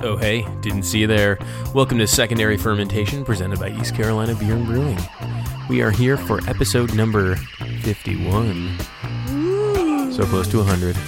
Oh, 0.00 0.16
hey, 0.16 0.46
didn't 0.60 0.84
see 0.84 1.00
you 1.00 1.06
there. 1.06 1.38
Welcome 1.74 1.98
to 1.98 2.06
Secondary 2.06 2.56
Fermentation 2.56 3.24
presented 3.24 3.58
by 3.58 3.70
East 3.70 3.94
Carolina 3.94 4.34
Beer 4.36 4.54
and 4.54 4.64
Brewing. 4.64 4.98
We 5.68 5.82
are 5.82 5.90
here 5.90 6.16
for 6.16 6.38
episode 6.48 6.94
number 6.94 7.34
51. 7.82 8.78
So 10.12 10.24
close 10.26 10.48
to 10.48 10.58
100. 10.58 10.96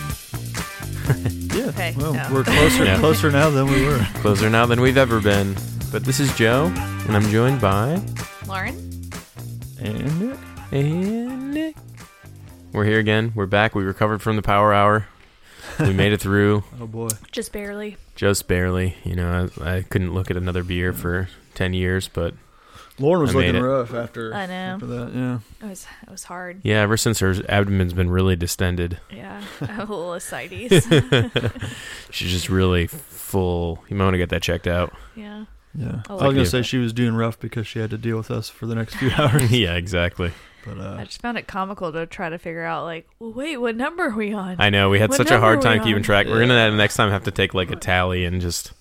Yeah. 1.51 1.65
Okay, 1.67 1.93
Well, 1.99 2.15
no. 2.15 2.29
we're 2.33 2.45
closer 2.45 2.85
Yeah. 2.85 2.97
closer 3.01 3.29
now 3.33 3.51
than 3.51 3.67
we 3.67 3.85
were. 3.85 3.99
Closer 4.23 4.49
now 4.49 4.67
than 4.67 4.81
we've 4.81 4.97
ever 4.97 5.21
been. 5.21 5.57
But 5.91 6.05
this 6.05 6.21
is 6.21 6.33
Joe, 6.37 6.67
and 6.77 7.17
I'm 7.17 7.29
joined 7.31 7.61
by. 7.61 8.01
Lauren? 8.47 8.77
And 9.81 10.21
Nick. 10.21 10.39
And 10.71 11.51
Nick. 11.53 11.77
We're 12.73 12.85
here 12.85 13.01
again. 13.01 13.33
We're 13.35 13.47
back. 13.47 13.75
We 13.75 13.83
recovered 13.83 14.23
from 14.23 14.37
the 14.37 14.43
power 14.43 14.73
hour. 14.73 15.09
We 15.81 15.93
made 15.93 16.13
it 16.13 16.21
through. 16.21 16.65
Oh 16.81 16.87
boy. 16.87 17.09
Just 17.33 17.53
barely. 17.53 17.97
Just 18.15 18.49
barely. 18.49 18.95
You 19.05 19.17
know, 19.17 19.49
I, 19.63 19.77
I 19.77 19.83
couldn't 19.83 20.15
look 20.15 20.31
at 20.31 20.37
another 20.37 20.63
beer 20.65 20.93
for 20.93 21.29
10 21.55 21.75
years, 21.75 22.09
but 22.09 22.35
Lauren 22.99 23.23
was 23.23 23.31
I 23.31 23.35
made 23.39 23.47
looking 23.49 23.57
it. 23.57 23.67
rough 23.67 23.95
after 23.95 24.35
I 24.35 24.47
know. 24.47 24.53
after 24.53 24.87
that. 24.87 25.13
Yeah. 25.15 25.39
It 25.63 25.69
was 25.71 25.87
it 26.03 26.11
was 26.11 26.25
hard. 26.25 26.61
yeah, 26.63 26.81
ever 26.81 26.97
since 26.97 27.19
her 27.21 27.35
abdomen's 27.49 27.93
been 27.95 28.11
really 28.11 28.37
distended. 28.37 28.99
Yeah. 29.11 29.43
I 29.61 29.67
have 29.67 29.91
a 29.91 29.95
little 29.95 30.13
ascites. 30.15 30.87
She's 32.11 32.31
just 32.31 32.49
really 32.49 32.87
full. 32.87 33.83
You 33.89 33.97
might 33.97 34.05
want 34.05 34.15
to 34.15 34.19
get 34.19 34.31
that 34.31 34.43
checked 34.43 34.67
out. 34.67 34.93
yeah. 35.15 35.45
Yeah. 35.73 36.03
I 36.09 36.13
was 36.15 36.21
like 36.23 36.31
gonna 36.31 36.39
you. 36.41 36.45
say 36.47 36.63
she 36.63 36.79
was 36.79 36.93
doing 36.93 37.15
rough 37.15 37.39
because 37.39 37.65
she 37.65 37.79
had 37.79 37.91
to 37.91 37.99
deal 37.99 38.17
with 38.17 38.31
us 38.33 38.49
for 38.49 38.67
the 38.67 38.75
next 38.75 38.97
few 38.97 39.11
hours. 39.17 39.53
yeah, 39.53 39.75
exactly. 39.77 40.33
But 40.65 40.79
I 40.79 40.85
uh, 41.01 41.05
just 41.05 41.21
found 41.23 41.39
it 41.39 41.47
comical 41.47 41.93
to 41.93 42.07
try 42.07 42.29
to 42.29 42.39
figure 42.39 42.65
out 42.65 42.85
like, 42.85 43.09
well, 43.19 43.33
wait, 43.33 43.57
what 43.59 43.77
number 43.77 44.05
are 44.07 44.15
we 44.17 44.33
on? 44.33 44.57
I 44.59 44.71
know 44.71 44.91
we 44.91 44.99
had 44.99 45.11
What 45.11 45.17
such 45.17 45.31
a 45.31 45.41
hard 45.41 45.57
number 45.59 45.71
we 45.71 45.77
time 45.77 45.85
keeping 45.85 45.97
on? 45.97 46.03
track. 46.03 46.27
We're 46.27 46.41
gonna 46.41 46.71
next 46.77 46.97
time 46.97 47.11
have 47.11 47.25
to 47.25 47.31
take 47.31 47.55
like 47.55 47.71
a 47.71 47.77
tally 47.77 48.25
and 48.25 48.41
just 48.41 48.73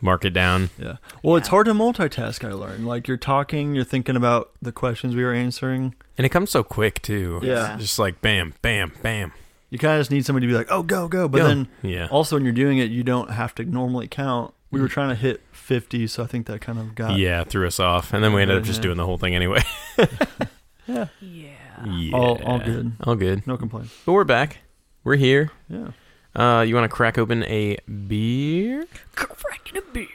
mark 0.00 0.24
it 0.24 0.30
down. 0.34 0.70
yeah. 0.78 0.96
Well, 1.22 1.36
it's 1.36 1.48
hard 1.48 1.66
to 1.66 1.72
multitask. 1.72 2.46
I 2.46 2.52
learned. 2.52 2.86
Like 2.86 3.08
you're 3.08 3.16
talking, 3.16 3.74
you're 3.74 3.84
thinking 3.84 4.16
about 4.16 4.50
the 4.60 4.72
questions 4.72 5.14
we 5.16 5.24
were 5.24 5.32
answering. 5.32 5.94
And 6.18 6.24
it 6.24 6.30
comes 6.30 6.50
so 6.50 6.62
quick 6.62 7.00
too. 7.02 7.40
Yeah. 7.42 7.74
It's 7.74 7.82
just 7.82 7.98
like 7.98 8.20
bam, 8.20 8.54
bam, 8.62 8.92
bam. 9.02 9.32
You 9.70 9.78
kind 9.78 9.94
of 9.94 10.00
just 10.00 10.10
need 10.12 10.24
somebody 10.24 10.46
to 10.46 10.52
be 10.52 10.56
like, 10.56 10.68
"Oh, 10.70 10.82
go, 10.84 11.08
go!" 11.08 11.26
But 11.28 11.38
Go. 11.38 11.48
then 11.48 11.68
Yeah. 11.82 12.06
also 12.10 12.36
when 12.36 12.44
you're 12.44 12.52
doing 12.54 12.78
it, 12.78 12.90
you 12.90 13.02
don't 13.02 13.30
have 13.32 13.54
to 13.56 13.64
normally 13.64 14.06
count. 14.06 14.54
We 14.70 14.80
were 14.80 14.88
trying 14.88 15.08
to 15.10 15.14
hit 15.14 15.42
50, 15.52 16.06
so 16.08 16.22
I 16.22 16.26
think 16.26 16.46
that 16.46 16.60
kind 16.60 16.78
of 16.78 16.94
got 16.94 17.16
Yeah, 17.18 17.44
threw 17.44 17.66
us 17.66 17.80
off, 17.80 18.12
and 18.12 18.22
then 18.22 18.32
we 18.32 18.42
ended 18.42 18.58
up 18.58 18.64
just 18.64 18.78
Yeah. 18.78 18.82
doing 18.84 18.96
the 18.96 19.06
whole 19.06 19.16
thing 19.18 19.34
anyway. 19.34 19.62
yeah, 20.86 21.06
yeah. 21.20 21.48
yeah, 21.86 22.16
all 22.16 22.42
all 22.44 22.58
good. 22.58 22.92
all 23.04 23.14
good. 23.16 23.46
No 23.46 23.56
complaints. 23.56 23.94
But 24.04 24.12
we're 24.12 24.24
back. 24.24 24.58
We're 25.04 25.16
here. 25.16 25.50
Yeah. 25.68 25.90
Uh, 26.34 26.62
you 26.62 26.74
want 26.74 26.84
to 26.84 26.94
crack 26.94 27.16
open 27.18 27.44
a 27.44 27.78
beer? 28.08 28.86
Cracking 29.14 29.78
a 29.78 29.82
beer. 29.92 30.06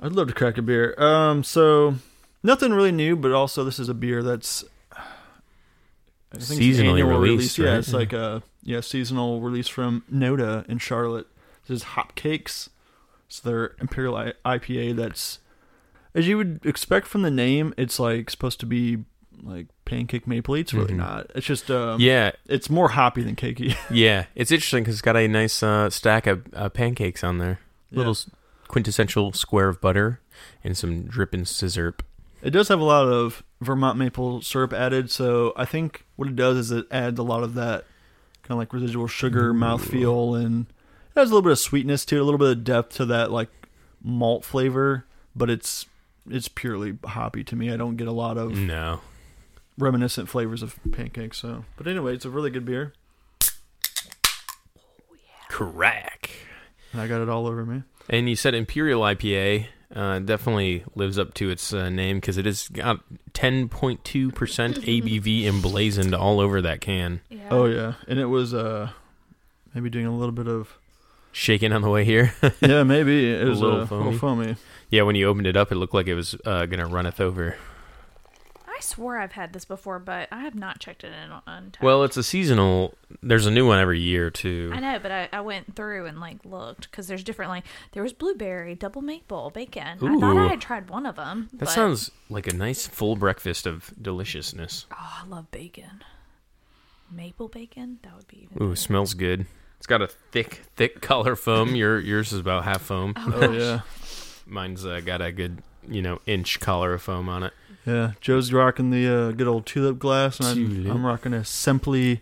I'd 0.00 0.12
love 0.12 0.28
to 0.28 0.34
crack 0.34 0.58
a 0.58 0.62
beer. 0.62 0.94
Um, 0.98 1.44
so 1.44 1.96
nothing 2.42 2.72
really 2.72 2.92
new, 2.92 3.14
but 3.16 3.32
also 3.32 3.62
this 3.64 3.78
is 3.78 3.88
a 3.88 3.94
beer 3.94 4.22
that's 4.22 4.64
I 6.32 6.38
think 6.38 6.60
Seasonally 6.60 7.00
annual 7.00 7.18
released, 7.18 7.58
Yeah, 7.58 7.70
right? 7.70 7.78
it's 7.78 7.92
like 7.92 8.12
a 8.12 8.42
yeah 8.62 8.80
seasonal 8.80 9.40
release 9.40 9.68
from 9.68 10.04
Noda 10.12 10.68
in 10.68 10.78
Charlotte. 10.78 11.26
This 11.66 11.82
is 11.82 11.84
Hopcakes. 11.90 12.68
It's 13.26 13.40
their 13.40 13.74
imperial 13.80 14.14
IPA. 14.44 14.96
That's 14.96 15.38
as 16.14 16.26
you 16.26 16.36
would 16.36 16.60
expect 16.64 17.06
from 17.06 17.22
the 17.22 17.30
name. 17.30 17.74
It's 17.76 17.98
like 18.00 18.30
supposed 18.30 18.60
to 18.60 18.66
be 18.66 19.04
like 19.42 19.66
pancake 19.84 20.26
maple. 20.26 20.54
It's 20.54 20.72
really 20.74 20.94
Mhm. 20.94 20.98
not. 20.98 21.30
It's 21.34 21.46
just 21.46 21.70
um, 21.70 22.00
yeah, 22.00 22.32
It's 22.46 22.68
more 22.70 22.90
hoppy 22.90 23.22
than 23.22 23.36
cakey. 23.36 23.76
yeah. 23.90 24.26
It's 24.34 24.50
interesting 24.52 24.82
because 24.84 24.94
it's 24.96 25.02
got 25.02 25.16
a 25.16 25.26
nice 25.28 25.62
uh, 25.62 25.90
stack 25.90 26.26
of 26.26 26.42
uh, 26.54 26.68
pancakes 26.68 27.24
on 27.24 27.38
there. 27.38 27.60
Little 27.92 28.16
quintessential 28.68 29.32
square 29.32 29.68
of 29.68 29.80
butter 29.80 30.20
and 30.62 30.76
some 30.76 31.02
dripping 31.04 31.44
scissor. 31.44 31.94
It 32.42 32.50
does 32.50 32.68
have 32.68 32.80
a 32.80 32.84
lot 32.84 33.06
of 33.08 33.42
Vermont 33.60 33.98
maple 33.98 34.40
syrup 34.40 34.72
added, 34.72 35.10
so 35.10 35.52
I 35.56 35.64
think 35.64 36.04
what 36.16 36.28
it 36.28 36.36
does 36.36 36.56
is 36.56 36.70
it 36.70 36.86
adds 36.90 37.18
a 37.18 37.22
lot 37.22 37.42
of 37.42 37.54
that 37.54 37.84
kind 38.42 38.52
of 38.52 38.58
like 38.58 38.72
residual 38.72 39.06
sugar 39.08 39.50
Ooh. 39.50 39.54
mouthfeel 39.54 40.40
and 40.42 40.66
it 41.14 41.18
has 41.20 41.30
a 41.30 41.34
little 41.34 41.42
bit 41.42 41.52
of 41.52 41.58
sweetness 41.58 42.04
to 42.06 42.16
it, 42.16 42.20
a 42.20 42.24
little 42.24 42.38
bit 42.38 42.48
of 42.56 42.64
depth 42.64 42.94
to 42.96 43.04
that 43.06 43.30
like 43.30 43.48
malt 44.02 44.44
flavor, 44.44 45.04
but 45.34 45.50
it's 45.50 45.86
it's 46.30 46.48
purely 46.48 46.96
hoppy 47.04 47.42
to 47.44 47.56
me. 47.56 47.72
I 47.72 47.76
don't 47.76 47.96
get 47.96 48.06
a 48.06 48.12
lot 48.12 48.38
of 48.38 48.52
No. 48.56 49.00
Reminiscent 49.80 50.28
flavors 50.28 50.62
of 50.62 50.78
pancakes. 50.92 51.38
So, 51.38 51.64
but 51.76 51.86
anyway, 51.88 52.14
it's 52.14 52.24
a 52.24 52.30
really 52.30 52.50
good 52.50 52.64
beer. 52.64 52.92
Crack. 55.48 56.30
And 56.92 57.00
I 57.00 57.06
got 57.08 57.20
it 57.20 57.28
all 57.28 57.46
over 57.46 57.64
me. 57.64 57.82
And 58.08 58.28
you 58.28 58.36
said 58.36 58.54
Imperial 58.54 59.02
IPA 59.02 59.66
uh, 59.94 60.18
definitely 60.20 60.84
lives 60.94 61.18
up 61.18 61.34
to 61.34 61.50
its 61.50 61.72
uh, 61.72 61.88
name 61.88 62.18
because 62.18 62.36
it 62.38 62.46
has 62.46 62.68
got 62.68 63.00
10.2% 63.32 63.98
ABV 64.02 65.44
emblazoned 65.46 66.14
all 66.14 66.40
over 66.40 66.60
that 66.62 66.80
can. 66.80 67.20
Yeah. 67.28 67.48
Oh 67.50 67.64
yeah, 67.66 67.94
and 68.08 68.18
it 68.18 68.26
was 68.26 68.54
uh 68.54 68.90
maybe 69.74 69.90
doing 69.90 70.06
a 70.06 70.16
little 70.16 70.32
bit 70.32 70.46
of 70.48 70.76
Shaking 71.32 71.72
on 71.72 71.82
the 71.82 71.88
way 71.90 72.04
here. 72.04 72.34
yeah 72.60 72.82
maybe 72.82 73.30
it 73.32 73.46
A 73.46 73.50
was 73.50 73.60
little 73.60 73.82
a 73.82 73.86
foamy. 73.86 74.04
little 74.04 74.18
foamy. 74.18 74.56
yeah, 74.90 75.02
when 75.02 75.14
you 75.14 75.28
opened 75.28 75.46
it 75.46 75.56
up, 75.56 75.70
it 75.70 75.76
looked 75.76 75.94
like 75.94 76.08
it 76.08 76.14
was 76.14 76.34
uh, 76.44 76.66
going 76.66 76.80
to 76.80 76.86
runneth 76.86 77.20
over. 77.20 77.56
I 78.80 78.82
swore 78.82 79.18
I've 79.18 79.32
had 79.32 79.52
this 79.52 79.66
before, 79.66 79.98
but 79.98 80.26
I 80.32 80.40
have 80.40 80.54
not 80.54 80.78
checked 80.78 81.04
it 81.04 81.12
in 81.12 81.30
on 81.46 81.72
tap. 81.72 81.82
Well, 81.82 82.02
it's 82.02 82.16
a 82.16 82.22
seasonal. 82.22 82.94
There's 83.22 83.44
a 83.44 83.50
new 83.50 83.66
one 83.66 83.78
every 83.78 84.00
year, 84.00 84.30
too. 84.30 84.70
I 84.72 84.80
know, 84.80 84.98
but 84.98 85.12
I, 85.12 85.28
I 85.34 85.42
went 85.42 85.76
through 85.76 86.06
and 86.06 86.18
like 86.18 86.42
looked 86.46 86.90
because 86.90 87.06
there's 87.06 87.22
different 87.22 87.50
like 87.50 87.64
there 87.92 88.02
was 88.02 88.14
blueberry, 88.14 88.74
double 88.74 89.02
maple, 89.02 89.50
bacon. 89.50 89.98
I 90.00 90.18
thought 90.18 90.38
I 90.38 90.46
had 90.46 90.62
tried 90.62 90.88
one 90.88 91.04
of 91.04 91.16
them. 91.16 91.50
That 91.52 91.66
but, 91.66 91.68
sounds 91.68 92.10
like 92.30 92.46
a 92.46 92.54
nice 92.54 92.86
full 92.86 93.16
breakfast 93.16 93.66
of 93.66 93.92
deliciousness. 94.00 94.86
Oh, 94.90 95.20
I 95.24 95.26
love 95.26 95.50
bacon. 95.50 96.02
Maple 97.12 97.48
bacon? 97.48 97.98
That 98.02 98.16
would 98.16 98.28
be. 98.28 98.48
Even 98.50 98.62
Ooh, 98.62 98.68
better. 98.70 98.76
smells 98.76 99.12
good. 99.12 99.44
It's 99.76 99.86
got 99.86 100.00
a 100.00 100.08
thick, 100.08 100.62
thick 100.74 101.02
color 101.02 101.36
foam. 101.36 101.74
Your 101.74 102.00
yours 102.00 102.32
is 102.32 102.38
about 102.38 102.64
half 102.64 102.80
foam. 102.80 103.12
Oh 103.14 103.52
yeah. 103.52 103.80
Mine's 104.46 104.86
uh, 104.86 105.00
got 105.04 105.20
a 105.20 105.30
good, 105.32 105.58
you 105.86 106.00
know, 106.00 106.22
inch 106.24 106.60
collar 106.60 106.94
of 106.94 107.02
foam 107.02 107.28
on 107.28 107.42
it. 107.42 107.52
Yeah, 107.86 108.12
Joe's 108.20 108.52
rocking 108.52 108.90
the 108.90 109.08
uh, 109.08 109.30
good 109.32 109.46
old 109.48 109.66
tulip 109.66 109.98
glass, 109.98 110.38
and 110.38 110.48
I'm. 110.86 110.90
I'm 110.90 111.06
rocking 111.06 111.32
a 111.32 111.44
Simply 111.44 112.20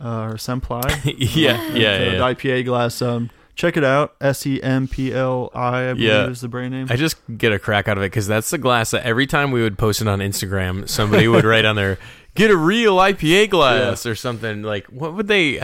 uh, 0.00 0.22
or 0.24 0.34
Sempli. 0.34 0.82
yeah, 1.34 1.72
yeah, 1.72 1.98
the, 1.98 2.04
yeah. 2.04 2.10
the 2.10 2.16
IPA 2.34 2.64
glass. 2.66 3.00
Um, 3.00 3.30
check 3.54 3.76
it 3.78 3.84
out. 3.84 4.14
S 4.20 4.46
E 4.46 4.62
M 4.62 4.86
P 4.86 5.14
L 5.14 5.50
I. 5.54 5.88
I 5.90 5.92
believe 5.94 6.06
Yeah. 6.08 6.28
is 6.28 6.42
the 6.42 6.48
brand 6.48 6.72
name. 6.74 6.88
I 6.90 6.96
just 6.96 7.16
get 7.38 7.52
a 7.52 7.58
crack 7.58 7.88
out 7.88 7.96
of 7.96 8.02
it 8.04 8.08
because 8.08 8.26
that's 8.26 8.50
the 8.50 8.58
glass 8.58 8.90
that 8.90 9.02
every 9.04 9.26
time 9.26 9.50
we 9.50 9.62
would 9.62 9.78
post 9.78 10.02
it 10.02 10.08
on 10.08 10.18
Instagram, 10.18 10.86
somebody 10.88 11.26
would 11.26 11.44
write 11.46 11.64
on 11.64 11.74
there, 11.76 11.98
"Get 12.34 12.50
a 12.50 12.56
real 12.56 12.96
IPA 12.98 13.48
glass" 13.50 14.04
or 14.04 14.14
something 14.14 14.62
like. 14.62 14.86
What 14.88 15.14
would 15.14 15.26
they? 15.28 15.60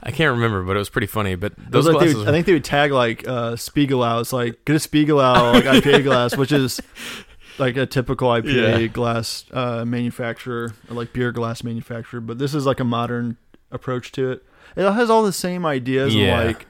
I 0.00 0.12
can't 0.12 0.30
remember, 0.30 0.62
but 0.62 0.76
it 0.76 0.78
was 0.78 0.90
pretty 0.90 1.08
funny. 1.08 1.34
But 1.34 1.54
those 1.56 1.86
like 1.86 1.94
glasses, 1.96 2.14
would- 2.14 2.28
I 2.28 2.30
think 2.30 2.46
they 2.46 2.52
would 2.52 2.62
tag 2.64 2.92
like 2.92 3.26
uh, 3.26 3.54
Spiegelau. 3.54 4.20
It's 4.20 4.32
like 4.32 4.64
get 4.64 4.76
a 4.76 4.78
Spiegelau 4.78 5.54
like 5.54 5.64
IPA 5.64 6.04
glass, 6.04 6.36
which 6.36 6.52
is 6.52 6.80
like 7.58 7.76
a 7.76 7.86
typical 7.86 8.28
IPA 8.28 8.80
Yeah. 8.80 8.86
glass 8.88 9.44
uh, 9.52 9.84
manufacturer 9.84 10.72
or 10.90 10.94
like 10.94 11.12
beer 11.12 11.32
glass 11.32 11.62
manufacturer. 11.62 12.20
But 12.20 12.38
this 12.38 12.54
is 12.54 12.66
like 12.66 12.80
a 12.80 12.84
modern 12.84 13.36
approach 13.70 14.12
to 14.12 14.30
it. 14.32 14.44
It 14.76 14.90
has 14.90 15.10
all 15.10 15.22
the 15.22 15.32
same 15.32 15.64
ideas 15.66 16.14
Yeah. 16.14 16.40
of 16.40 16.46
like 16.46 16.66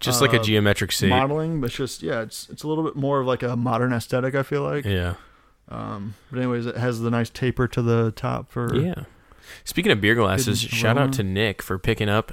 just 0.00 0.20
like 0.20 0.32
a 0.32 0.40
uh, 0.40 0.42
geometric 0.42 0.90
shape. 0.90 1.10
modeling, 1.10 1.60
but 1.60 1.66
it's 1.66 1.76
just 1.76 2.02
yeah, 2.02 2.22
it's 2.22 2.48
it's 2.50 2.62
a 2.64 2.68
little 2.68 2.82
bit 2.84 2.96
more 2.96 3.20
of 3.20 3.26
like 3.26 3.42
a 3.42 3.56
modern 3.56 3.92
aesthetic. 3.92 4.34
I 4.34 4.42
feel 4.42 4.62
like. 4.62 4.84
Yeah, 4.84 5.14
Um, 5.68 6.14
but 6.30 6.38
anyways, 6.38 6.66
it 6.66 6.76
has 6.76 7.00
the 7.00 7.10
nice 7.10 7.30
taper 7.30 7.68
to 7.68 7.82
the 7.82 8.10
top 8.10 8.50
for 8.50 8.74
yeah. 8.76 9.04
Speaking 9.64 9.92
of 9.92 10.00
beer 10.00 10.14
glasses, 10.14 10.60
shout 10.60 10.96
out 10.98 11.12
to 11.14 11.22
Nick 11.22 11.62
for 11.62 11.78
picking 11.78 12.08
up 12.08 12.32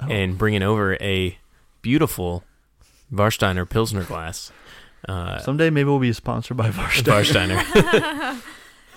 Oh. 0.00 0.06
and 0.08 0.36
bringing 0.36 0.62
over 0.62 0.94
a 1.00 1.38
beautiful 1.82 2.42
Warsteiner 3.12 3.68
Pilsner 3.68 4.02
glass. 4.02 4.50
Uh, 5.08 5.38
Someday 5.38 5.70
maybe 5.70 5.88
we'll 5.88 5.98
be 5.98 6.12
sponsored 6.12 6.56
by 6.56 6.70
Warstein. 6.70 7.50
Warsteiner. 7.56 8.40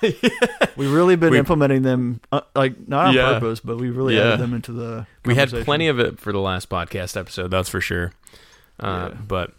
We've 0.78 0.92
really 0.94 1.16
been 1.16 1.32
We- 1.32 1.40
implementing 1.40 1.82
them, 1.82 2.22
uh, 2.32 2.42
like 2.56 2.88
not 2.88 3.08
on 3.08 3.14
Yeah. 3.16 3.34
purpose, 3.34 3.60
but 3.62 3.78
we've 3.78 3.98
really 3.98 4.16
Yeah. 4.16 4.28
added 4.28 4.40
them 4.42 4.54
into 4.54 4.72
the. 4.72 5.08
we 5.26 5.34
had 5.36 5.50
plenty 5.50 5.88
of 5.88 6.00
it 6.00 6.20
for 6.20 6.32
the 6.32 6.40
last 6.40 6.70
podcast 6.70 7.18
episode, 7.18 7.50
that's 7.50 7.68
for 7.70 7.82
sure. 7.82 8.12
Uh, 8.80 9.10
Yeah. 9.12 9.18
But 9.28 9.54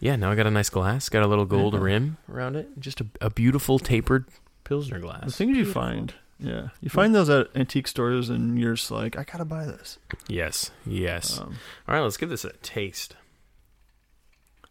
yeah, 0.00 0.16
now 0.16 0.30
I 0.30 0.34
got 0.36 0.46
a 0.46 0.50
nice 0.50 0.70
glass, 0.70 1.08
got 1.10 1.22
a 1.22 1.26
little 1.26 1.44
gold 1.44 1.74
Yeah. 1.74 1.80
rim 1.80 2.16
around 2.32 2.56
it, 2.56 2.68
just 2.80 3.00
a, 3.02 3.06
a 3.20 3.28
beautiful 3.30 3.78
tapered 3.78 4.24
Pilsner 4.64 4.98
glass. 5.00 5.16
The 5.20 5.26
glass. 5.26 5.36
things 5.36 5.56
you 5.58 5.66
find, 5.66 6.14
yeah, 6.40 6.68
you 6.80 6.88
find 6.88 7.14
those 7.14 7.28
at 7.28 7.48
antique 7.54 7.86
stores, 7.86 8.30
and 8.30 8.58
you're 8.58 8.74
just 8.76 8.90
like, 8.90 9.18
I 9.18 9.24
gotta 9.24 9.44
buy 9.44 9.66
this. 9.66 9.98
Yes, 10.28 10.70
yes. 10.86 11.38
Um, 11.38 11.56
All 11.86 11.94
right, 11.94 12.00
let's 12.00 12.16
give 12.16 12.30
this 12.30 12.46
a 12.46 12.52
taste. 12.62 13.16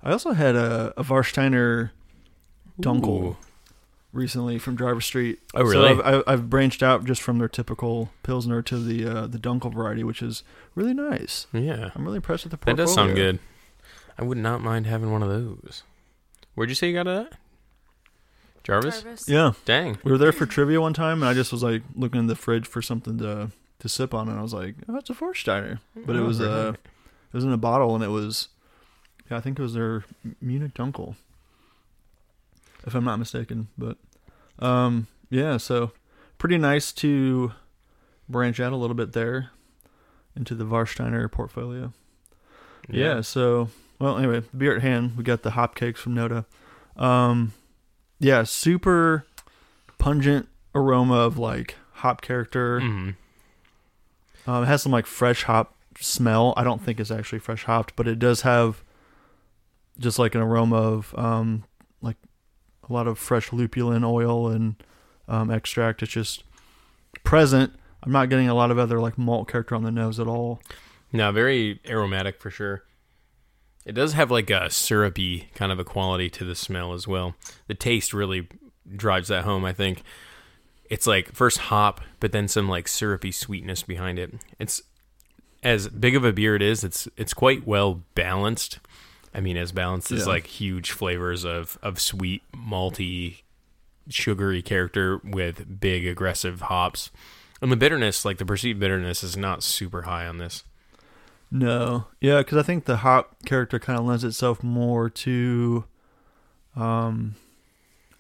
I 0.03 0.11
also 0.11 0.33
had 0.33 0.55
a, 0.55 0.93
a 0.97 1.03
Warsteiner 1.03 1.91
Dunkel 2.81 3.07
Ooh. 3.23 3.37
recently 4.11 4.59
from 4.59 4.75
Driver 4.75 5.01
Street. 5.01 5.39
Oh, 5.53 5.63
really? 5.63 5.89
I've, 5.89 6.01
I've, 6.01 6.23
I've 6.27 6.49
branched 6.49 6.83
out 6.83 7.05
just 7.05 7.21
from 7.21 7.37
their 7.39 7.47
typical 7.47 8.11
Pilsner 8.23 8.61
to 8.63 8.79
the 8.79 9.05
uh, 9.05 9.27
the 9.27 9.37
Dunkel 9.39 9.73
variety, 9.73 10.03
which 10.03 10.21
is 10.21 10.43
really 10.75 10.93
nice. 10.93 11.47
yeah, 11.53 11.91
I'm 11.95 12.03
really 12.03 12.17
impressed 12.17 12.43
with 12.43 12.51
the 12.51 12.57
that 12.57 12.65
portfolio. 12.65 12.85
does 12.85 12.93
sound 12.93 13.15
good. 13.15 13.39
I 14.17 14.23
would 14.23 14.37
not 14.37 14.61
mind 14.61 14.85
having 14.87 15.11
one 15.11 15.23
of 15.23 15.29
those. 15.29 15.83
Where'd 16.55 16.69
you 16.69 16.75
say 16.75 16.89
you 16.89 16.93
got 16.93 17.07
it 17.07 17.27
at? 17.27 17.33
Jarvis? 18.63 19.01
Jarvis. 19.01 19.27
Yeah, 19.27 19.53
Dang. 19.65 19.97
we 20.03 20.11
were 20.11 20.17
there 20.17 20.31
for 20.31 20.45
trivia 20.45 20.79
one 20.79 20.93
time, 20.93 21.21
and 21.21 21.29
I 21.29 21.33
just 21.33 21.51
was 21.51 21.63
like 21.63 21.81
looking 21.95 22.19
in 22.19 22.27
the 22.27 22.35
fridge 22.35 22.67
for 22.67 22.81
something 22.81 23.17
to 23.19 23.51
to 23.79 23.89
sip 23.89 24.13
on, 24.13 24.29
and 24.29 24.37
I 24.39 24.41
was 24.41 24.53
like, 24.53 24.75
"Oh, 24.87 24.95
it's 24.97 25.09
a 25.09 25.13
Warsteiner," 25.13 25.79
but 26.05 26.15
it 26.15 26.21
was 26.21 26.39
uh, 26.39 26.73
it 26.75 27.35
was 27.35 27.43
in 27.43 27.51
a 27.51 27.57
bottle, 27.57 27.95
and 27.95 28.03
it 28.03 28.09
was, 28.09 28.47
yeah, 29.29 29.37
I 29.37 29.41
think 29.41 29.59
it 29.59 29.61
was 29.61 29.73
their 29.73 30.03
Munich 30.41 30.73
Dunkel, 30.73 31.15
if 32.85 32.95
I'm 32.95 33.03
not 33.03 33.19
mistaken. 33.19 33.67
But, 33.77 33.97
um, 34.59 35.07
yeah, 35.29 35.57
so 35.57 35.91
pretty 36.37 36.57
nice 36.57 36.91
to 36.93 37.53
branch 38.29 38.59
out 38.59 38.73
a 38.73 38.77
little 38.77 38.95
bit 38.95 39.13
there 39.13 39.49
into 40.35 40.55
the 40.55 40.65
Warsteiner 40.65 41.31
portfolio. 41.31 41.93
Yeah. 42.89 43.21
So, 43.21 43.69
well, 43.99 44.17
anyway, 44.17 44.43
beer 44.57 44.75
at 44.75 44.81
hand. 44.81 45.15
We 45.17 45.23
got 45.23 45.43
the 45.43 45.51
hop 45.51 45.75
cakes 45.75 46.01
from 46.01 46.15
Noda. 46.15 46.45
Um, 46.97 47.53
yeah, 48.19 48.43
super 48.43 49.25
pungent 49.97 50.47
aroma 50.75 51.15
of 51.15 51.37
like 51.37 51.75
hop 51.93 52.21
character. 52.21 52.79
Mhm. 52.81 53.15
Um, 54.45 54.63
it 54.63 54.67
has 54.67 54.81
some 54.81 54.91
like 54.91 55.05
fresh 55.05 55.43
hop 55.43 55.75
smell. 55.99 56.53
I 56.57 56.63
don't 56.63 56.81
think 56.81 56.99
it's 56.99 57.11
actually 57.11 57.39
fresh 57.39 57.63
hopped, 57.63 57.95
but 57.95 58.07
it 58.07 58.19
does 58.19 58.41
have 58.41 58.82
just 59.99 60.19
like 60.19 60.35
an 60.35 60.41
aroma 60.41 60.77
of 60.77 61.13
um, 61.17 61.63
like 62.01 62.17
a 62.87 62.93
lot 62.93 63.07
of 63.07 63.17
fresh 63.17 63.51
lupulin 63.51 64.03
oil 64.03 64.47
and 64.47 64.75
um, 65.27 65.51
extract. 65.51 66.03
It's 66.03 66.11
just 66.11 66.43
present. 67.23 67.73
I'm 68.01 68.11
not 68.11 68.29
getting 68.29 68.49
a 68.49 68.55
lot 68.55 68.71
of 68.71 68.77
other 68.77 68.99
like 68.99 69.17
malt 69.17 69.47
character 69.47 69.75
on 69.75 69.83
the 69.83 69.91
nose 69.91 70.19
at 70.19 70.27
all. 70.27 70.61
No, 71.11 71.31
very 71.31 71.79
aromatic 71.87 72.41
for 72.41 72.49
sure. 72.49 72.83
It 73.85 73.93
does 73.93 74.13
have 74.13 74.31
like 74.31 74.49
a 74.49 74.69
syrupy 74.69 75.49
kind 75.55 75.71
of 75.71 75.79
a 75.79 75.83
quality 75.83 76.29
to 76.31 76.45
the 76.45 76.55
smell 76.55 76.93
as 76.93 77.07
well. 77.07 77.35
The 77.67 77.75
taste 77.75 78.13
really 78.13 78.47
drives 78.95 79.27
that 79.27 79.43
home, 79.43 79.65
I 79.65 79.73
think. 79.73 80.03
It's 80.89 81.07
like 81.07 81.33
first 81.33 81.57
hop, 81.57 82.01
but 82.19 82.31
then 82.31 82.47
some 82.47 82.67
like 82.67 82.87
syrupy 82.87 83.31
sweetness 83.31 83.83
behind 83.83 84.19
it. 84.19 84.33
It's 84.59 84.81
as 85.63 85.87
big 85.87 86.15
of 86.15 86.25
a 86.25 86.33
beer 86.33 86.55
it 86.55 86.61
is, 86.61 86.83
it's 86.83 87.07
it's 87.17 87.33
quite 87.33 87.65
well 87.65 88.03
balanced. 88.15 88.79
I 89.33 89.39
mean, 89.41 89.57
as 89.57 89.71
balanced 89.71 90.11
as 90.11 90.21
Yeah. 90.21 90.33
like 90.33 90.47
huge 90.47 90.91
flavors 90.91 91.43
of 91.43 91.77
of 91.81 91.99
sweet, 91.99 92.43
malty, 92.55 93.41
sugary 94.09 94.61
character 94.61 95.19
with 95.23 95.79
big 95.79 96.05
aggressive 96.05 96.61
hops. 96.61 97.09
And 97.61 97.71
the 97.71 97.77
bitterness, 97.77 98.25
like 98.25 98.37
the 98.39 98.45
perceived 98.45 98.79
bitterness, 98.79 99.23
is 99.23 99.37
not 99.37 99.63
super 99.63 100.01
high 100.03 100.27
on 100.27 100.37
this. 100.37 100.63
No, 101.49 102.07
yeah, 102.19 102.39
because 102.39 102.57
I 102.57 102.63
think 102.63 102.85
the 102.85 102.97
hop 102.97 103.35
character 103.45 103.79
kind 103.79 103.97
of 103.99 104.05
lends 104.05 104.23
itself 104.23 104.63
more 104.63 105.07
to, 105.09 105.85
um, 106.75 107.35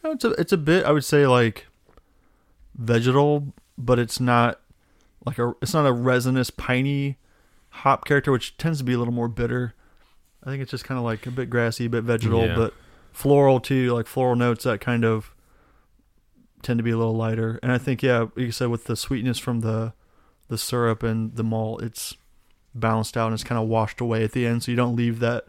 it's 0.03 0.23
a 0.23 0.29
it's 0.31 0.53
a 0.53 0.57
bit 0.57 0.85
I 0.85 0.91
would 0.91 1.03
say 1.03 1.25
like 1.27 1.65
vegetal, 2.75 3.53
but 3.77 3.99
it's 3.99 4.19
not 4.19 4.59
like 5.25 5.39
a 5.39 5.53
it's 5.61 5.73
not 5.73 5.85
a 5.85 5.91
resinous 5.93 6.49
piney 6.49 7.17
hop 7.69 8.05
character, 8.05 8.31
which 8.31 8.55
tends 8.57 8.77
to 8.79 8.83
be 8.83 8.93
a 8.93 8.97
little 8.97 9.13
more 9.13 9.27
bitter. 9.27 9.73
I 10.43 10.49
think 10.49 10.61
it's 10.61 10.71
just 10.71 10.83
kind 10.85 10.97
of 10.97 11.03
like 11.05 11.25
a 11.25 11.31
bit 11.31 11.49
grassy, 11.49 11.85
a 11.85 11.89
bit 11.89 12.03
vegetal, 12.03 12.45
Yeah. 12.45 12.55
but 12.55 12.73
floral 13.11 13.59
too, 13.59 13.93
like 13.93 14.07
floral 14.07 14.35
notes 14.35 14.63
that 14.65 14.81
kind 14.81 15.05
of 15.05 15.33
tend 16.61 16.77
to 16.79 16.83
be 16.83 16.91
a 16.91 16.97
little 16.97 17.15
lighter. 17.15 17.59
And 17.63 17.71
I 17.71 17.77
think 17.77 18.03
yeah, 18.03 18.19
like 18.19 18.37
you 18.37 18.51
said 18.51 18.69
with 18.69 18.85
the 18.85 18.95
sweetness 18.95 19.39
from 19.39 19.61
the 19.61 19.93
the 20.49 20.57
syrup 20.57 21.03
and 21.03 21.35
the 21.35 21.43
malt, 21.43 21.81
it's 21.81 22.15
balanced 22.75 23.15
out 23.17 23.27
and 23.27 23.33
it's 23.33 23.43
kind 23.43 23.61
of 23.61 23.67
washed 23.69 24.01
away 24.01 24.23
at 24.23 24.31
the 24.33 24.45
end, 24.45 24.63
so 24.63 24.71
you 24.71 24.75
don't 24.77 24.95
leave 24.95 25.19
that 25.19 25.45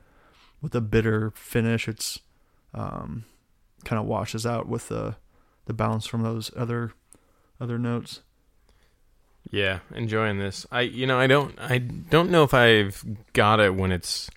with 0.62 0.75
a 0.75 0.81
bitter 0.81 1.31
finish. 1.35 1.88
It's 1.88 2.20
um, 2.73 3.25
kind 3.85 3.99
of 4.00 4.06
washes 4.06 4.47
out 4.47 4.69
with 4.69 4.88
the 4.88 5.17
the 5.67 5.73
balance 5.73 6.06
from 6.06 6.23
those 6.23 6.50
other 6.56 6.93
other 7.61 7.79
notes. 7.79 8.20
Yeah, 9.50 9.81
enjoying 9.94 10.38
this. 10.38 10.67
I 10.73 10.82
you 10.82 11.06
know, 11.06 11.19
I 11.19 11.26
don't 11.26 11.58
I 11.61 11.79
don't 11.79 12.31
know 12.31 12.44
if 12.44 12.55
I've 12.55 13.05
got 13.32 13.61
it 13.61 13.75
when 13.75 13.93
it's 13.93 14.31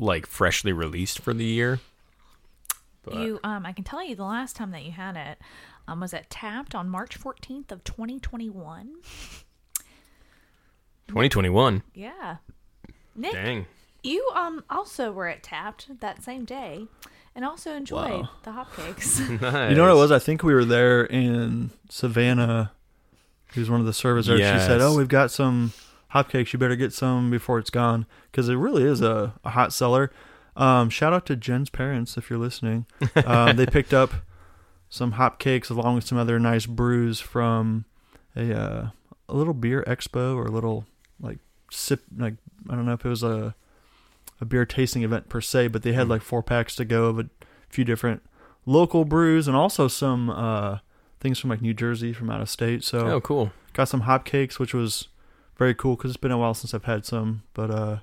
like 0.00 0.26
freshly 0.26 0.72
released 0.72 1.18
for 1.20 1.32
the 1.34 1.44
year. 1.44 1.78
But 3.02 3.14
You, 3.14 3.40
um, 3.44 3.64
I 3.66 3.72
can 3.72 3.84
tell 3.84 4.04
you 4.04 4.14
the 4.16 4.24
last 4.24 4.56
time 4.56 4.70
that 4.72 4.84
you 4.84 4.92
had 4.92 5.16
it 5.16 5.38
um, 5.88 6.00
was 6.00 6.12
at 6.14 6.28
Tapped 6.30 6.74
on 6.74 6.88
March 6.88 7.18
14th 7.18 7.70
of 7.72 7.84
2021. 7.84 8.94
2021. 11.08 11.82
Yeah. 11.94 12.36
Nick, 13.16 13.32
Dang. 13.32 13.66
you 14.02 14.30
um 14.34 14.62
also 14.70 15.10
were 15.12 15.26
at 15.28 15.42
Tapped 15.42 16.00
that 16.00 16.22
same 16.22 16.44
day 16.44 16.86
and 17.34 17.44
also 17.44 17.72
enjoyed 17.74 18.22
Wow. 18.22 18.28
the 18.44 18.50
hotcakes. 18.52 19.18
Nice. 19.40 19.70
You 19.70 19.76
know 19.76 19.82
what 19.84 19.92
it 19.92 20.00
was? 20.00 20.12
I 20.12 20.18
think 20.18 20.42
we 20.42 20.54
were 20.54 20.64
there 20.64 21.04
in 21.04 21.70
Savannah. 21.88 22.72
Who's 23.54 23.68
one 23.68 23.80
of 23.80 23.86
the 23.86 23.92
servers 23.92 24.26
there? 24.26 24.36
She 24.38 24.42
said, 24.64 24.80
"Oh, 24.80 24.96
we've 24.96 25.08
got 25.08 25.32
some 25.32 25.72
hotcakes. 26.14 26.52
You 26.52 26.58
better 26.58 26.76
get 26.76 26.92
some 26.92 27.30
before 27.30 27.58
it's 27.58 27.70
gone 27.70 28.06
because 28.30 28.48
it 28.48 28.54
really 28.56 28.82
is 28.84 29.00
a, 29.00 29.34
a 29.44 29.50
hot 29.50 29.72
seller." 29.72 30.10
Um, 30.56 30.90
shout 30.90 31.12
out 31.12 31.26
to 31.26 31.36
Jen's 31.36 31.70
parents 31.70 32.16
if 32.16 32.28
you're 32.28 32.38
listening. 32.38 32.86
Um, 33.24 33.56
they 33.56 33.66
picked 33.78 33.94
up 33.94 34.12
some 34.88 35.12
hotcakes 35.12 35.70
along 35.70 35.94
with 35.94 36.04
some 36.04 36.18
other 36.18 36.38
nice 36.38 36.66
brews 36.66 37.20
from 37.20 37.84
a 38.36 38.52
uh, 38.56 38.88
a 39.28 39.34
little 39.34 39.54
beer 39.54 39.84
expo 39.86 40.34
or 40.36 40.46
a 40.46 40.50
little 40.50 40.86
like 41.20 41.38
sip 41.70 42.02
like 42.16 42.34
I 42.68 42.74
don't 42.74 42.84
know 42.86 42.92
if 42.94 43.04
it 43.04 43.08
was 43.08 43.22
a 43.22 43.54
a 44.40 44.44
beer 44.44 44.64
tasting 44.66 45.02
event 45.02 45.28
per 45.28 45.40
se, 45.40 45.68
but 45.68 45.82
they 45.82 45.92
had 45.92 46.06
Mm. 46.06 46.10
like 46.10 46.22
four 46.22 46.42
packs 46.42 46.74
to 46.76 46.84
go 46.84 47.04
of 47.06 47.18
a 47.18 47.28
few 47.68 47.84
different 47.84 48.22
local 48.66 49.04
brews 49.04 49.46
and 49.46 49.56
also 49.56 49.86
some 49.86 50.30
uh, 50.30 50.78
things 51.20 51.38
from 51.38 51.50
like 51.50 51.60
New 51.62 51.74
Jersey 51.74 52.12
from 52.14 52.30
out 52.30 52.40
of 52.40 52.48
state. 52.50 52.82
So 52.82 53.06
Oh, 53.06 53.20
cool. 53.20 53.52
got 53.74 53.84
some 53.88 54.00
hop 54.02 54.24
cakes, 54.24 54.58
which 54.58 54.72
was 54.74 55.08
very 55.60 55.74
cool 55.74 55.94
because 55.94 56.10
it's 56.10 56.16
been 56.16 56.32
a 56.32 56.38
while 56.38 56.54
since 56.54 56.72
I've 56.72 56.84
had 56.84 57.04
some, 57.04 57.42
but 57.52 57.70
uh, 57.70 57.98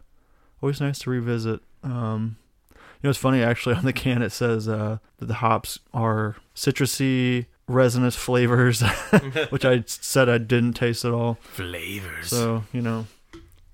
always 0.61 0.79
nice 0.79 0.99
to 0.99 1.09
revisit. 1.09 1.59
Um, 1.83 2.37
you 2.71 2.79
know, 3.03 3.09
it's 3.09 3.17
funny 3.17 3.41
actually 3.41 3.75
on 3.79 3.83
the 3.83 3.91
can 3.91 4.21
it 4.21 4.31
says 4.31 4.69
uh, 4.69 4.99
that 5.17 5.25
the 5.25 5.33
hops 5.33 5.79
are 5.91 6.35
citrusy, 6.55 7.47
resinous 7.67 8.15
flavors, 8.15 8.81
which 9.49 9.65
I 9.65 9.83
said 9.87 10.29
I 10.29 10.37
didn't 10.37 10.73
taste 10.73 11.03
at 11.03 11.11
all. 11.11 11.39
Flavors. 11.41 12.27
So 12.27 12.63
you 12.71 12.81
know, 12.81 13.07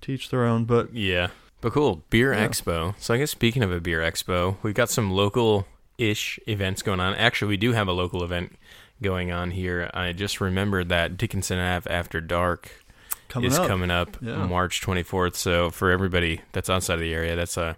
teach 0.00 0.30
their 0.30 0.46
own. 0.46 0.64
But 0.64 0.94
yeah. 0.94 1.28
But 1.60 1.74
cool. 1.74 2.02
Beer 2.08 2.32
Yeah. 2.32 2.48
Expo. 2.48 2.94
So 2.98 3.12
I 3.12 3.18
guess 3.18 3.30
speaking 3.30 3.62
of 3.62 3.70
a 3.70 3.80
beer 3.80 4.00
expo, 4.00 4.56
we've 4.62 4.74
got 4.74 4.88
some 4.88 5.10
local 5.10 5.66
ish 5.98 6.40
events 6.46 6.80
going 6.80 7.00
on. 7.00 7.14
Actually, 7.16 7.50
we 7.50 7.56
do 7.58 7.72
have 7.72 7.88
a 7.88 7.92
local 7.92 8.24
event 8.24 8.56
going 9.02 9.30
on 9.30 9.50
here. 9.50 9.90
I 9.92 10.12
just 10.12 10.40
remembered 10.40 10.88
that 10.88 11.18
Dickinson 11.18 11.58
Ave 11.58 11.90
After 11.90 12.22
Dark 12.22 12.83
coming 13.28 13.50
is 13.50 13.58
up, 13.58 13.68
coming 13.68 13.90
up 13.90 14.16
Yeah. 14.20 14.46
March 14.46 14.80
24th. 14.80 15.34
So 15.36 15.70
for 15.70 15.90
everybody 15.90 16.40
that's 16.52 16.70
outside 16.70 16.94
of 16.94 17.00
the 17.00 17.12
area, 17.14 17.36
that's 17.36 17.56
a 17.56 17.76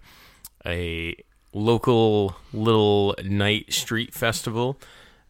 a 0.65 1.15
local 1.53 2.37
little 2.53 3.15
night 3.25 3.73
street 3.73 4.13
festival 4.13 4.79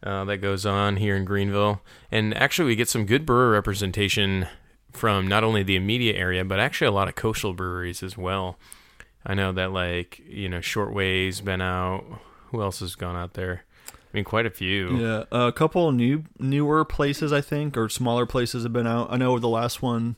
uh, 0.03 0.23
that 0.25 0.37
goes 0.37 0.65
on 0.65 0.97
here 0.97 1.15
in 1.15 1.25
Greenville. 1.25 1.81
And 2.11 2.35
actually, 2.35 2.67
we 2.67 2.75
get 2.75 2.89
some 2.89 3.05
good 3.05 3.25
brewer 3.25 3.51
representation 3.51 4.47
from 4.91 5.27
not 5.27 5.43
only 5.43 5.63
the 5.63 5.75
immediate 5.75 6.15
area, 6.15 6.43
but 6.43 6.59
actually 6.59 6.87
a 6.87 6.91
lot 6.91 7.07
of 7.07 7.15
coastal 7.15 7.53
breweries 7.53 8.01
as 8.01 8.17
well. 8.17 8.57
I 9.25 9.33
know 9.33 9.51
that 9.53 9.71
like 9.71 10.21
you 10.27 10.49
know 10.49 10.59
Shortway's 10.59 11.41
been 11.41 11.61
out. 11.61 12.03
Who 12.51 12.61
else 12.61 12.79
has 12.79 12.95
gone 12.95 13.15
out 13.15 13.33
there? 13.33 13.63
I 14.13 14.17
mean, 14.17 14.23
quite 14.23 14.45
a 14.45 14.49
few. 14.49 14.97
Yeah, 14.97 15.23
a 15.31 15.51
couple 15.51 15.91
new 15.91 16.23
newer 16.39 16.85
places 16.85 17.31
I 17.33 17.41
think, 17.41 17.75
or 17.77 17.89
smaller 17.89 18.25
places 18.25 18.63
have 18.63 18.73
been 18.73 18.87
out. 18.87 19.11
I 19.11 19.17
know 19.17 19.37
the 19.37 19.49
last 19.49 19.81
one, 19.81 20.15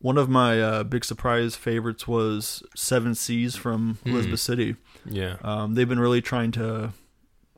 one 0.00 0.18
of 0.18 0.28
my 0.28 0.60
uh, 0.60 0.84
big 0.84 1.04
surprise 1.04 1.56
favorites 1.56 2.06
was 2.06 2.62
Seven 2.76 3.14
Seas 3.14 3.56
from 3.56 3.98
Hmm. 4.04 4.10
Elizabeth 4.10 4.40
City. 4.40 4.76
Yeah. 5.06 5.36
Um, 5.42 5.74
they've 5.74 5.88
been 5.88 6.00
really 6.00 6.20
trying 6.22 6.52
to 6.52 6.92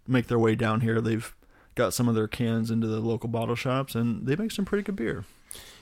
make 0.06 0.28
their 0.28 0.38
way 0.38 0.54
down 0.54 0.80
here. 0.82 1.00
They've 1.00 1.34
got 1.74 1.92
some 1.92 2.08
of 2.08 2.14
their 2.14 2.28
cans 2.28 2.70
into 2.70 2.86
the 2.86 3.00
local 3.00 3.28
bottle 3.28 3.56
shops, 3.56 3.94
and 3.94 4.26
they 4.26 4.36
make 4.36 4.52
some 4.52 4.64
pretty 4.64 4.82
good 4.84 4.96
beer. 4.96 5.24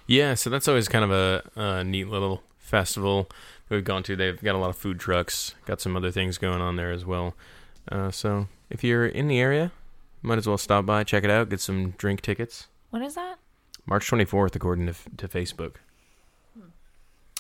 Yeah, 0.07 0.35
so 0.35 0.51
that's 0.51 0.67
always 0.69 0.89
kind 0.89 1.05
of 1.05 1.11
a, 1.11 1.43
a 1.57 1.85
neat 1.85 2.09
little 2.09 2.43
festival 2.59 3.29
we've 3.69 3.85
gone 3.85 4.03
to. 4.05 4.17
They've 4.17 4.41
got 4.43 4.55
a 4.55 4.59
lot 4.59 4.71
of 4.71 4.77
food 4.77 4.99
trucks, 4.99 5.55
got 5.67 5.81
some 5.81 5.97
other 5.97 6.11
things 6.11 6.37
going 6.39 6.61
on 6.61 6.77
there 6.77 6.91
as 6.91 7.05
well. 7.05 7.35
Uh, 7.91 8.11
so 8.11 8.49
if 8.75 8.85
you're 8.85 9.07
in 9.07 9.29
the 9.29 9.39
area, 9.39 9.73
might 10.21 10.37
as 10.39 10.47
well 10.47 10.59
stop 10.59 10.85
by, 10.85 11.05
check 11.05 11.25
it 11.25 11.31
out, 11.31 11.49
get 11.49 11.61
some 11.61 11.91
drink 11.93 12.21
tickets. 12.21 12.67
when 12.91 13.03
is 13.03 13.15
that? 13.15 13.37
March 13.87 14.11
24th, 14.11 14.55
according 14.57 14.87
to, 14.87 14.95
to 15.17 15.29
Facebook. 15.29 15.77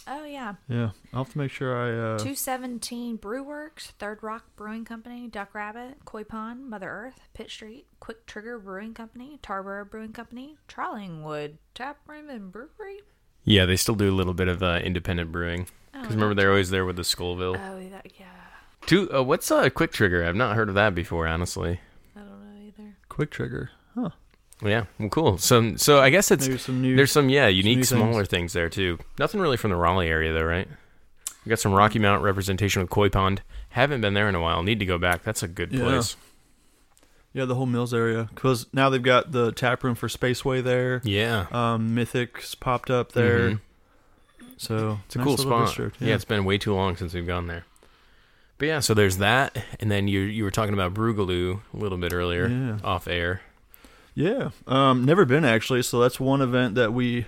Oh, 0.06 0.24
yeah. 0.24 0.56
Yeah, 0.68 0.90
I'll 1.14 1.24
have 1.24 1.32
to 1.32 1.38
make 1.38 1.50
sure 1.50 1.74
I. 1.74 1.88
Uh, 1.88 2.18
217 2.18 3.16
Brewworks, 3.16 3.92
Third 3.98 4.22
Rock 4.22 4.44
Brewing 4.54 4.84
Company, 4.84 5.28
Duck 5.28 5.54
Rabbit, 5.54 6.04
Koi 6.04 6.24
Pond, 6.24 6.68
Mother 6.68 6.90
Earth, 6.90 7.20
Pitt 7.32 7.50
Street, 7.50 7.86
Quick 8.00 8.26
Trigger 8.26 8.58
Brewing 8.58 8.92
Company, 8.92 9.38
Tarboro 9.42 9.88
Brewing 9.88 10.12
Company, 10.12 10.56
Trollingwood 10.68 11.54
Tap 11.74 11.96
Room 12.06 12.28
and 12.28 12.52
Brewery. 12.52 13.00
Yeah, 13.44 13.64
they 13.64 13.76
still 13.76 13.94
do 13.94 14.10
a 14.10 14.12
little 14.14 14.34
bit 14.34 14.48
of 14.48 14.62
uh, 14.62 14.80
independent 14.84 15.32
brewing. 15.32 15.68
Oh, 15.94 16.00
Because 16.02 16.16
remember, 16.16 16.34
they're 16.34 16.50
always 16.50 16.68
there 16.68 16.84
with 16.84 16.96
the 16.96 17.04
Scoville. 17.04 17.56
Oh, 17.56 17.88
that, 17.88 18.12
yeah. 18.20 18.26
Two, 18.86 19.12
uh, 19.14 19.22
what's 19.22 19.50
a 19.50 19.70
quick 19.70 19.92
trigger? 19.92 20.24
I've 20.24 20.36
not 20.36 20.56
heard 20.56 20.68
of 20.68 20.74
that 20.74 20.94
before, 20.94 21.26
honestly. 21.26 21.80
I 22.16 22.20
don't 22.20 22.28
know 22.28 22.66
either. 22.66 22.96
Quick 23.08 23.30
trigger. 23.30 23.70
Huh. 23.94 24.10
Yeah, 24.62 24.84
well, 24.98 25.08
cool. 25.08 25.38
So, 25.38 25.76
so 25.76 26.00
I 26.00 26.10
guess 26.10 26.30
it's 26.30 26.46
Maybe 26.46 26.58
some 26.58 26.80
new. 26.82 26.96
there's 26.96 27.12
some 27.12 27.28
yeah 27.28 27.48
unique 27.48 27.78
new 27.78 27.84
smaller 27.84 28.24
things. 28.24 28.52
there 28.52 28.68
too. 28.68 28.98
Nothing 29.18 29.40
really 29.40 29.56
from 29.56 29.70
the 29.70 29.76
Raleigh 29.76 30.08
area 30.08 30.32
though, 30.32 30.44
right? 30.44 30.68
We 31.44 31.50
got 31.50 31.58
some 31.58 31.72
Rocky 31.74 31.98
Mount 31.98 32.22
representation 32.22 32.80
with 32.80 32.90
Koi 32.90 33.08
Pond. 33.10 33.42
Haven't 33.70 34.00
been 34.00 34.14
there 34.14 34.28
in 34.28 34.34
a 34.34 34.40
while. 34.40 34.62
Need 34.62 34.78
to 34.78 34.86
go 34.86 34.96
back. 34.98 35.22
That's 35.24 35.42
a 35.42 35.48
good 35.48 35.72
Yeah. 35.72 35.80
place. 35.80 36.16
yeah, 37.34 37.44
the 37.44 37.56
whole 37.56 37.66
Mills 37.66 37.92
area. 37.92 38.28
Because 38.34 38.66
now 38.72 38.88
they've 38.88 39.02
got 39.02 39.32
the 39.32 39.50
tap 39.52 39.82
room 39.82 39.96
for 39.96 40.06
Spaceway 40.08 40.62
there. 40.62 41.00
Yeah, 41.04 41.46
Um, 41.50 41.92
Mythic's 41.94 42.54
popped 42.54 42.90
up 42.90 43.10
there. 43.12 43.50
Mhm. 43.50 43.60
So 44.56 45.00
It's 45.06 45.16
a 45.16 45.18
nice 45.18 45.26
cool 45.26 45.36
spot. 45.36 45.66
district, 45.66 45.96
Yeah. 46.00 46.14
it's 46.14 46.24
been 46.24 46.44
way 46.44 46.58
too 46.58 46.72
long 46.74 46.96
since 46.96 47.12
we've 47.12 47.26
gone 47.26 47.48
there. 47.48 47.64
But 48.58 48.66
yeah, 48.68 48.80
so 48.80 48.94
there's 48.94 49.16
that, 49.18 49.56
and 49.80 49.90
then 49.90 50.06
you 50.08 50.20
you 50.20 50.44
were 50.44 50.50
talking 50.50 50.74
about 50.74 50.94
Brewgaloo 50.94 51.60
a 51.72 51.76
little 51.76 51.98
bit 51.98 52.12
earlier 52.12 52.46
Yeah. 52.48 52.78
off 52.84 53.08
air. 53.08 53.40
Yeah, 54.14 54.50
um, 54.68 55.04
never 55.04 55.24
been 55.24 55.44
actually. 55.44 55.82
So 55.82 56.00
that's 56.00 56.20
one 56.20 56.40
event 56.40 56.76
that 56.76 56.92
we 56.92 57.26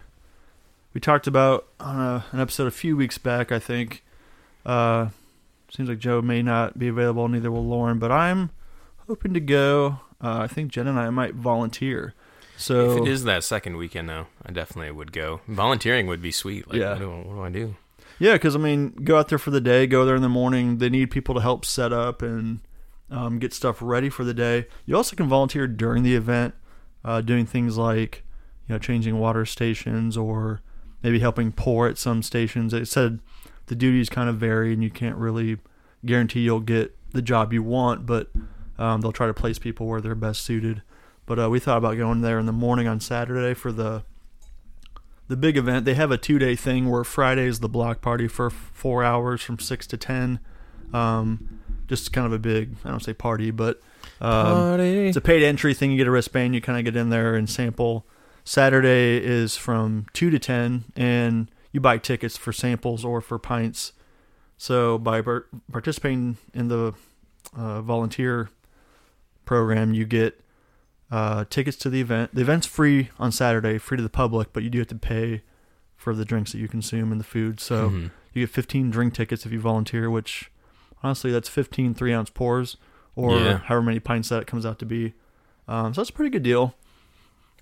we 0.95 1.01
talked 1.01 1.27
about 1.27 1.67
on 1.81 1.99
a, 2.01 2.25
an 2.33 2.41
episode 2.41 2.69
a 2.69 2.71
few 2.71 2.97
weeks 2.97 3.19
back. 3.19 3.51
I 3.51 3.59
think. 3.59 4.05
Uh, 4.65 5.09
seems 5.71 5.89
like 5.89 5.99
Joe 5.99 6.23
may 6.23 6.43
not 6.43 6.79
be 6.79 6.89
available, 6.89 7.29
neither 7.29 7.51
will 7.51 7.65
Lauren. 7.67 7.99
But 7.99 8.13
I'm 8.13 8.51
hoping 9.09 9.35
to 9.35 9.41
go. 9.41 10.01
Uh, 10.23 10.39
I 10.43 10.47
think 10.47 10.71
Jen 10.73 10.87
and 10.87 10.99
I 10.99 11.11
might 11.11 11.35
volunteer. 11.35 12.15
So 12.57 12.93
if 12.93 13.03
it 13.03 13.09
is 13.09 13.25
that 13.25 13.45
second 13.45 13.77
weekend, 13.77 14.09
though, 14.09 14.29
I 14.45 14.51
definitely 14.53 14.91
would 14.93 15.13
go. 15.13 15.41
Volunteering 15.47 16.07
would 16.07 16.23
be 16.23 16.31
sweet. 16.33 16.67
Like, 16.69 16.79
Yeah. 16.79 16.93
what 16.93 16.99
do, 17.01 17.11
what 17.11 17.35
do 17.35 17.43
I 17.43 17.51
do? 17.51 17.75
Yeah, 18.19 18.33
because 18.35 18.57
I 18.57 18.59
mean, 18.59 18.91
go 18.91 19.19
out 19.19 19.29
there 19.29 19.39
for 19.39 19.51
the 19.51 19.61
day, 19.61 19.87
go 19.87 20.05
there 20.05 20.17
in 20.17 20.23
the 20.23 20.29
morning. 20.29 20.79
They 20.79 20.89
need 20.89 21.11
people 21.11 21.35
to 21.35 21.41
help 21.41 21.65
set 21.65 21.93
up 21.93 22.23
and 22.23 22.61
um, 23.11 23.39
get 23.39 23.53
stuff 23.53 23.79
ready 23.81 24.09
for 24.09 24.25
the 24.25 24.35
day. 24.35 24.67
You 24.87 24.97
also 24.97 25.17
can 25.17 25.29
volunteer 25.29 25.67
during 25.67 26.03
the 26.03 26.15
event, 26.15 26.55
uh, 27.05 27.21
doing 27.21 27.47
things 27.47 27.77
like 27.77 28.25
you 28.69 28.75
know 28.75 28.79
changing 28.79 29.19
water 29.19 29.45
stations 29.45 30.17
or 30.17 30.61
maybe 31.03 31.19
helping 31.19 31.53
pour 31.53 31.87
at 31.87 31.99
some 31.99 32.23
stations. 32.23 32.73
It 32.73 32.87
said 32.87 33.21
the 33.67 33.75
duties 33.75 34.09
kind 34.09 34.29
of 34.29 34.37
vary, 34.37 34.73
and 34.73 34.83
you 34.83 34.91
can't 34.91 35.17
really 35.17 35.59
guarantee 36.05 36.41
you'll 36.41 36.61
get 36.61 36.97
the 37.13 37.23
job 37.23 37.53
you 37.53 37.63
want, 37.63 38.07
but 38.07 38.31
um, 38.79 39.01
they'll 39.01 39.13
try 39.13 39.27
to 39.27 39.35
place 39.35 39.59
people 39.59 39.87
where 39.87 40.01
they're 40.01 40.15
best 40.15 40.43
suited. 40.43 40.83
But 41.27 41.39
uh, 41.39 41.51
we 41.51 41.59
thought 41.59 41.79
about 41.79 41.97
going 41.97 42.21
there 42.23 42.39
in 42.39 42.47
the 42.47 42.53
morning 42.53 42.87
on 42.87 43.01
Saturday 43.01 43.55
for 43.55 43.73
the 43.73 44.05
the 45.29 45.37
big 45.37 45.57
event. 45.57 45.85
They 45.85 45.95
have 45.95 46.11
a 46.11 46.19
two 46.19 46.39
day 46.39 46.57
thing 46.57 46.91
where 46.91 47.05
Friday 47.05 47.47
is 47.47 47.61
the 47.61 47.69
block 47.69 48.01
party 48.01 48.29
for 48.29 48.51
four 48.51 49.05
hours 49.05 49.43
from 49.43 49.59
six 49.59 49.87
to 49.89 49.97
ten. 49.97 50.41
Um, 50.93 51.61
just 51.89 52.13
kind 52.13 52.27
of 52.27 52.33
a 52.33 52.39
big, 52.39 52.77
I 52.85 52.91
don't 52.91 53.03
say 53.03 53.13
party, 53.13 53.51
but 53.51 53.81
um, 54.21 54.81
it's 54.81 55.17
a 55.17 55.21
paid 55.21 55.43
entry 55.43 55.75
thing. 55.75 55.91
You 55.91 55.97
get 55.97 56.07
a 56.07 56.11
wristband, 56.11 56.55
you 56.55 56.61
kind 56.61 56.79
of 56.79 56.85
get 56.85 56.99
in 56.99 57.11
there 57.11 57.35
and 57.35 57.49
sample. 57.49 58.07
Saturday 58.45 59.19
is 59.19 59.57
from 59.57 60.07
two 60.13 60.31
to 60.31 60.39
ten, 60.39 60.85
and 60.95 61.51
you 61.73 61.81
buy 61.81 61.99
tickets 61.99 62.37
for 62.37 62.53
samples 62.53 63.05
or 63.05 63.21
for 63.21 63.39
pints. 63.39 63.93
So 64.57 64.99
by 64.99 65.21
par- 65.21 65.47
participating 65.71 66.39
in 66.55 66.69
the 66.69 66.95
uh, 67.57 67.83
volunteer 67.83 68.49
program, 69.45 69.93
you 69.93 70.05
get 70.05 70.41
uh, 71.11 71.45
tickets 71.51 71.77
to 71.79 71.91
the 71.91 72.01
event. 72.01 72.35
The 72.35 72.41
event's 72.43 72.67
free 72.67 73.11
on 73.19 73.31
Saturday, 73.33 73.79
free 73.79 73.97
to 73.97 74.03
the 74.03 74.09
public, 74.09 74.53
but 74.53 74.63
you 74.63 74.71
do 74.71 74.79
have 74.79 74.89
to 74.89 74.95
pay 74.97 75.43
for 75.97 76.15
the 76.15 76.25
drinks 76.25 76.53
that 76.53 76.59
you 76.59 76.69
consume 76.69 77.11
and 77.13 77.21
the 77.21 77.25
food. 77.25 77.61
So 77.61 77.91
Mhm. 77.91 78.11
you 78.33 78.43
get 78.45 78.51
15 78.51 78.91
drink 78.91 79.15
tickets 79.15 79.47
if 79.47 79.53
you 79.53 79.61
volunteer, 79.61 80.11
which 80.11 80.51
honestly, 81.03 81.31
that's 81.31 81.49
15 81.49 81.95
three 81.95 82.13
ounce 82.13 82.31
pours 82.31 82.77
or 83.15 83.39
Yeah. 83.39 83.59
however 83.59 83.83
many 83.83 84.01
pints 84.01 84.29
that 84.31 84.43
it 84.43 84.47
comes 84.47 84.67
out 84.67 84.79
to 84.81 84.87
be. 84.87 85.15
Um, 85.69 85.95
so 85.95 86.01
that's 86.01 86.11
a 86.11 86.13
pretty 86.13 86.31
good 86.31 86.43
deal. 86.43 86.75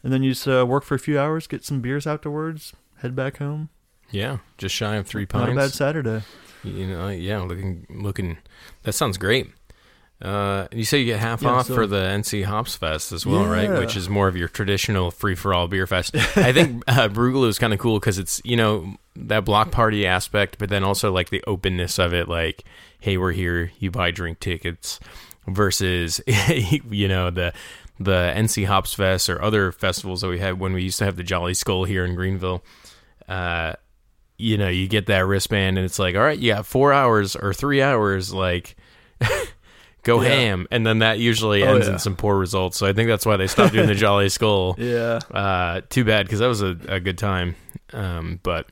And 0.03 0.13
then 0.13 0.23
you 0.23 0.33
just 0.33 0.47
uh, 0.49 0.65
work 0.69 0.85
for 0.85 0.95
a 0.95 0.99
few 0.99 1.19
hours, 1.19 1.47
get 1.47 1.65
some 1.65 1.81
beers 1.81 2.07
afterwards, 2.07 2.73
head 2.99 3.15
back 3.15 3.39
home. 3.39 3.69
yeah, 4.11 4.39
just 4.59 4.75
shy 4.75 4.97
of 4.97 5.07
three 5.07 5.27
pints. 5.27 5.47
Not 5.49 5.53
a 5.53 5.57
bad. 5.57 5.73
Saturday. 5.73 6.23
You 6.63 6.87
know, 6.87 7.09
yeah, 7.09 7.41
looking, 7.41 7.87
looking. 7.91 8.39
That 8.85 8.93
sounds 8.95 9.17
great. 9.19 9.51
Uh, 10.25 10.67
you 10.73 10.85
say 10.85 10.99
you 11.01 11.05
get 11.05 11.21
half 11.21 11.43
Yeah, 11.43 11.51
off 11.51 11.67
so- 11.67 11.75
for 11.75 11.87
the 11.87 12.01
NC 12.01 12.45
Hops 12.45 12.75
Fest 12.77 13.13
as 13.13 13.27
well, 13.27 13.45
right? 13.45 13.79
Which 13.79 13.95
is 13.95 14.09
more 14.09 14.27
of 14.27 14.37
your 14.37 14.49
traditional 14.49 15.11
free 15.11 15.35
for 15.35 15.53
all 15.53 15.69
beer 15.69 15.87
fest. 15.87 16.17
I 16.37 16.53
think 16.53 16.83
uh, 16.89 17.09
is 17.45 17.59
kind 17.59 17.75
of 17.75 17.79
cool 17.79 18.01
because 18.01 18.19
it's 18.19 18.41
you 18.45 18.57
know 18.57 18.97
that 19.17 19.45
block 19.45 19.71
party 19.71 20.07
aspect, 20.07 20.59
but 20.59 20.71
then 20.71 20.83
also 20.83 21.13
like 21.13 21.29
the 21.29 21.45
openness 21.47 21.99
of 21.99 22.15
it. 22.15 22.27
Like, 22.27 22.65
hey, 23.01 23.19
we're 23.19 23.33
here. 23.33 23.71
You 23.79 23.91
buy 23.91 24.11
drink 24.13 24.41
tickets 24.41 24.99
versus 25.47 26.23
you 26.89 27.07
know 27.07 27.31
the 27.31 27.53
the 28.01 28.33
NC 28.35 28.65
Hops 28.67 28.95
Fest 28.95 29.29
or 29.29 29.43
other 29.43 29.73
festivals 29.73 30.23
that 30.23 30.29
we 30.29 30.39
had 30.39 30.59
when 30.59 30.73
we 30.73 30.83
used 30.83 30.99
to 31.01 31.05
have 31.05 31.17
the 31.17 31.23
Jolly 31.23 31.53
Skull 31.55 31.85
here 31.85 32.05
in 32.05 32.15
Greenville. 32.15 32.65
Uh, 33.29 33.75
you 34.39 34.57
know, 34.59 34.69
you 34.69 34.89
get 34.89 35.07
that 35.07 35.27
wristband 35.27 35.77
and 35.79 35.85
it's 35.85 35.99
like, 35.99 36.17
all 36.17 36.23
right, 36.23 36.39
you 36.39 36.53
got 36.53 36.67
four 36.67 36.93
hours 36.93 37.37
or 37.37 37.53
three 37.55 37.81
hours, 37.83 38.33
like 38.35 38.75
go 40.05 40.23
Yeah. 40.23 40.29
ham. 40.29 40.67
And 40.71 40.87
then 40.87 41.01
that 41.01 41.19
usually 41.19 41.63
Oh, 41.65 41.75
ends 41.75 41.87
yeah. 41.87 41.95
in 41.95 41.99
some 41.99 42.15
poor 42.17 42.37
results. 42.39 42.77
So 42.77 42.87
I 42.87 42.93
think 42.93 43.09
that's 43.09 43.27
why 43.27 43.37
they 43.37 43.47
stopped 43.47 43.73
doing 43.73 43.87
the 43.89 43.95
Jolly 44.05 44.29
Skull. 44.29 44.77
Yeah. 44.79 45.19
Uh, 45.31 45.81
too 45.89 46.05
bad 46.05 46.27
because 46.27 46.39
that 46.41 46.47
was 46.47 46.63
a, 46.63 46.77
a 46.89 47.01
good 47.01 47.19
time. 47.19 47.57
Um, 47.93 48.41
but 48.43 48.69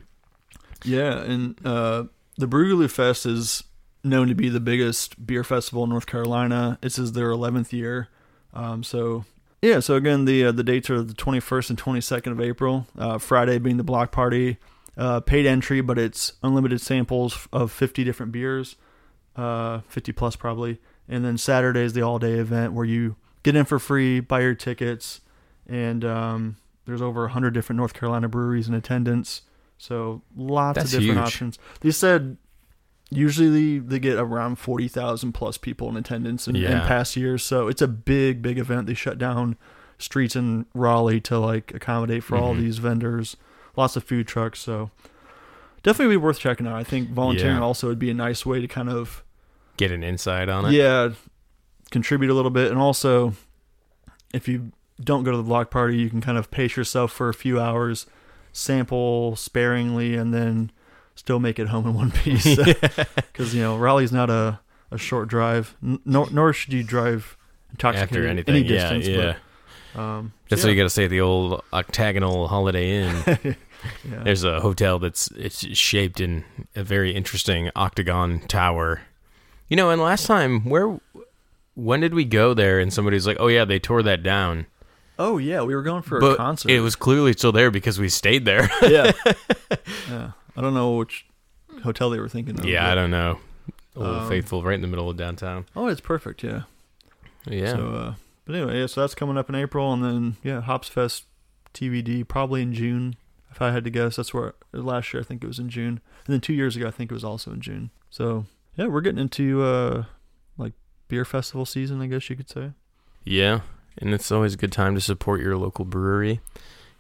Yeah, 0.84 1.18
and 1.22 1.58
uh, 1.64 2.04
the 2.38 2.46
Brewgaloo 2.48 2.90
Fest 2.90 3.26
is 3.26 3.64
known 4.04 4.28
to 4.28 4.34
be 4.34 4.48
the 4.48 4.60
biggest 4.60 5.24
beer 5.26 5.44
festival 5.44 5.84
in 5.84 5.90
North 5.90 6.06
Carolina. 6.06 6.78
This 6.80 6.98
is 6.98 7.12
their 7.12 7.28
11th 7.30 7.72
year. 7.72 8.08
Um, 8.54 8.82
so 8.82 9.24
yeah, 9.62 9.78
so 9.80 9.94
again, 9.94 10.24
the 10.24 10.46
uh, 10.46 10.52
the 10.52 10.64
dates 10.64 10.90
are 10.90 11.02
the 11.02 11.14
21st 11.14 11.70
and 11.70 11.78
22nd 11.80 12.32
of 12.32 12.40
April. 12.40 12.86
Uh, 12.98 13.18
Friday 13.18 13.58
being 13.58 13.76
the 13.76 13.84
block 13.84 14.10
party, 14.10 14.56
uh, 14.96 15.20
paid 15.20 15.46
entry, 15.46 15.80
but 15.80 15.98
it's 15.98 16.32
unlimited 16.42 16.80
samples 16.80 17.46
of 17.52 17.70
50 17.70 18.02
different 18.02 18.32
beers, 18.32 18.74
uh, 19.36 19.80
50 19.88 20.10
plus 20.12 20.34
probably. 20.34 20.80
And 21.08 21.24
then 21.24 21.36
Saturday 21.38 21.80
is 21.82 21.92
the 21.92 22.02
all 22.02 22.18
day 22.18 22.34
event 22.34 22.72
where 22.72 22.84
you 22.84 23.16
get 23.42 23.56
in 23.56 23.64
for 23.64 23.78
free, 23.78 24.20
buy 24.20 24.40
your 24.40 24.54
tickets, 24.54 25.20
and 25.68 26.04
um, 26.04 26.56
there's 26.86 27.02
over 27.02 27.22
100 27.22 27.50
different 27.52 27.76
North 27.78 27.92
Carolina 27.94 28.28
breweries 28.28 28.68
in 28.68 28.74
attendance. 28.74 29.42
So 29.78 30.22
lots 30.36 30.76
That's 30.76 30.94
of 30.94 31.00
different 31.00 31.18
huge. 31.20 31.26
options. 31.26 31.58
They 31.80 31.90
said 31.90 32.36
usually 33.10 33.78
they 33.78 33.98
get 33.98 34.16
around 34.16 34.56
40,000 34.56 35.32
plus 35.32 35.58
people 35.58 35.88
in 35.88 35.96
attendance 35.96 36.46
in, 36.48 36.56
in 36.56 36.80
past 36.82 37.16
years. 37.16 37.42
So 37.42 37.68
it's 37.68 37.82
a 37.82 37.88
big, 37.88 38.40
big 38.42 38.58
event. 38.58 38.86
They 38.86 38.94
shut 38.94 39.18
down 39.18 39.56
streets 39.98 40.34
in 40.36 40.66
Raleigh 40.74 41.20
to 41.22 41.38
like 41.38 41.74
accommodate 41.74 42.24
for 42.24 42.36
all 42.36 42.54
Mhm. 42.54 42.60
these 42.60 42.78
vendors. 42.78 43.36
Lots 43.76 43.96
of 43.96 44.04
food 44.04 44.26
trucks. 44.28 44.60
So 44.60 44.90
definitely 45.82 46.14
be 46.14 46.18
worth 46.18 46.38
checking 46.38 46.66
out. 46.66 46.76
I 46.76 46.84
think 46.84 47.10
volunteering 47.10 47.56
Yeah. 47.56 47.62
also 47.62 47.88
would 47.88 47.98
be 47.98 48.10
a 48.10 48.14
nice 48.14 48.46
way 48.46 48.60
to 48.60 48.68
kind 48.68 48.88
of 48.88 49.22
get 49.76 49.90
an 49.90 50.02
insight 50.02 50.48
on 50.48 50.66
it. 50.66 50.72
yeah 50.72 51.10
contribute 51.90 52.30
a 52.30 52.34
little 52.34 52.50
bit 52.50 52.70
and 52.70 52.80
also 52.80 53.34
if 54.32 54.48
you 54.48 54.72
don't 55.00 55.24
go 55.24 55.30
to 55.30 55.36
the 55.36 55.42
block 55.42 55.70
party 55.70 55.96
you 55.96 56.08
can 56.08 56.20
kind 56.20 56.38
of 56.38 56.50
pace 56.50 56.76
yourself 56.76 57.12
for 57.12 57.28
a 57.28 57.34
few 57.34 57.60
hours 57.60 58.06
sample 58.52 59.36
sparingly 59.36 60.14
and 60.14 60.32
then 60.32 60.70
still 61.14 61.38
make 61.38 61.58
it 61.58 61.68
home 61.68 61.86
in 61.86 61.94
one 61.94 62.10
piece 62.22 62.56
because 62.56 63.54
you 63.54 63.60
know 63.60 63.76
raleigh's 63.76 64.12
not 64.12 64.30
a, 64.30 64.60
a 64.90 64.98
short 64.98 65.28
drive 65.28 65.76
nor, 65.80 66.28
nor 66.30 66.52
should 66.52 66.72
you 66.72 66.82
drive 66.82 67.36
intoxicated 67.70 68.16
After 68.16 68.26
anything, 68.26 68.54
any 68.54 68.64
distance 68.64 69.06
yeah. 69.06 69.16
but, 69.16 69.36
um, 69.94 70.32
That's 70.48 70.62
yeah. 70.62 70.68
what 70.68 70.72
you 70.72 70.80
got 70.80 70.84
to 70.84 70.90
say. 70.90 71.06
The 71.06 71.20
old 71.20 71.62
octagonal 71.72 72.48
Holiday 72.48 73.02
Inn. 73.02 73.22
yeah. 73.44 74.22
There's 74.24 74.44
a 74.44 74.60
hotel 74.60 74.98
that's 74.98 75.30
it's 75.32 75.66
shaped 75.76 76.20
in 76.20 76.44
a 76.74 76.82
very 76.84 77.14
interesting 77.14 77.70
octagon 77.76 78.40
tower. 78.40 79.02
You 79.72 79.76
know, 79.76 79.88
and 79.88 80.02
last 80.02 80.26
time 80.26 80.68
where 80.68 81.00
when 81.74 82.00
did 82.00 82.12
we 82.12 82.26
go 82.26 82.52
there 82.52 82.78
and 82.78 82.92
somebody's 82.92 83.26
like, 83.26 83.38
"Oh 83.40 83.46
yeah, 83.46 83.64
they 83.64 83.78
tore 83.78 84.02
that 84.02 84.22
down." 84.22 84.66
oh 85.18 85.38
yeah 85.38 85.62
we 85.62 85.74
were 85.74 85.82
going 85.82 86.02
for 86.02 86.18
a 86.18 86.36
concert 86.36 86.70
it 86.70 86.80
was 86.80 86.96
clearly 86.96 87.32
still 87.34 87.52
there 87.52 87.70
because 87.70 87.98
we 87.98 88.08
stayed 88.08 88.44
there. 88.44 88.68
yeah 88.82 89.12
yeah 90.10 90.30
i 90.56 90.60
don't 90.60 90.72
know 90.74 90.96
which 90.96 91.26
hotel 91.84 92.08
they 92.10 92.18
were 92.18 92.28
thinking 92.30 92.58
of 92.58 92.64
yeah, 92.66 92.82
but- 92.82 92.90
I 92.90 92.94
don't 92.94 93.10
know. 93.10 93.38
Old 93.96 94.06
Um, 94.06 94.28
Faithful 94.28 94.62
right 94.62 94.74
in 94.74 94.82
the 94.82 94.88
middle 94.88 95.08
of 95.08 95.16
downtown. 95.16 95.64
oh 95.76 95.86
it's 95.86 96.00
perfect 96.02 96.42
yeah 96.42 96.62
Yeah. 97.46 97.72
So, 97.72 97.86
uh, 97.94 98.14
but 98.44 98.56
anyway, 98.56 98.80
yeah, 98.80 98.86
so 98.86 99.00
that's 99.02 99.14
coming 99.14 99.38
up 99.38 99.48
in 99.48 99.54
April, 99.54 99.90
and 99.92 100.02
then 100.04 100.36
yeah, 100.42 100.60
Hops 100.60 100.88
Fest 100.88 101.24
TVD 101.72 102.26
probably 102.28 102.60
in 102.60 102.74
June. 102.74 103.16
If 103.50 103.62
I 103.62 103.70
had 103.70 103.84
to 103.84 103.90
guess, 103.90 104.16
that's 104.16 104.34
where 104.34 104.54
last 104.72 105.12
year 105.14 105.20
I 105.22 105.24
think 105.24 105.42
it 105.44 105.46
was 105.46 105.58
in 105.58 105.68
June, 105.70 106.00
and 106.26 106.32
then 106.34 106.40
two 106.42 106.54
years 106.54 106.74
ago 106.76 106.88
I 106.88 106.90
think 106.90 107.10
it 107.10 107.14
was 107.14 107.24
also 107.24 107.52
in 107.52 107.60
June. 107.62 107.90
So 108.10 108.46
yeah, 108.76 108.86
we're 108.86 109.00
getting 109.00 109.20
into 109.20 109.62
uh 109.62 110.04
like 110.56 110.72
beer 111.08 111.24
festival 111.24 111.64
season, 111.66 112.00
I 112.00 112.06
guess 112.06 112.28
you 112.30 112.36
could 112.36 112.50
say. 112.50 112.72
Yeah, 113.24 113.60
and 113.98 114.12
it's 114.12 114.32
always 114.32 114.54
a 114.54 114.56
good 114.56 114.72
time 114.72 114.94
to 114.94 115.00
support 115.00 115.40
your 115.40 115.56
local 115.56 115.84
brewery. 115.84 116.40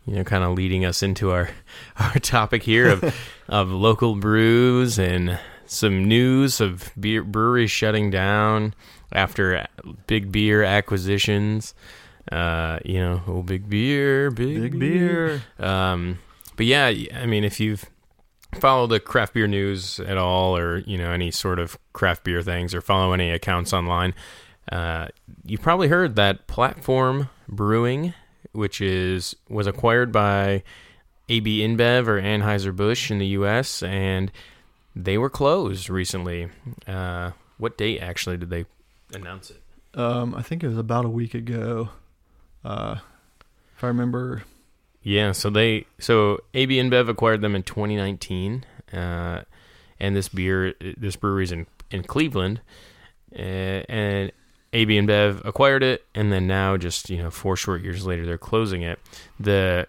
You 0.06 0.16
know, 0.16 0.24
kind 0.24 0.42
of 0.42 0.54
leading 0.54 0.84
us 0.84 1.02
into 1.02 1.30
our 1.30 1.50
our 1.96 2.14
topic 2.14 2.62
here 2.62 2.88
of 2.88 3.14
of 3.48 3.70
local 3.70 4.16
brews 4.16 4.98
and 4.98 5.38
some 5.66 6.04
news 6.04 6.60
of 6.60 6.92
beer 6.98 7.22
breweries 7.22 7.70
shutting 7.70 8.10
down 8.10 8.74
after 9.12 9.66
big 10.06 10.30
beer 10.32 10.62
acquisitions. 10.62 11.74
Uh, 12.30 12.78
you 12.84 12.98
know, 12.98 13.22
oh, 13.26 13.42
big 13.42 13.68
beer, 13.68 14.30
big, 14.30 14.60
Big 14.60 14.78
beer. 14.78 15.42
Um, 15.58 16.18
but 16.56 16.66
yeah, 16.66 16.92
I 17.14 17.26
mean, 17.26 17.42
if 17.42 17.58
you've 17.58 17.84
followed 18.54 18.88
the 18.88 19.00
craft 19.00 19.34
beer 19.34 19.46
news 19.46 20.00
at 20.00 20.18
all, 20.18 20.56
or 20.56 20.78
you 20.78 20.98
know 20.98 21.10
any 21.10 21.30
sort 21.30 21.58
of 21.58 21.78
craft 21.92 22.24
beer 22.24 22.42
things, 22.42 22.74
or 22.74 22.80
follow 22.80 23.12
any 23.12 23.30
accounts 23.30 23.72
online, 23.72 24.14
uh, 24.70 25.08
you 25.44 25.58
probably 25.58 25.88
heard 25.88 26.16
that 26.16 26.46
Platform 26.46 27.28
Brewing, 27.48 28.14
which 28.52 28.80
is 28.80 29.34
was 29.48 29.66
acquired 29.66 30.12
by 30.12 30.62
AB 31.28 31.60
InBev 31.60 32.06
or 32.06 32.20
Anheuser 32.20 32.74
Busch 32.74 33.10
in 33.10 33.18
the 33.18 33.26
U.S. 33.28 33.82
and 33.82 34.30
they 34.94 35.16
were 35.16 35.30
closed 35.30 35.88
recently. 35.88 36.48
Uh, 36.86 37.30
what 37.58 37.78
date 37.78 38.00
actually 38.00 38.36
did 38.36 38.50
they 38.50 38.66
announce 39.14 39.50
it? 39.50 39.62
Um, 39.94 40.34
I 40.34 40.42
think 40.42 40.62
it 40.62 40.68
was 40.68 40.78
about 40.78 41.04
a 41.04 41.08
week 41.08 41.34
ago. 41.34 41.90
Uh, 42.64 42.96
if 43.76 43.84
I 43.84 43.88
remember, 43.88 44.42
Yeah, 45.02 45.32
so 45.32 45.50
they 45.50 45.86
so 45.98 46.40
AB 46.54 46.76
InBev 46.76 47.08
acquired 47.08 47.40
them 47.40 47.56
in 47.56 47.64
2019, 47.64 48.64
uh, 48.92 49.42
and 49.98 50.16
this 50.16 50.28
beer, 50.28 50.74
this 50.96 51.16
brewery's 51.16 51.50
in 51.50 51.66
in 51.90 52.04
Cleveland, 52.04 52.60
uh, 53.34 53.38
and 53.38 54.32
AB 54.72 54.96
InBev 54.98 55.44
acquired 55.44 55.82
it, 55.82 56.04
and 56.14 56.32
then 56.32 56.46
now 56.46 56.76
just 56.76 57.10
you 57.10 57.18
know 57.18 57.30
four 57.30 57.56
short 57.56 57.82
years 57.82 58.06
later 58.06 58.24
they're 58.24 58.38
closing 58.38 58.82
it. 58.82 59.00
The 59.40 59.88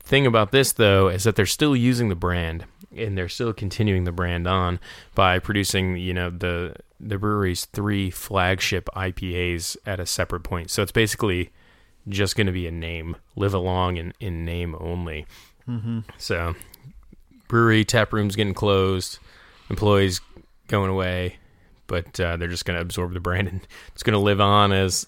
thing 0.00 0.26
about 0.26 0.50
this 0.50 0.72
though 0.72 1.08
is 1.08 1.22
that 1.24 1.36
they're 1.36 1.46
still 1.46 1.76
using 1.76 2.08
the 2.08 2.16
brand, 2.16 2.64
and 2.96 3.16
they're 3.16 3.28
still 3.28 3.52
continuing 3.52 4.04
the 4.04 4.12
brand 4.12 4.48
on 4.48 4.80
by 5.14 5.38
producing 5.38 5.96
you 5.96 6.14
know 6.14 6.30
the 6.30 6.74
the 6.98 7.18
brewery's 7.18 7.66
three 7.66 8.10
flagship 8.10 8.88
IPAs 8.96 9.76
at 9.86 10.00
a 10.00 10.06
separate 10.06 10.42
point. 10.42 10.70
So 10.70 10.82
it's 10.82 10.92
basically 10.92 11.50
just 12.08 12.36
going 12.36 12.46
to 12.46 12.52
be 12.52 12.66
a 12.66 12.70
name, 12.70 13.16
live 13.36 13.54
along 13.54 13.96
in, 13.96 14.12
in 14.20 14.44
name 14.44 14.74
only. 14.80 15.26
hmm 15.66 16.00
So, 16.18 16.54
brewery 17.48 17.84
tap 17.84 18.12
rooms 18.12 18.36
getting 18.36 18.54
closed, 18.54 19.18
employees 19.70 20.20
going 20.68 20.90
away, 20.90 21.36
but 21.86 22.18
uh, 22.18 22.36
they're 22.36 22.48
just 22.48 22.64
going 22.64 22.76
to 22.76 22.82
absorb 22.82 23.12
the 23.14 23.20
brand 23.20 23.48
and 23.48 23.66
it's 23.92 24.02
going 24.02 24.14
to 24.14 24.18
live 24.18 24.40
on 24.40 24.72
as 24.72 25.06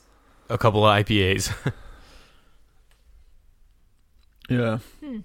a 0.48 0.58
couple 0.58 0.86
of 0.86 1.04
IPAs. 1.04 1.52
yeah, 4.48 4.78
Hmm. 5.00 5.20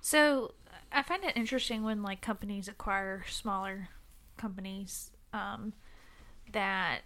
So 0.00 0.54
I 0.90 1.02
find 1.02 1.22
it 1.24 1.36
interesting 1.36 1.82
when 1.82 2.02
like 2.02 2.20
companies 2.20 2.66
acquire 2.68 3.24
smaller 3.28 3.88
companies. 4.36 5.10
Um, 5.32 5.74
that 6.52 7.00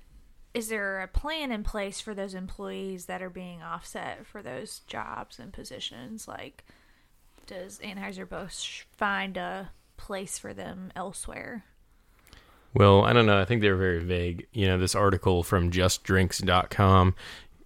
is 0.54 0.68
there 0.68 1.00
a 1.00 1.08
plan 1.08 1.50
in 1.50 1.64
place 1.64 2.00
for 2.00 2.14
those 2.14 2.34
employees 2.34 3.06
that 3.06 3.22
are 3.22 3.30
being 3.30 3.62
offset 3.62 4.26
for 4.26 4.42
those 4.42 4.80
jobs 4.86 5.38
and 5.38 5.52
positions? 5.52 6.28
Like, 6.28 6.64
does 7.46 7.78
Anheuser 7.80 8.28
Busch 8.28 8.84
find 8.92 9.36
a 9.36 9.70
place 9.96 10.38
for 10.38 10.52
them 10.52 10.92
elsewhere? 10.94 11.64
well, 12.74 13.04
I 13.04 13.12
don't 13.12 13.26
know. 13.26 13.40
I 13.40 13.44
think 13.44 13.60
they're 13.60 13.76
very 13.76 14.02
vague. 14.02 14.46
You 14.52 14.66
know, 14.66 14.78
this 14.78 14.94
article 14.94 15.42
from 15.42 15.70
justdrinks.com 15.70 17.14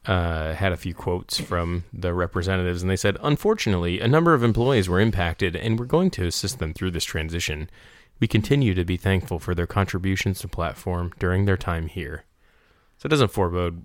uh, 0.05 0.55
had 0.55 0.73
a 0.73 0.77
few 0.77 0.95
quotes 0.95 1.39
from 1.39 1.85
the 1.93 2.13
representatives, 2.13 2.83
and 2.83 2.91
they 2.91 2.97
said, 2.97 3.17
Unfortunately, 3.23 4.01
a 4.01 4.09
number 4.09 4.35
of 4.35 4.43
employees 4.43 4.89
were 4.89 5.01
impacted, 5.01 5.55
and 5.55 5.79
we're 5.79 5.87
going 5.87 6.11
to 6.13 6.27
assist 6.27 6.59
them 6.59 6.75
through 6.75 6.91
this 6.91 7.05
transition. 7.05 7.71
We 8.19 8.27
continue 8.27 8.75
to 8.75 8.85
be 8.85 8.97
thankful 8.97 9.39
for 9.39 9.55
their 9.55 9.67
contributions 9.67 10.41
to 10.41 10.49
platform 10.49 11.13
during 11.19 11.45
their 11.45 11.57
time 11.57 11.87
here. 11.87 12.25
So 12.99 13.07
it 13.07 13.11
doesn't 13.11 13.31
forebode 13.33 13.85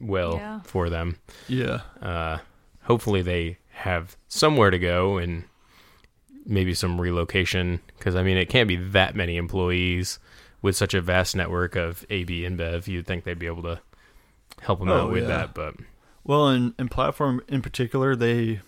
well 0.00 0.34
Yeah. 0.36 0.60
for 0.62 0.88
them. 0.90 1.18
yeah, 1.48 1.80
Uh, 2.00 2.38
hopefully, 2.84 3.22
they 3.22 3.58
have 3.70 4.16
somewhere 4.28 4.70
to 4.70 4.78
go 4.78 5.18
and 5.18 5.44
maybe 6.46 6.72
some 6.74 7.00
relocation, 7.00 7.80
because 7.98 8.14
I 8.14 8.22
mean, 8.22 8.36
it 8.36 8.48
can't 8.48 8.68
be 8.68 8.76
that 8.76 9.14
many 9.16 9.36
employees 9.36 10.18
with 10.62 10.76
such 10.76 10.94
a 10.94 11.00
vast 11.00 11.34
network 11.36 11.76
of 11.76 12.04
AB 12.08 12.42
InBev. 12.42 12.86
You'd 12.86 13.06
think 13.06 13.24
they'd 13.24 13.38
be 13.38 13.46
able 13.46 13.62
to 13.64 13.80
help 14.62 14.78
them 14.78 14.88
Oh, 14.88 15.02
out 15.06 15.12
with 15.12 15.22
yeah. 15.24 15.28
that, 15.28 15.54
but 15.54 15.74
Well, 16.24 16.48
and, 16.48 16.74
and 16.78 16.90
platform 16.90 17.40
in 17.48 17.62
particular, 17.62 18.16
they 18.16 18.60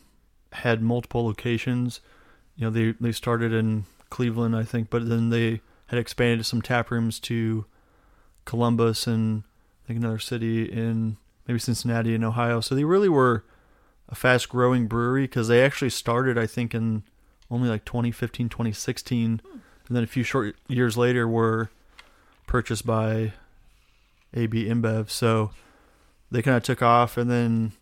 had 0.52 0.82
multiple 0.82 1.24
locations. 1.26 2.00
You 2.56 2.64
know, 2.66 2.70
they 2.70 2.92
they 3.00 3.12
started 3.12 3.52
in 3.52 3.84
Cleveland, 4.10 4.54
I 4.56 4.64
think, 4.64 4.90
but 4.90 5.08
then 5.08 5.30
they 5.30 5.60
had 5.86 5.98
expanded 5.98 6.44
some 6.46 6.62
tap 6.62 6.90
rooms 6.90 7.18
to 7.20 7.64
Columbus 8.44 9.06
and 9.06 9.42
I 9.44 9.47
think 9.88 9.98
another 10.00 10.18
city 10.18 10.64
in 10.64 11.16
maybe 11.46 11.58
Cincinnati 11.58 12.14
in 12.14 12.22
Ohio. 12.22 12.60
So 12.60 12.74
they 12.74 12.84
really 12.84 13.08
were 13.08 13.42
a 14.08 14.14
fast 14.14 14.48
growing 14.48 14.86
brewery 14.86 15.24
because 15.24 15.48
they 15.48 15.64
actually 15.64 15.90
started, 15.90 16.36
I 16.38 16.46
think, 16.46 16.74
in 16.74 17.02
only 17.50 17.68
like 17.68 17.84
2015, 17.86 18.48
2016, 18.50 19.40
and 19.88 19.96
then 19.96 20.02
a 20.04 20.06
few 20.06 20.22
short 20.22 20.56
years 20.68 20.96
later 20.98 21.26
were 21.26 21.70
purchased 22.46 22.84
by 22.86 23.32
AB 24.34 24.66
InBev. 24.66 25.08
So 25.10 25.50
they 26.30 26.42
kind 26.42 26.56
of 26.56 26.62
took 26.62 26.82
off, 26.82 27.16
and 27.16 27.30
then 27.30 27.72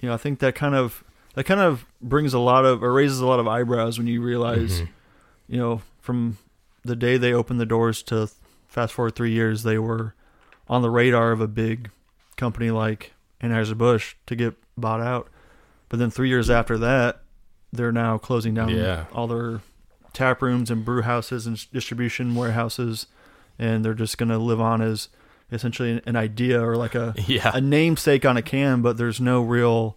you 0.00 0.08
know 0.08 0.14
I 0.14 0.18
think 0.18 0.38
that 0.38 0.54
kind 0.54 0.74
of 0.74 1.04
that 1.34 1.44
kind 1.44 1.60
of 1.60 1.84
brings 2.00 2.32
a 2.32 2.38
lot 2.38 2.64
of 2.64 2.82
or 2.82 2.92
raises 2.92 3.20
a 3.20 3.26
lot 3.26 3.38
of 3.40 3.46
eyebrows 3.46 3.98
when 3.98 4.06
you 4.06 4.22
realize 4.22 4.80
Mhm. 4.80 4.88
you 5.48 5.58
know 5.58 5.82
from 6.00 6.38
the 6.82 6.96
day 6.96 7.18
they 7.18 7.34
opened 7.34 7.60
the 7.60 7.66
doors 7.66 8.02
to 8.04 8.30
fast 8.68 8.94
forward 8.94 9.14
three 9.14 9.32
years 9.32 9.62
they 9.62 9.76
were 9.78 10.14
on 10.68 10.82
the 10.82 10.90
radar 10.90 11.32
of 11.32 11.40
a 11.40 11.48
big 11.48 11.90
company 12.36 12.70
like 12.70 13.12
Anheuser 13.42 13.76
Busch 13.76 14.14
to 14.26 14.34
get 14.36 14.54
bought 14.76 15.00
out, 15.00 15.28
but 15.88 15.98
then 15.98 16.10
three 16.10 16.28
years 16.28 16.50
after 16.50 16.76
that 16.78 17.22
they're 17.72 17.92
now 17.92 18.16
closing 18.16 18.54
down 18.54 18.70
Yeah. 18.70 19.04
all 19.12 19.26
their 19.26 19.60
tap 20.12 20.40
rooms 20.40 20.70
and 20.70 20.84
brew 20.84 21.02
houses 21.02 21.46
and 21.46 21.70
distribution 21.72 22.34
warehouses, 22.34 23.06
and 23.58 23.84
they're 23.84 23.92
just 23.94 24.16
going 24.18 24.28
to 24.30 24.38
live 24.38 24.60
on 24.60 24.80
as 24.80 25.08
essentially 25.52 26.00
an, 26.06 26.16
idea 26.16 26.60
or 26.64 26.76
like 26.76 26.94
a 26.94 27.14
yeah, 27.26 27.50
a 27.54 27.60
namesake 27.60 28.24
on 28.24 28.36
a 28.36 28.42
can, 28.42 28.80
but 28.82 28.96
there's 28.96 29.20
no 29.20 29.42
real 29.42 29.96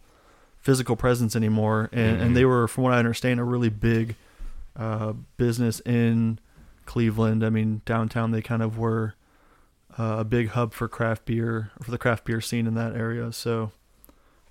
physical 0.57 0.95
presence 0.97 1.35
anymore. 1.35 1.89
And, 1.93 2.17
Mhm. 2.19 2.21
and 2.21 2.35
they 2.37 2.43
were, 2.43 2.67
from 2.67 2.83
what 2.83 2.93
I 2.93 2.99
understand, 2.99 3.39
a 3.39 3.43
really 3.45 3.69
big 3.69 4.15
uh, 4.75 5.13
business 5.37 5.79
in 5.81 6.39
Cleveland. 6.85 7.43
I 7.45 7.49
mean, 7.49 7.81
downtown 7.85 8.31
they 8.31 8.41
kind 8.41 8.61
of 8.61 8.77
were 8.77 9.13
uh, 9.99 10.17
a 10.19 10.23
big 10.23 10.49
hub 10.49 10.73
for 10.73 10.87
craft 10.87 11.25
beer, 11.25 11.71
for 11.81 11.91
the 11.91 11.97
craft 11.97 12.23
beer 12.23 12.39
scene 12.39 12.65
in 12.65 12.75
that 12.75 12.95
area. 12.95 13.33
So 13.33 13.71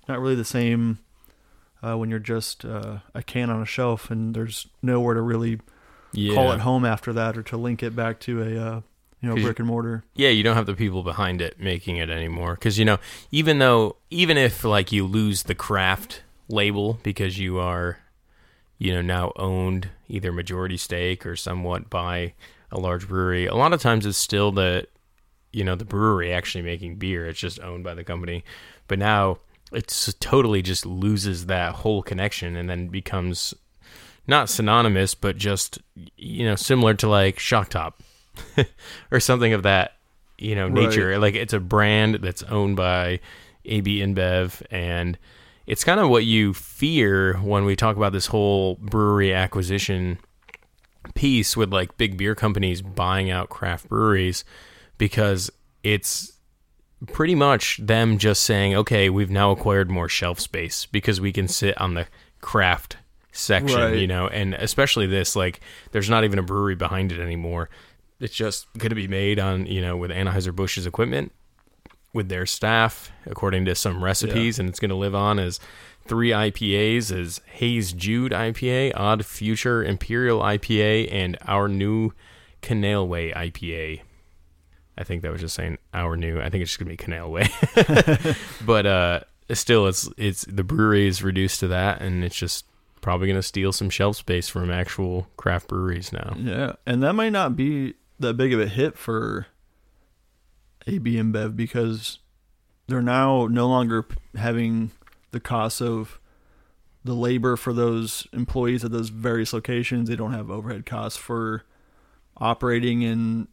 not 0.07 0.19
really 0.19 0.35
the 0.35 0.45
same 0.45 0.99
uh, 1.83 1.97
when 1.97 2.09
you're 2.09 2.19
just 2.19 2.63
uh, 2.63 2.99
a 3.15 3.23
can 3.23 3.49
on 3.49 3.61
a 3.61 3.65
shelf 3.65 4.11
and 4.11 4.35
there's 4.35 4.67
nowhere 4.81 5.15
to 5.15 5.21
really 5.21 5.59
yeah. 6.11 6.35
call 6.35 6.51
it 6.51 6.59
home 6.59 6.85
after 6.85 7.13
that 7.13 7.37
or 7.37 7.43
to 7.43 7.57
link 7.57 7.81
it 7.81 7.95
back 7.95 8.19
to 8.21 8.41
a 8.41 8.59
uh, 8.59 8.81
you 9.21 9.29
know 9.29 9.35
brick 9.35 9.59
and 9.59 9.67
mortar. 9.67 10.03
yeah, 10.15 10.29
you 10.29 10.43
don't 10.43 10.55
have 10.55 10.65
the 10.65 10.75
people 10.75 11.03
behind 11.03 11.41
it 11.41 11.59
making 11.59 11.97
it 11.97 12.09
anymore. 12.09 12.53
Because 12.53 12.77
you 12.77 12.85
know, 12.85 12.99
even 13.31 13.59
though, 13.59 13.97
even 14.09 14.37
if 14.37 14.63
like 14.63 14.91
you 14.91 15.05
lose 15.05 15.43
the 15.43 15.55
craft 15.55 16.21
label 16.47 16.99
because 17.03 17.39
you 17.39 17.59
are, 17.59 17.99
you 18.77 18.93
know, 18.93 19.01
now 19.01 19.31
owned 19.35 19.89
either 20.07 20.31
majority 20.31 20.77
stake 20.77 21.25
or 21.25 21.35
somewhat 21.35 21.89
by 21.89 22.33
a 22.71 22.79
large 22.79 23.07
brewery, 23.07 23.45
a 23.45 23.55
lot 23.55 23.73
of 23.73 23.81
times 23.81 24.05
it's 24.05 24.17
still 24.17 24.51
the, 24.51 24.87
you 25.51 25.63
know, 25.63 25.75
the 25.75 25.85
brewery 25.85 26.31
actually 26.33 26.61
making 26.63 26.95
beer. 26.95 27.27
It's 27.27 27.39
just 27.39 27.59
owned 27.59 27.83
by 27.83 27.93
the 27.93 28.03
company. 28.03 28.43
But 28.87 28.99
now 28.99 29.39
it's 29.71 30.13
totally 30.15 30.61
just 30.61 30.85
loses 30.85 31.45
that 31.45 31.73
whole 31.75 32.01
connection 32.01 32.55
and 32.55 32.69
then 32.69 32.87
becomes 32.87 33.53
not 34.27 34.49
synonymous, 34.49 35.15
but 35.15 35.37
just 35.37 35.79
you 36.17 36.45
know 36.45 36.55
similar 36.55 36.93
to 36.95 37.07
like 37.09 37.39
Shock 37.39 37.69
Top 37.69 38.01
or 39.11 39.19
something 39.19 39.53
of 39.53 39.63
that 39.63 39.93
you 40.37 40.55
know 40.55 40.65
Right. 40.67 40.73
nature. 40.89 41.17
Like 41.19 41.35
it's 41.35 41.53
a 41.53 41.59
brand 41.59 42.15
that's 42.21 42.43
owned 42.43 42.75
by 42.75 43.19
AB 43.65 43.99
InBev, 43.99 44.61
and 44.71 45.17
it's 45.67 45.83
kind 45.83 45.99
of 45.99 46.09
what 46.09 46.25
you 46.25 46.53
fear 46.53 47.35
when 47.37 47.65
we 47.65 47.75
talk 47.75 47.95
about 47.97 48.11
this 48.13 48.27
whole 48.27 48.75
brewery 48.75 49.33
acquisition 49.33 50.17
piece 51.15 51.55
with 51.57 51.71
like 51.73 51.97
big 51.97 52.17
beer 52.17 52.35
companies 52.35 52.81
buying 52.81 53.29
out 53.31 53.49
craft 53.49 53.87
breweries 53.89 54.43
because 54.99 55.49
it's 55.83 56.33
pretty 57.07 57.33
much 57.33 57.79
them 57.81 58.19
just 58.19 58.43
saying, 58.43 58.75
okay, 58.75 59.09
we've 59.09 59.31
now 59.31 59.49
acquired 59.49 59.89
more 59.89 60.07
shelf 60.07 60.39
space 60.39 60.85
because 60.85 61.19
we 61.19 61.31
can 61.31 61.47
sit 61.47 61.75
on 61.81 61.95
the 61.95 62.05
craft 62.41 62.97
section, 63.31 63.79
Right. 63.79 63.97
you 63.97 64.05
know, 64.07 64.27
and 64.27 64.53
especially 64.53 65.07
this, 65.07 65.35
like, 65.35 65.61
there's 65.91 66.09
not 66.09 66.23
even 66.25 66.37
a 66.37 66.43
brewery 66.43 66.75
behind 66.75 67.11
it 67.11 67.19
anymore. 67.19 67.69
It's 68.19 68.35
just 68.35 68.67
going 68.77 68.89
to 68.89 68.95
be 68.95 69.07
made 69.07 69.39
on, 69.39 69.65
you 69.65 69.81
know, 69.81 69.95
with 69.95 70.11
Anheuser-Busch's 70.11 70.85
equipment, 70.85 71.31
with 72.13 72.27
their 72.27 72.45
staff, 72.45 73.11
according 73.25 73.63
to 73.65 73.75
some 73.75 74.03
recipes, 74.03 74.59
and 74.59 74.67
it's 74.67 74.79
going 74.79 74.89
to 74.89 74.95
live 74.95 75.15
on 75.15 75.39
as 75.39 75.59
three 76.05 76.31
IPAs 76.31 77.17
as 77.17 77.39
Haze 77.45 77.93
Jude 77.93 78.33
IPA, 78.33 78.91
Odd 78.97 79.25
Future 79.25 79.83
Imperial 79.83 80.41
IPA, 80.41 81.13
and 81.13 81.37
our 81.47 81.69
new 81.69 82.11
Canalway 82.61 83.33
IPA. 83.33 84.01
I 84.99 85.03
think 85.03 85.21
that 85.21 85.31
was 85.31 85.39
just 85.39 85.55
saying 85.55 85.77
our 85.93 86.17
new. 86.17 86.41
I 86.41 86.49
think 86.49 86.61
it's 86.61 86.71
just 86.71 86.79
gonna 86.79 86.89
be 86.89 86.97
Canal 86.97 87.31
Way, 87.31 87.47
but 88.65 88.85
uh, 88.85 89.21
still, 89.53 89.87
it's 89.87 90.09
it's 90.17 90.43
the 90.43 90.63
brewery 90.63 91.07
is 91.07 91.23
reduced 91.23 91.61
to 91.61 91.69
that, 91.69 92.01
and 92.01 92.23
it's 92.23 92.35
just 92.35 92.65
probably 92.99 93.29
gonna 93.29 93.41
steal 93.41 93.71
some 93.71 93.89
shelf 93.89 94.17
space 94.17 94.49
from 94.49 94.69
actual 94.69 95.27
craft 95.37 95.69
breweries 95.69 96.11
now. 96.11 96.35
Yeah, 96.37 96.73
and 96.85 97.01
that 97.01 97.13
might 97.13 97.31
not 97.31 97.55
be 97.55 97.93
that 98.19 98.33
big 98.33 98.53
of 98.53 98.59
a 98.59 98.67
hit 98.67 98.97
for 98.97 99.47
AB 100.85 101.15
InBev 101.15 101.55
because 101.55 102.19
they're 102.87 103.01
now 103.01 103.47
no 103.47 103.69
longer 103.69 104.05
having 104.35 104.91
the 105.31 105.39
cost 105.39 105.81
of 105.81 106.19
the 107.05 107.13
labor 107.13 107.55
for 107.55 107.71
those 107.71 108.27
employees 108.33 108.83
at 108.83 108.91
those 108.91 109.09
various 109.09 109.53
locations. 109.53 110.09
They 110.09 110.17
don't 110.17 110.33
have 110.33 110.51
overhead 110.51 110.85
costs 110.85 111.17
for 111.17 111.63
operating 112.35 113.05
and 113.05 113.47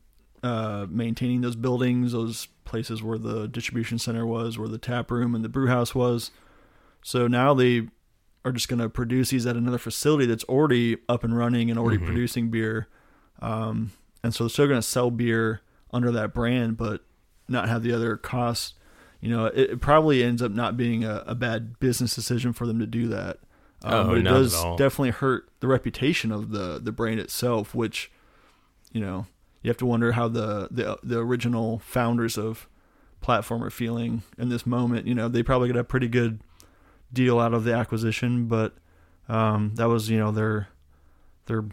uh, 0.46 0.86
maintaining 0.88 1.40
those 1.40 1.56
buildings, 1.56 2.12
those 2.12 2.46
places 2.64 3.02
where 3.02 3.18
the 3.18 3.46
distribution 3.48 3.98
center 3.98 4.24
was, 4.26 4.58
where 4.58 4.68
the 4.68 4.78
tap 4.78 5.10
room 5.10 5.34
and 5.34 5.44
the 5.44 5.48
brew 5.48 5.66
house 5.68 5.94
was. 5.94 6.30
So 7.02 7.26
now 7.26 7.54
they 7.54 7.88
are 8.44 8.52
just 8.52 8.68
going 8.68 8.78
to 8.80 8.88
produce 8.88 9.30
these 9.30 9.46
at 9.46 9.56
another 9.56 9.78
facility 9.78 10.26
that's 10.26 10.44
already 10.44 10.98
up 11.08 11.24
and 11.24 11.36
running 11.36 11.70
and 11.70 11.78
already 11.78 11.98
Mhm. 11.98 12.06
producing 12.06 12.50
beer. 12.50 12.86
Um, 13.40 13.92
and 14.22 14.34
so 14.34 14.44
they're 14.44 14.50
still 14.50 14.66
going 14.68 14.78
to 14.80 14.86
sell 14.86 15.10
beer 15.10 15.60
under 15.92 16.10
that 16.12 16.32
brand, 16.34 16.76
but 16.76 17.02
not 17.48 17.68
have 17.68 17.82
the 17.82 17.92
other 17.92 18.16
costs. 18.16 18.74
You 19.20 19.30
know, 19.30 19.46
it, 19.46 19.70
it 19.70 19.80
probably 19.80 20.22
ends 20.22 20.42
up 20.42 20.52
not 20.52 20.76
being 20.76 21.04
a, 21.04 21.24
a 21.26 21.34
bad 21.34 21.78
business 21.80 22.14
decision 22.14 22.52
for 22.52 22.66
them 22.66 22.78
to 22.78 22.86
do 22.86 23.08
that. 23.08 23.38
Um, 23.84 23.94
Oh, 23.94 24.06
but 24.08 24.18
it 24.18 24.22
does 24.22 24.52
definitely 24.78 25.10
hurt 25.10 25.48
the 25.60 25.68
reputation 25.68 26.32
of 26.32 26.50
the 26.50 26.80
the 26.82 26.92
brand 26.92 27.20
itself, 27.20 27.74
which, 27.74 28.10
you 28.92 29.00
know, 29.00 29.26
you 29.66 29.70
have 29.70 29.76
to 29.78 29.86
wonder 29.86 30.12
how 30.12 30.28
the 30.28 30.68
the 30.70 30.96
the 31.02 31.18
original 31.18 31.80
founders 31.80 32.38
of 32.38 32.68
platform 33.20 33.64
are 33.64 33.70
feeling 33.70 34.22
in 34.38 34.48
this 34.48 34.64
moment. 34.64 35.08
You 35.08 35.14
know, 35.16 35.26
they 35.28 35.42
probably 35.42 35.66
got 35.68 35.76
a 35.78 35.82
pretty 35.82 36.06
good 36.06 36.38
deal 37.12 37.40
out 37.40 37.52
of 37.52 37.64
the 37.64 37.72
acquisition, 37.74 38.46
but 38.46 38.74
um, 39.28 39.72
that 39.74 39.88
was 39.88 40.08
you 40.08 40.18
know 40.18 40.30
their 40.30 40.68
their 41.46 41.64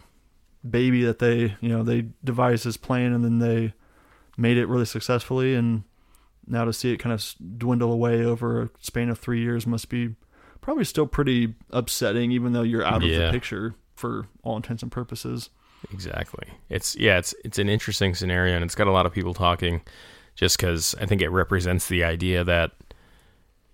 baby 0.68 1.04
that 1.04 1.20
they 1.20 1.54
you 1.60 1.68
know 1.68 1.84
they 1.84 2.06
devised 2.24 2.64
this 2.66 2.76
plan 2.76 3.12
and 3.12 3.24
then 3.24 3.38
they 3.38 3.72
made 4.36 4.56
it 4.56 4.66
really 4.66 4.86
successfully 4.86 5.54
and 5.54 5.84
now 6.48 6.64
to 6.64 6.72
see 6.72 6.90
it 6.92 6.96
kind 6.96 7.12
of 7.12 7.24
dwindle 7.58 7.92
away 7.92 8.24
over 8.24 8.62
a 8.62 8.70
span 8.80 9.08
of 9.08 9.18
three 9.20 9.40
years 9.40 9.66
must 9.68 9.88
be 9.88 10.16
probably 10.60 10.82
still 10.84 11.06
pretty 11.06 11.54
upsetting 11.70 12.32
even 12.32 12.52
though 12.54 12.62
you're 12.62 12.84
out 12.84 13.04
of 13.04 13.08
Yeah. 13.08 13.26
the 13.26 13.30
picture 13.30 13.74
for 13.94 14.26
all 14.42 14.56
intents 14.56 14.82
and 14.82 14.90
purposes 14.90 15.50
Exactly. 15.92 16.48
It's 16.68 16.96
yeah, 16.96 17.18
it's 17.18 17.34
it's 17.44 17.58
an 17.58 17.68
interesting 17.68 18.14
scenario, 18.14 18.54
and 18.54 18.64
it's 18.64 18.74
got 18.74 18.86
a 18.86 18.92
lot 18.92 19.06
of 19.06 19.12
people 19.12 19.34
talking, 19.34 19.82
just 20.34 20.56
because 20.56 20.94
I 21.00 21.06
think 21.06 21.22
it 21.22 21.28
represents 21.28 21.88
the 21.88 22.04
idea 22.04 22.44
that 22.44 22.72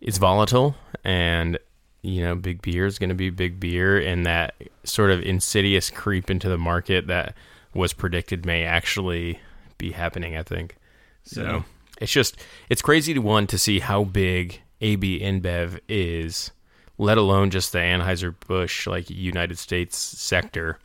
it's 0.00 0.18
volatile, 0.18 0.74
and 1.04 1.58
you 2.02 2.22
know, 2.22 2.34
big 2.34 2.62
beer 2.62 2.86
is 2.86 2.98
going 2.98 3.10
to 3.10 3.14
be 3.14 3.30
big 3.30 3.60
beer, 3.60 3.98
and 3.98 4.24
that 4.26 4.54
sort 4.84 5.10
of 5.10 5.22
insidious 5.22 5.90
creep 5.90 6.30
into 6.30 6.48
the 6.48 6.58
market 6.58 7.06
that 7.08 7.34
was 7.74 7.92
predicted 7.92 8.44
may 8.46 8.64
actually 8.64 9.38
be 9.78 9.92
happening. 9.92 10.36
I 10.36 10.42
think 10.42 10.76
so. 11.24 11.42
Yeah. 11.42 11.62
It's 12.00 12.12
just 12.12 12.36
it's 12.68 12.82
crazy 12.82 13.14
to 13.14 13.20
one 13.20 13.46
to 13.48 13.58
see 13.58 13.80
how 13.80 14.04
big 14.04 14.60
AB 14.80 15.20
InBev 15.20 15.80
is, 15.88 16.50
let 16.96 17.18
alone 17.18 17.50
just 17.50 17.72
the 17.72 17.78
Anheuser 17.78 18.34
Busch 18.46 18.86
like 18.86 19.10
United 19.10 19.58
States 19.58 19.96
sector 19.96 20.78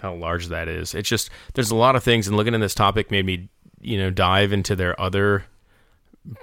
how 0.00 0.14
large 0.14 0.48
that 0.48 0.68
is. 0.68 0.94
It's 0.94 1.08
just 1.08 1.30
there's 1.54 1.70
a 1.70 1.76
lot 1.76 1.96
of 1.96 2.02
things, 2.04 2.26
and 2.26 2.36
looking 2.36 2.54
at 2.54 2.60
this 2.60 2.74
topic 2.74 3.10
made 3.10 3.26
me, 3.26 3.48
you 3.80 3.98
know, 3.98 4.10
dive 4.10 4.52
into 4.52 4.76
their 4.76 4.98
other 5.00 5.44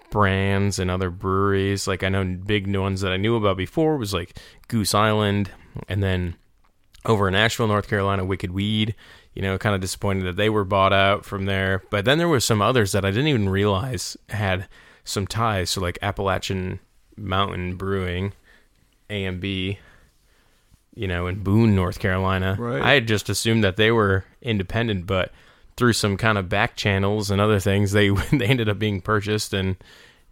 brands 0.09 0.79
and 0.79 0.91
other 0.91 1.09
breweries. 1.09 1.87
Like 1.87 2.03
I 2.03 2.09
know 2.09 2.23
big 2.23 2.75
ones 2.75 3.01
that 3.01 3.11
I 3.11 3.17
knew 3.17 3.35
about 3.35 3.57
before 3.57 3.97
was 3.97 4.13
like 4.13 4.37
Goose 4.67 4.93
Island, 4.93 5.51
and 5.87 6.01
then 6.01 6.35
over 7.05 7.27
in 7.27 7.35
Asheville, 7.35 7.67
North 7.67 7.87
Carolina, 7.87 8.25
Wicked 8.25 8.51
Weed. 8.51 8.95
You 9.33 9.41
know, 9.41 9.57
kind 9.57 9.73
of 9.73 9.79
disappointed 9.79 10.25
that 10.25 10.35
they 10.35 10.49
were 10.49 10.65
bought 10.65 10.91
out 10.91 11.23
from 11.23 11.45
there. 11.45 11.83
But 11.89 12.03
then 12.03 12.17
there 12.17 12.27
was 12.27 12.43
some 12.43 12.61
others 12.61 12.91
that 12.91 13.05
I 13.05 13.11
didn't 13.11 13.27
even 13.27 13.47
realize 13.47 14.17
had 14.27 14.67
some 15.05 15.25
ties. 15.25 15.69
So 15.69 15.79
like 15.79 15.97
Appalachian 16.01 16.81
Mountain 17.15 17.75
Brewing, 17.77 18.33
AMB, 19.09 19.77
you 20.93 21.07
know, 21.07 21.27
in 21.27 21.43
Boone, 21.43 21.75
North 21.75 21.99
Carolina. 21.99 22.55
Right. 22.59 22.81
I 22.81 22.93
had 22.93 23.07
just 23.07 23.29
assumed 23.29 23.63
that 23.63 23.77
they 23.77 23.91
were 23.91 24.25
independent, 24.41 25.07
but 25.07 25.31
through 25.77 25.93
some 25.93 26.17
kind 26.17 26.37
of 26.37 26.49
back 26.49 26.75
channels 26.75 27.31
and 27.31 27.39
other 27.39 27.59
things, 27.59 27.91
they 27.91 28.09
they 28.31 28.45
ended 28.45 28.69
up 28.69 28.79
being 28.79 29.01
purchased 29.01 29.53
and 29.53 29.77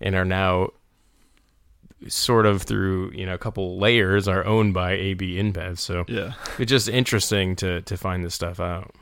and 0.02 0.16
are 0.16 0.26
now 0.26 0.70
sort 2.08 2.46
of 2.46 2.62
through 2.62 3.12
you 3.12 3.26
know 3.26 3.34
a 3.34 3.38
couple 3.38 3.78
layers 3.78 4.28
are 4.28 4.46
owned 4.46 4.74
by 4.74 4.94
AB 4.94 5.36
InBev. 5.36 5.78
So 5.78 6.06
yeah 6.08 6.34
it's 6.60 6.70
just 6.70 6.90
interesting 6.90 7.56
to 7.58 7.82
to 7.82 7.98
find 7.98 8.24
this 8.24 8.36
stuff 8.36 8.60
out. 8.60 8.94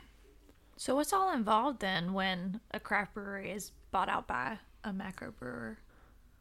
So 0.76 0.94
what's 0.94 1.12
all 1.12 1.32
involved 1.32 1.80
then 1.80 2.12
when 2.12 2.60
a 2.70 2.78
craft 2.78 3.14
brewery 3.14 3.50
is 3.50 3.72
bought 3.90 4.08
out 4.08 4.28
by 4.28 4.58
a 4.84 4.92
macro 4.92 5.32
brewer? 5.32 5.78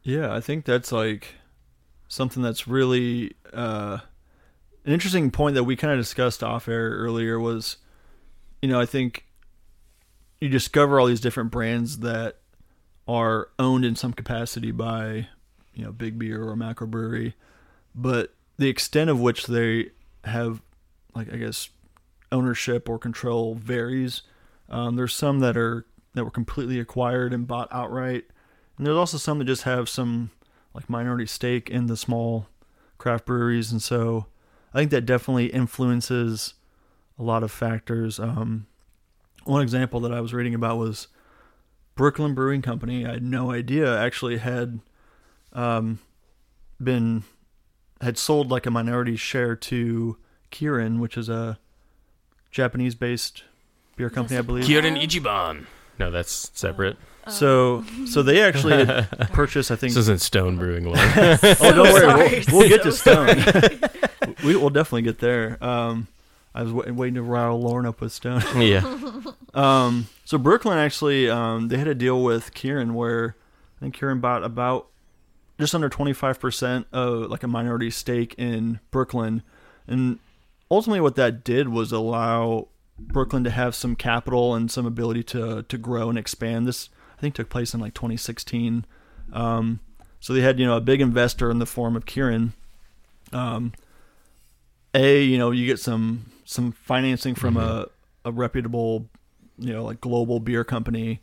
Yeah, 0.03 0.34
I 0.34 0.41
think 0.41 0.65
that's 0.65 0.91
like 0.91 1.36
something 2.08 2.43
that's 2.43 2.67
really 2.67 3.36
uh, 3.51 3.97
an 4.88 4.93
interesting 4.93 5.32
point 5.32 5.56
that 5.56 5.65
we 5.65 5.76
kind 5.76 5.91
of 5.91 6.00
discussed 6.00 6.41
off 6.41 6.69
air 6.69 6.91
earlier 6.91 7.38
was, 7.38 7.76
you 8.62 8.69
know, 8.69 8.80
I 8.80 8.86
think 8.86 9.26
you 10.39 10.47
discover 10.47 10.97
all 10.97 11.08
these 11.08 11.19
different 11.19 11.52
brands 11.52 12.00
that 12.00 12.38
are 13.06 13.50
owned 13.60 13.84
in 13.84 13.97
some 13.97 14.13
capacity 14.13 14.71
by, 14.71 15.28
you 15.73 15.84
know, 15.84 15.91
Big 15.91 16.17
Beer 16.17 16.41
or 16.41 16.56
Macro 16.56 16.88
Brewery, 16.88 17.36
but 17.93 18.34
the 18.58 18.69
extent 18.69 19.10
of 19.10 19.19
which 19.19 19.47
they 19.47 19.91
have, 20.23 20.62
like, 21.13 21.32
I 21.34 21.36
guess, 21.36 21.69
ownership 22.32 22.88
or 22.88 22.97
control 22.97 23.56
varies. 23.56 24.21
Um, 24.69 24.95
there's 24.95 25.13
some 25.13 25.41
that 25.41 25.58
are 25.58 25.86
that 26.13 26.23
were 26.23 26.32
completely 26.32 26.80
acquired 26.80 27.34
and 27.34 27.45
bought 27.45 27.67
outright. 27.71 28.26
And 28.78 28.88
there's 28.88 28.97
also 28.97 29.17
some 29.17 29.39
that 29.39 29.45
just 29.45 29.63
have 29.63 29.89
some 29.89 30.32
like 30.73 30.89
minority 30.89 31.26
stake 31.26 31.69
in 31.69 31.88
the 31.88 31.97
small 31.97 32.47
craft 32.97 33.26
breweries, 33.26 33.71
and 33.71 33.82
so 33.82 34.28
I 34.77 34.81
think 34.81 34.91
that 34.91 35.07
definitely 35.07 35.47
influences 35.47 36.53
a 37.17 37.23
lot 37.23 37.41
of 37.41 37.51
factors. 37.51 38.19
Um, 38.19 38.67
one 39.43 39.63
example 39.63 39.99
that 40.01 40.11
I 40.11 40.21
was 40.21 40.35
reading 40.35 40.53
about 40.53 40.77
was 40.77 41.07
Brooklyn 41.95 42.35
Brewing 42.35 42.61
Company. 42.61 43.03
I 43.03 43.13
had 43.13 43.23
no 43.23 43.49
idea 43.49 43.97
actually 43.97 44.37
had 44.37 44.81
um, 45.51 45.97
been 46.79 47.23
had 48.01 48.19
sold 48.19 48.51
like 48.51 48.67
a 48.67 48.69
minority 48.69 49.15
share 49.15 49.55
to 49.55 50.17
Kirin, 50.51 50.99
which 50.99 51.17
is 51.17 51.27
a 51.27 51.57
Japanese-based 52.51 53.45
beer 53.95 54.11
company, 54.11 54.37
I 54.37 54.43
believe. 54.43 54.65
Kirin 54.65 55.01
Ichiban. 55.01 55.65
No, 55.97 56.11
that's 56.11 56.51
separate. 56.53 56.97
So, 57.29 57.83
so 58.05 58.21
they 58.21 58.43
actually 58.43 58.85
purchased, 59.33 59.71
I 59.71 59.75
think, 59.75 59.93
This 59.93 60.01
isn't 60.01 60.21
Stone 60.21 60.57
Brewing 60.57 60.85
Lord. 60.85 60.99
Oh, 60.99 61.37
don't 61.61 61.93
worry. 61.93 62.43
We'll, 62.47 62.59
we'll 62.59 62.69
get 62.69 62.83
to 62.83 62.91
Stone. 62.91 63.41
We 64.47 64.55
will 64.55 64.69
definitely 64.69 65.01
get 65.01 65.19
there. 65.19 65.62
Um, 65.62 66.07
I 66.55 66.63
was 66.63 66.71
wait, 66.71 66.95
waiting 66.95 67.15
to 67.15 67.21
rile 67.21 67.60
Lauren 67.60 67.86
up 67.86 67.99
with 67.99 68.13
Stone. 68.13 68.41
yeah. 68.57 68.81
Um, 69.53 70.07
so 70.23 70.38
Brooklyn 70.38 70.77
actually, 70.77 71.27
um, 71.31 71.69
they 71.69 71.77
had 71.77 71.88
a 71.88 71.95
deal 71.95 72.21
with 72.21 72.53
Kirin 72.53 72.91
where 72.91 73.36
I 73.77 73.79
think 73.79 73.97
Kirin 73.97 74.21
bought 74.21 74.43
about 74.43 74.86
just 75.60 75.73
under 75.73 75.89
25% 75.89 76.86
of 76.91 77.31
like 77.31 77.41
a 77.41 77.47
minority 77.47 77.89
stake 77.89 78.36
in 78.38 78.79
Brooklyn. 78.91 79.41
And 79.88 80.19
ultimately 80.69 81.01
what 81.01 81.15
that 81.15 81.43
did 81.43 81.69
was 81.69 81.91
allow 81.91 82.67
Brooklyn 82.99 83.43
to 83.45 83.49
have 83.49 83.73
some 83.73 83.95
capital 83.95 84.53
and 84.53 84.69
some 84.69 84.86
ability 84.86 85.23
to, 85.23 85.63
to 85.63 85.77
grow 85.79 86.07
and 86.10 86.19
expand. 86.19 86.67
This, 86.67 86.89
I 87.17 87.21
think, 87.21 87.33
took 87.33 87.49
place 87.49 87.73
in 87.73 87.79
like 87.79 87.95
2016. 87.95 88.86
Um, 89.33 89.79
so 90.19 90.33
they 90.33 90.41
had, 90.41 90.60
you 90.60 90.67
know, 90.67 90.77
a 90.77 90.81
big 90.81 91.01
investor 91.01 91.49
in 91.49 91.57
the 91.57 91.65
form 91.65 91.95
of 91.95 92.05
Kirin. 92.05 92.51
Um, 93.33 93.73
a, 94.97 95.21
you 95.23 95.38
know, 95.38 95.51
you 95.51 95.65
get 95.65 95.79
some 95.79 96.25
some 96.45 96.71
financing 96.71 97.36
from 97.36 97.57
a, 97.57 97.88
a 98.25 98.31
reputable, 98.31 99.07
you 99.57 99.71
know, 99.73 99.83
like 99.83 100.01
global 100.01 100.39
beer 100.39 100.63
company. 100.63 101.19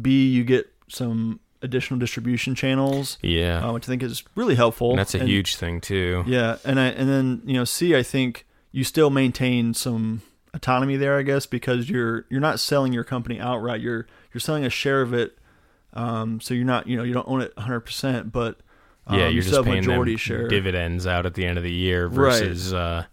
B, 0.00 0.28
you 0.28 0.44
get 0.44 0.72
some 0.88 1.40
additional 1.62 1.98
distribution 1.98 2.54
channels, 2.54 3.16
Yeah. 3.22 3.66
uh, 3.66 3.72
which 3.72 3.84
I 3.84 3.88
think 3.88 4.02
is 4.02 4.22
really 4.34 4.54
helpful. 4.54 4.90
and 4.90 4.98
that's 4.98 5.14
a 5.14 5.20
And- 5.20 5.28
huge 5.28 5.56
thing 5.56 5.80
too. 5.80 6.24
yeah, 6.26 6.56
and 6.64 6.78
I 6.80 6.86
and 6.86 7.08
then 7.08 7.42
you 7.44 7.54
know, 7.54 7.64
C, 7.64 7.94
I 7.96 8.02
think 8.02 8.46
you 8.72 8.84
still 8.84 9.10
maintain 9.10 9.72
some 9.74 10.22
autonomy 10.52 10.96
there, 10.96 11.16
I 11.18 11.22
guess, 11.22 11.46
because 11.46 11.88
you're 11.90 12.26
you're 12.28 12.40
not 12.40 12.60
selling 12.60 12.92
your 12.92 13.04
company 13.04 13.40
outright. 13.40 13.80
You're 13.80 14.06
you're 14.32 14.40
selling 14.40 14.64
a 14.64 14.70
share 14.70 15.00
of 15.02 15.12
it. 15.14 15.38
Um, 15.94 16.40
so 16.40 16.54
you're 16.54 16.64
not 16.64 16.86
you 16.88 16.96
know 16.96 17.02
you 17.04 17.14
don't 17.14 17.28
own 17.28 17.40
it 17.40 17.52
100, 17.56 17.80
percent 17.80 18.32
but 18.32 18.58
yeah, 19.10 19.26
you 19.28 19.34
you're 19.34 19.42
just 19.42 19.62
paying 19.64 19.82
them 19.86 20.16
share. 20.16 20.48
dividends 20.48 21.06
out 21.06 21.26
at 21.26 21.34
the 21.34 21.44
end 21.44 21.58
of 21.58 21.64
the 21.64 21.72
year 21.72 22.06
Right. 22.06 22.14
versus 22.40 22.72
uh, 22.72 23.04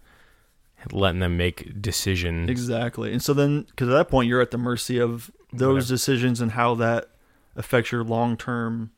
letting 0.90 1.20
them 1.20 1.36
make 1.36 1.80
decisions. 1.80 2.48
Exactly. 2.50 3.12
And 3.12 3.22
so 3.22 3.34
then, 3.34 3.62
because 3.62 3.88
at 3.88 3.92
that 3.92 4.08
point, 4.08 4.28
you're 4.28 4.40
at 4.40 4.50
the 4.50 4.58
mercy 4.58 4.98
of 4.98 5.30
those 5.52 5.74
Whatever. 5.74 5.88
decisions 5.88 6.40
and 6.40 6.52
how 6.52 6.74
that 6.76 7.10
affects 7.56 7.92
your 7.92 8.02
long 8.04 8.36
term 8.36 8.90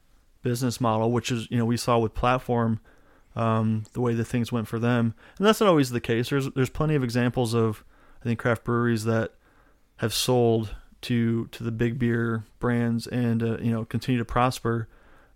business 0.43 0.81
model, 0.81 1.11
which 1.11 1.31
is, 1.33 1.49
you 1.51 1.59
know, 1.59 1.65
we 1.65 1.77
saw 1.77 1.99
with 1.99 2.15
platform, 2.15 2.79
um, 3.35 3.85
the 3.95 4.01
way 4.01 4.15
that 4.15 4.25
things 4.27 4.53
went 4.53 4.69
for 4.69 4.79
them. 4.79 5.15
And 5.39 5.47
that's 5.47 5.61
not 5.61 5.69
always 5.69 5.91
the 5.91 6.01
case. 6.01 6.31
There's, 6.31 6.49
there's 6.51 6.71
plenty 6.71 6.95
of 6.95 7.03
examples 7.03 7.55
of, 7.55 7.83
I 8.21 8.25
think, 8.25 8.39
craft 8.39 8.63
breweries 8.63 9.05
that 9.05 9.33
have 9.97 10.15
sold 10.15 10.75
to, 11.03 11.47
to 11.49 11.65
the 11.65 11.73
big 11.73 11.99
beer 11.99 12.45
brands 12.61 13.07
and, 13.09 13.43
uh, 13.43 13.59
you 13.59 13.73
know, 13.73 13.85
continue 13.85 14.19
to 14.19 14.25
prosper. 14.25 14.89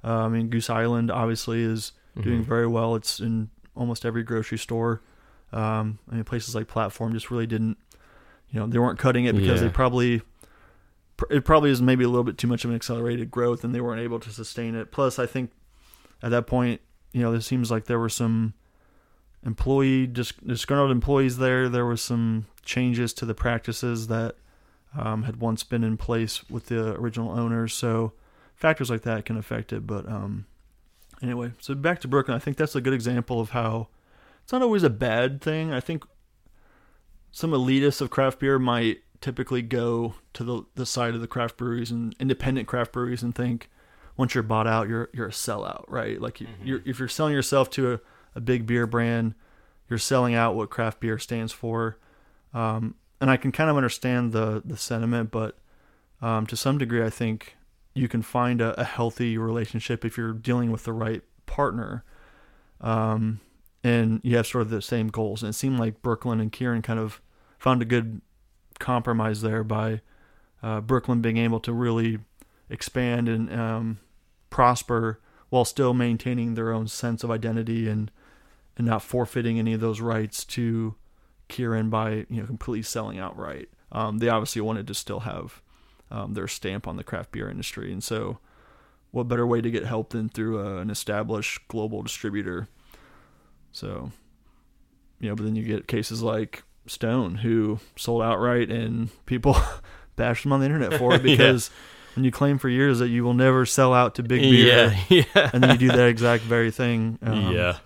Uh, 0.09 0.25
I 0.25 0.29
mean, 0.29 0.49
Goose 0.49 0.71
Island 0.71 1.11
obviously 1.11 1.62
is 1.62 1.92
doing 2.21 2.42
Mhm. 2.42 2.47
very 2.47 2.66
well. 2.66 2.94
It's 2.94 3.21
in 3.21 3.51
almost 3.77 4.07
every 4.07 4.23
grocery 4.23 4.59
store. 4.59 5.03
Um, 5.53 5.99
I 6.11 6.14
mean, 6.16 6.25
places 6.25 6.55
like 6.55 6.66
Platform 6.66 7.12
just 7.12 7.31
really 7.31 7.47
didn't, 7.47 7.77
you 8.51 8.59
know, 8.59 8.66
they 8.66 8.79
weren't 8.79 8.99
cutting 8.99 9.25
it 9.27 9.35
because 9.37 9.61
Yeah. 9.61 9.68
they 9.68 9.73
probably, 9.73 10.23
it 11.31 11.44
probably 11.44 11.71
is 11.71 11.83
maybe 11.83 12.05
a 12.05 12.09
little 12.09 12.25
bit 12.25 12.38
too 12.38 12.47
much 12.49 12.64
of 12.64 12.71
an 12.71 12.77
accelerated 12.77 13.31
growth 13.31 13.64
and 13.64 13.75
they 13.75 13.81
weren't 13.81 14.01
able 14.01 14.18
to 14.21 14.31
sustain 14.31 14.75
it. 14.75 14.90
Plus, 14.92 15.18
I 15.18 15.27
think 15.27 15.51
at 16.23 16.31
that 16.31 16.47
point, 16.47 16.81
you 17.12 17.21
know, 17.23 17.33
it 17.35 17.42
seems 17.42 17.71
like 17.71 17.85
there 17.87 17.99
were 17.99 18.09
some 18.09 18.55
employee 19.44 20.07
dis- 20.07 20.33
disgruntled 20.44 20.90
employees 20.90 21.38
there. 21.38 21.68
There 21.68 21.87
was 21.87 22.01
some 22.03 22.47
changes 22.64 23.12
to 23.14 23.27
the 23.27 23.35
practices 23.35 24.09
that 24.09 24.37
um, 24.99 25.25
had 25.25 25.37
once 25.37 25.62
been 25.64 25.85
in 25.85 25.97
place 25.99 26.49
with 26.49 26.66
the 26.66 26.94
original 26.97 27.31
owners. 27.31 27.75
So 27.75 28.12
factors 28.59 28.90
like 28.90 29.03
that 29.03 29.25
can 29.25 29.38
affect 29.38 29.73
it. 29.73 29.87
But 29.87 30.07
um, 30.09 30.47
anyway, 31.23 31.53
so 31.61 31.75
back 31.75 32.01
to 32.01 32.09
Brooklyn. 32.09 32.37
I 32.37 32.40
think 32.40 32.57
that's 32.57 32.75
a 32.75 32.81
good 32.81 32.92
example 32.92 33.40
of 33.40 33.51
how 33.51 33.88
it's 34.42 34.53
not 34.53 34.62
always 34.62 34.83
a 34.83 34.90
bad 34.90 35.40
thing. 35.40 35.73
I 35.73 35.81
think 35.81 36.05
some 37.31 37.53
elitists 37.53 38.01
of 38.01 38.11
craft 38.11 38.40
beer 38.40 38.59
might 38.59 38.99
typically 39.21 39.62
go 39.62 40.14
to 40.33 40.44
the 40.44 40.62
the 40.75 40.87
side 40.87 41.14
of 41.14 41.21
the 41.21 41.27
craft 41.27 41.57
breweries 41.57 41.90
and 41.90 42.14
independent 42.21 42.68
craft 42.68 42.92
breweries 42.92 43.23
and 43.23 43.35
think 43.35 43.71
once 44.16 44.35
you're 44.35 44.42
bought 44.42 44.66
out, 44.66 44.88
you're 44.88 45.09
you're 45.12 45.29
a 45.29 45.31
sellout, 45.31 45.85
right? 45.88 46.21
Like 46.21 46.40
you, 46.40 46.49
you're 46.62 46.83
if 46.85 46.99
you're 46.99 47.09
selling 47.09 47.35
yourself 47.35 47.71
to 47.71 47.94
a, 47.94 48.01
a 48.35 48.40
big 48.40 48.66
beer 48.66 48.87
brand, 48.87 49.35
you're 49.88 49.99
selling 49.99 50.35
out 50.35 50.57
what 50.57 50.71
craft 50.71 51.01
beer 51.01 51.18
stands 51.18 51.53
for. 51.53 51.99
Um, 52.53 52.97
and 53.21 53.31
I 53.31 53.37
can 53.37 53.53
kind 53.53 53.71
of 53.71 53.77
understand 53.77 54.33
the 54.33 54.61
the 54.64 54.77
sentiment, 54.77 55.31
but 55.31 55.59
um, 56.21 56.47
to 56.47 56.57
some 56.57 56.79
degree, 56.79 57.05
I 57.05 57.11
think 57.11 57.57
you 57.99 58.09
can 58.09 58.23
find 58.23 58.61
a, 58.61 58.79
a 58.81 58.85
healthy 58.85 59.37
relationship 59.37 60.05
if 60.05 60.17
you're 60.17 60.33
dealing 60.33 60.71
with 60.71 60.85
the 60.85 60.93
right 60.93 61.23
partner. 61.47 62.05
Um, 62.81 63.41
and 63.85 64.21
you 64.23 64.37
have 64.37 64.47
sort 64.47 64.63
of 64.63 64.71
the 64.71 64.83
same 64.83 65.09
goals. 65.09 65.43
And 65.43 65.51
it 65.51 65.55
seemed 65.55 65.79
like 65.79 66.03
Brooklyn 66.03 66.41
and 66.41 66.53
Kirin 66.53 66.83
kind 66.83 66.99
of 66.99 67.21
found 67.59 67.83
a 67.83 67.85
good 67.85 68.21
compromise 68.79 69.43
there 69.43 69.65
by 69.65 70.01
uh, 70.63 70.81
Brooklyn 70.81 71.21
being 71.21 71.37
able 71.37 71.61
to 71.61 71.73
really 71.73 72.19
expand 72.71 73.29
and 73.29 73.53
um, 73.53 73.99
prosper 74.51 75.21
while 75.49 75.65
still 75.65 75.95
maintaining 75.95 76.55
their 76.55 76.73
own 76.73 76.87
sense 76.87 77.25
of 77.25 77.31
identity 77.31 77.89
and 77.89 78.11
and 78.77 78.87
not 78.87 79.03
forfeiting 79.03 79.59
any 79.59 79.73
of 79.73 79.81
those 79.81 80.01
rights 80.01 80.45
to 80.45 80.95
Kirin 81.49 81.91
by 81.91 82.27
you 82.29 82.41
know 82.41 82.47
completely 82.47 82.83
selling 82.83 83.19
outright. 83.19 83.69
Um, 83.91 84.19
they 84.19 84.29
obviously 84.29 84.63
wanted 84.63 84.87
to 84.87 84.95
still 84.95 85.21
have 85.21 85.63
um, 86.11 86.35
their 86.35 86.49
stamp 86.49 86.87
on 86.88 86.97
the 86.97 87.05
craft 87.05 87.33
beer 87.33 87.49
industry, 87.51 87.92
and 87.92 88.03
so 88.03 88.38
what 89.11 89.29
better 89.29 89.47
way 89.47 89.61
to 89.61 89.71
get 89.71 89.85
help 89.87 90.11
than 90.11 90.29
through 90.29 90.61
uh, 90.61 90.81
an 90.81 90.90
established 90.90 91.66
global 91.68 92.03
distributor? 92.03 92.68
So, 93.73 94.11
you 95.21 95.29
know, 95.29 95.35
but 95.37 95.44
then 95.44 95.57
you 95.57 95.62
get 95.64 95.87
cases 95.88 96.23
like 96.23 96.62
Stone 96.87 97.37
who 97.37 97.79
sold 97.97 98.23
outright, 98.23 98.71
and 98.71 99.09
people 99.27 99.57
bashed 100.16 100.42
them 100.44 100.53
on 100.53 100.61
the 100.61 100.66
internet 100.66 100.94
for 100.99 101.14
it 101.14 101.23
Yeah. 101.25 101.37
because 101.37 101.71
when 102.16 102.25
you 102.25 102.31
claim 102.31 102.59
for 102.59 102.68
years 102.68 102.99
that 102.99 103.09
you 103.09 103.23
will 103.25 103.35
never 103.35 103.64
sell 103.66 103.92
out 103.94 104.14
to 104.16 104.23
big 104.23 104.40
beer, 104.40 104.94
Yeah, 105.09 105.23
yeah. 105.35 105.51
and 105.53 105.62
then 105.62 105.71
you 105.71 105.79
do 105.79 105.88
that 105.97 106.09
exact 106.09 106.42
very 106.44 106.71
thing. 106.71 107.18
um, 107.23 107.53
yeah. 107.53 107.79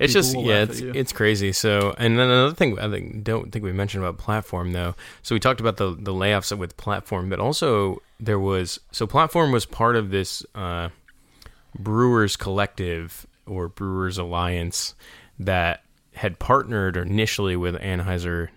It's 0.00 0.14
just 0.14 0.34
yeah, 0.34 0.62
it's 0.62 0.80
it's 0.80 1.12
crazy. 1.12 1.52
So, 1.52 1.94
and 1.98 2.18
then 2.18 2.30
another 2.30 2.54
thing 2.54 2.78
I 2.78 2.88
think 2.90 3.22
don't 3.22 3.52
think 3.52 3.62
we 3.62 3.72
mentioned 3.72 4.02
about 4.02 4.16
platform 4.16 4.72
though. 4.72 4.94
So 5.22 5.34
we 5.34 5.40
talked 5.40 5.60
about 5.60 5.76
the 5.76 5.90
the 5.90 6.12
layoffs 6.12 6.56
with 6.56 6.76
platform, 6.78 7.28
but 7.28 7.38
also 7.38 8.00
there 8.18 8.38
was 8.38 8.80
so 8.92 9.06
platform 9.06 9.52
was 9.52 9.66
part 9.66 9.96
of 9.96 10.10
this 10.10 10.44
uh, 10.54 10.88
Brewers 11.78 12.36
Collective 12.36 13.26
or 13.46 13.68
Brewers 13.68 14.16
Alliance 14.16 14.94
that 15.38 15.84
had 16.14 16.38
partnered 16.38 16.96
initially 16.96 17.56
with 17.56 17.74
Anheuser 17.76 18.48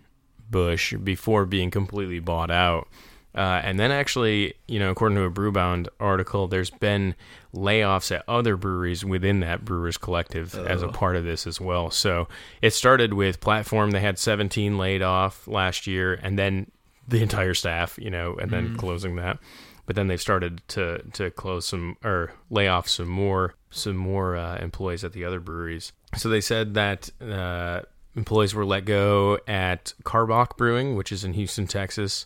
Busch 0.49 0.93
before 0.93 1.45
being 1.45 1.71
completely 1.71 2.19
bought 2.19 2.51
out. 2.51 2.87
Uh, 3.35 3.61
and 3.63 3.79
then 3.79 3.91
actually, 3.91 4.53
you 4.67 4.79
know, 4.79 4.91
according 4.91 5.15
to 5.17 5.23
a 5.23 5.31
Brewbound 5.31 5.87
article, 5.99 6.47
there's 6.47 6.69
been 6.69 7.15
layoffs 7.53 8.15
at 8.15 8.23
other 8.27 8.55
breweries 8.57 9.03
within 9.03 9.39
that 9.39 9.65
Brewers 9.65 9.97
Collective 9.97 10.55
as 10.55 10.81
a 10.83 10.87
part 10.87 11.15
of 11.15 11.23
this 11.23 11.47
as 11.47 11.59
well. 11.59 11.89
So 11.89 12.27
it 12.61 12.73
started 12.73 13.13
with 13.13 13.39
Platform. 13.39 13.91
They 13.91 14.01
had 14.01 14.19
17 14.19 14.77
laid 14.77 15.01
off 15.01 15.47
last 15.47 15.87
year, 15.87 16.13
and 16.21 16.37
then 16.37 16.69
the 17.07 17.21
entire 17.21 17.53
staff, 17.53 17.97
you 17.99 18.09
know, 18.09 18.35
and 18.35 18.51
then 18.51 18.77
closing 18.77 19.15
that. 19.17 19.39
But 19.85 19.95
then 19.95 20.07
they've 20.07 20.21
started 20.21 20.61
to 20.69 20.99
to 21.13 21.29
close 21.31 21.65
some 21.65 21.97
or 22.03 22.33
lay 22.49 22.67
off 22.67 22.87
some 22.87 23.09
more 23.09 23.55
some 23.69 23.97
more 23.97 24.37
uh, 24.37 24.57
employees 24.57 25.03
at 25.03 25.11
the 25.13 25.25
other 25.25 25.39
breweries. 25.39 25.91
So 26.15 26.29
they 26.29 26.39
said 26.39 26.75
that 26.75 27.09
uh, 27.21 27.81
employees 28.15 28.53
were 28.53 28.65
let 28.65 28.85
go 28.85 29.39
at 29.47 29.93
Karbach 30.03 30.55
Brewing, 30.55 30.95
which 30.95 31.11
is 31.11 31.23
in 31.23 31.33
Houston, 31.33 31.67
Texas. 31.67 32.25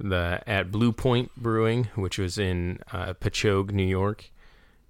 The 0.00 0.40
at 0.46 0.70
Blue 0.70 0.92
Point 0.92 1.30
Brewing, 1.36 1.88
which 1.96 2.18
was 2.18 2.38
in 2.38 2.78
uh, 2.92 3.14
Patchogue, 3.14 3.72
New 3.72 3.82
York, 3.86 4.30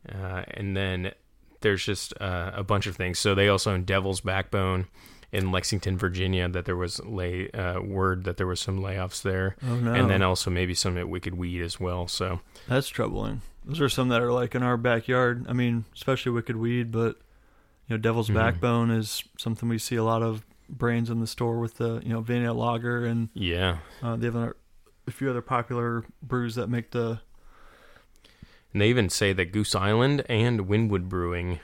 uh, 0.09 0.43
and 0.49 0.77
then 0.77 1.13
there's 1.61 1.85
just 1.85 2.13
uh, 2.21 2.51
a 2.55 2.63
bunch 2.63 2.87
of 2.87 2.97
things. 2.97 3.19
So 3.19 3.35
they 3.35 3.49
also 3.49 3.73
own 3.73 3.85
Devil's 3.85 4.21
Backbone 4.21 4.87
in 5.33 5.51
Lexington, 5.51 5.97
Virginia. 5.99 6.49
That 6.49 6.67
there 6.67 6.77
was 6.77 7.01
lay 7.05 7.51
uh, 7.53 7.81
word 7.81 8.25
that 8.25 8.37
there 8.37 8.47
was 8.47 8.61
some 8.61 8.81
layoffs 8.81 9.23
there, 9.23 9.57
Oh 9.67 9.77
no. 9.77 9.95
and 9.95 10.11
then 10.11 10.23
also 10.23 10.51
maybe 10.51 10.75
some 10.75 10.99
at 10.99 11.09
Wicked 11.09 11.35
Weed 11.35 11.63
as 11.63 11.81
well. 11.81 12.07
So 12.07 12.41
That's 12.69 12.89
troubling. 12.89 13.41
Those 13.65 13.81
are 13.81 13.89
some 13.89 14.09
that 14.09 14.21
are 14.23 14.33
like 14.33 14.55
in 14.55 14.63
our 14.63 14.77
backyard. 14.77 15.47
I 15.49 15.53
mean, 15.53 15.85
especially 15.95 16.33
Wicked 16.33 16.57
Weed, 16.57 16.91
but 16.93 17.17
you 17.87 17.97
know, 17.97 17.99
Devil's 17.99 18.29
Mhm. 18.29 18.35
Backbone 18.35 18.91
is 18.91 19.25
something 19.39 19.69
we 19.71 19.79
see 19.79 19.97
a 19.97 20.05
lot 20.05 20.23
of 20.23 20.45
brands 20.71 21.09
in 21.09 21.21
the 21.21 21.27
store 21.27 21.59
with 21.61 21.77
the 21.79 22.01
you 22.05 22.11
know 22.11 22.21
vanilla 22.21 22.53
lager, 22.53 23.05
and 23.07 23.31
yeah, 23.35 23.79
uh, 24.03 24.17
they 24.17 24.27
have 24.27 24.53
a, 25.09 25.13
few 25.13 25.29
other 25.31 25.43
popular 25.43 26.05
brews 26.23 26.55
that 26.55 26.69
make 26.69 26.91
the 26.93 27.21
and 28.73 28.83
they 28.83 28.89
even 28.91 29.09
say 29.09 29.33
that 29.33 29.47
Goose 29.53 29.75
Island 29.75 30.25
and 30.29 30.69
Wynwood 30.69 31.09
Brewing, 31.09 31.59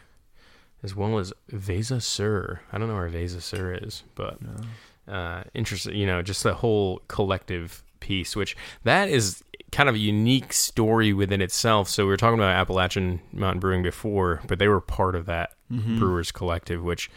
as 0.83 0.96
well 0.96 1.18
as 1.18 1.33
Veza 1.52 2.00
Sur. 2.00 2.61
I 2.72 2.78
don't 2.78 2.88
know 2.88 2.94
where 2.94 3.11
Veza 3.11 3.40
Sur 3.42 3.74
is, 3.74 4.04
but 4.14 4.38
know, 4.42 5.12
uh, 5.12 5.42
interesting. 5.52 5.94
You 5.94 6.07
know, 6.07 6.22
just 6.22 6.42
the 6.42 6.54
whole 6.54 7.02
collective 7.09 7.83
piece, 8.00 8.35
which 8.35 8.57
that 8.85 9.09
is 9.11 9.44
kind 9.70 9.88
of 9.88 9.94
a 9.96 9.98
unique 9.98 10.52
story 10.52 11.12
within 11.12 11.42
itself. 11.42 11.88
So 11.88 12.04
we 12.04 12.11
were 12.11 12.16
talking 12.16 12.38
about 12.38 12.57
Appalachian 12.57 13.20
Mountain 13.33 13.61
Brewing 13.61 13.83
before, 13.83 14.40
but 14.46 14.59
they 14.59 14.68
were 14.68 14.80
part 14.80 15.14
of 15.14 15.26
that 15.26 15.50
Mhm. 15.72 15.98
Brewers 15.98 16.30
Collective, 16.33 16.83
which 16.83 17.11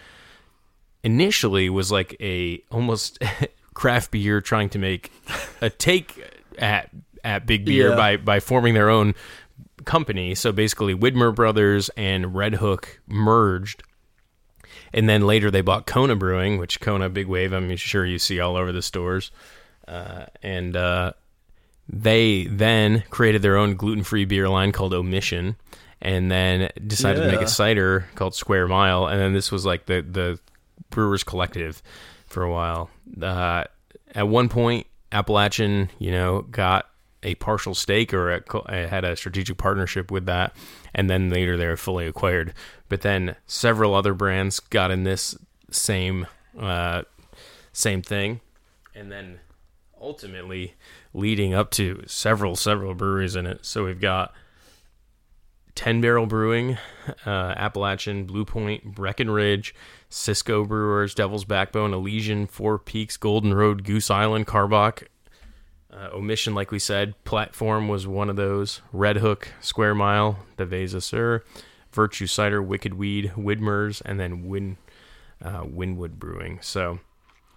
initially 1.03 1.69
was 1.69 1.91
like 1.91 2.15
a 2.19 2.61
almost 2.71 3.19
craft 3.77 4.09
beer 4.09 4.41
trying 4.41 4.69
to 4.69 4.79
make 4.79 5.11
a 5.61 5.69
take 5.69 6.19
at 6.57 6.89
at 7.23 7.45
big 7.45 7.63
beer 7.63 7.89
Yeah. 7.89 7.95
by 7.95 8.17
by 8.17 8.39
forming 8.39 8.73
their 8.73 8.89
own 8.89 9.13
company. 9.85 10.33
So 10.33 10.51
basically, 10.51 10.95
Widmer 10.95 11.33
Brothers 11.33 11.89
and 11.95 12.25
Redhook 12.33 12.85
merged. 13.07 13.83
And 14.93 15.07
then 15.07 15.27
later 15.27 15.51
they 15.51 15.61
bought 15.61 15.85
Kona 15.85 16.15
Brewing, 16.15 16.57
which 16.57 16.79
Kona 16.79 17.07
Big 17.09 17.27
Wave, 17.27 17.53
I'm 17.53 17.75
sure 17.75 18.05
you 18.05 18.17
see 18.17 18.39
all 18.39 18.55
over 18.57 18.71
the 18.71 18.81
stores. 18.81 19.31
Uh, 19.87 20.25
and 20.41 20.75
uh, 20.75 21.11
they 21.87 22.45
then 22.45 23.03
created 23.09 23.41
their 23.41 23.57
own 23.57 23.75
gluten 23.75 24.03
free 24.03 24.25
beer 24.25 24.49
line 24.49 24.71
called 24.71 24.93
Omission, 24.93 25.55
and 26.01 26.31
then 26.31 26.69
decided 26.87 27.21
to 27.21 27.27
make 27.31 27.41
a 27.41 27.47
cider 27.47 28.07
called 28.15 28.33
Square 28.33 28.69
Mile. 28.69 29.07
And 29.07 29.19
then 29.19 29.33
this 29.33 29.51
was 29.51 29.65
like 29.65 29.85
the, 29.85 30.01
the 30.01 30.39
Brewers 30.89 31.23
Collective 31.23 31.81
for 32.27 32.43
a 32.43 32.51
while. 32.51 32.89
Uh, 33.21 33.63
at 34.13 34.27
one 34.27 34.49
point, 34.49 34.87
Appalachian, 35.11 35.89
you 35.99 36.11
know, 36.11 36.41
got 36.43 36.89
a 37.23 37.35
partial 37.35 37.73
stake 37.73 38.13
or 38.13 38.31
a, 38.31 38.57
uh, 38.57 38.87
had 38.87 39.03
a 39.03 39.15
strategic 39.15 39.57
partnership 39.57 40.11
with 40.11 40.25
that, 40.25 40.55
and 40.93 41.09
then 41.09 41.29
later 41.29 41.57
they 41.57 41.67
were 41.67 41.77
fully 41.77 42.05
acquired. 42.05 42.53
But 42.89 43.01
then 43.01 43.35
several 43.45 43.95
other 43.95 44.13
brands 44.13 44.59
got 44.59 44.91
in 44.91 45.03
this 45.03 45.35
same 45.71 46.27
uh, 46.59 47.03
same 47.73 48.01
thing, 48.01 48.41
and 48.95 49.11
then 49.11 49.39
ultimately 49.99 50.75
leading 51.13 51.53
up 51.53 51.71
to 51.71 52.03
several 52.05 52.55
several 52.55 52.93
breweries 52.93 53.35
in 53.35 53.45
it. 53.45 53.65
So 53.65 53.85
we've 53.85 54.01
got 54.01 54.33
Ten 55.77 56.01
Barrel 56.01 56.25
Brewing, 56.25 56.75
uh, 57.25 57.29
Appalachian, 57.55 58.25
Blue 58.25 58.45
Point, 58.45 58.95
Breckenridge, 58.95 59.75
Cisco 60.09 60.65
Brewers, 60.65 61.13
Devil's 61.13 61.45
Backbone, 61.45 61.93
Elysian, 61.93 62.47
Four 62.47 62.79
Peaks, 62.79 63.15
Golden 63.15 63.53
Road, 63.53 63.83
Goose 63.83 64.09
Island, 64.09 64.47
Karbach, 64.47 65.03
uh, 65.93 66.09
Omission, 66.13 66.55
like 66.55 66.71
we 66.71 66.79
said, 66.79 67.13
Platform 67.25 67.87
was 67.87 68.07
one 68.07 68.27
of 68.27 68.35
those. 68.35 68.81
Redhook, 68.91 69.49
Square 69.61 69.93
Mile, 69.95 70.39
Devesa 70.57 71.01
Sur, 71.01 71.43
Virtue 71.91 72.25
Cider, 72.25 72.61
Wicked 72.61 72.95
Weed, 72.95 73.33
Widmer's, 73.37 74.01
and 74.01 74.19
then 74.19 74.47
Win, 74.47 74.77
uh, 75.43 75.61
Wynwood 75.61 76.13
Brewing. 76.13 76.57
So 76.61 76.99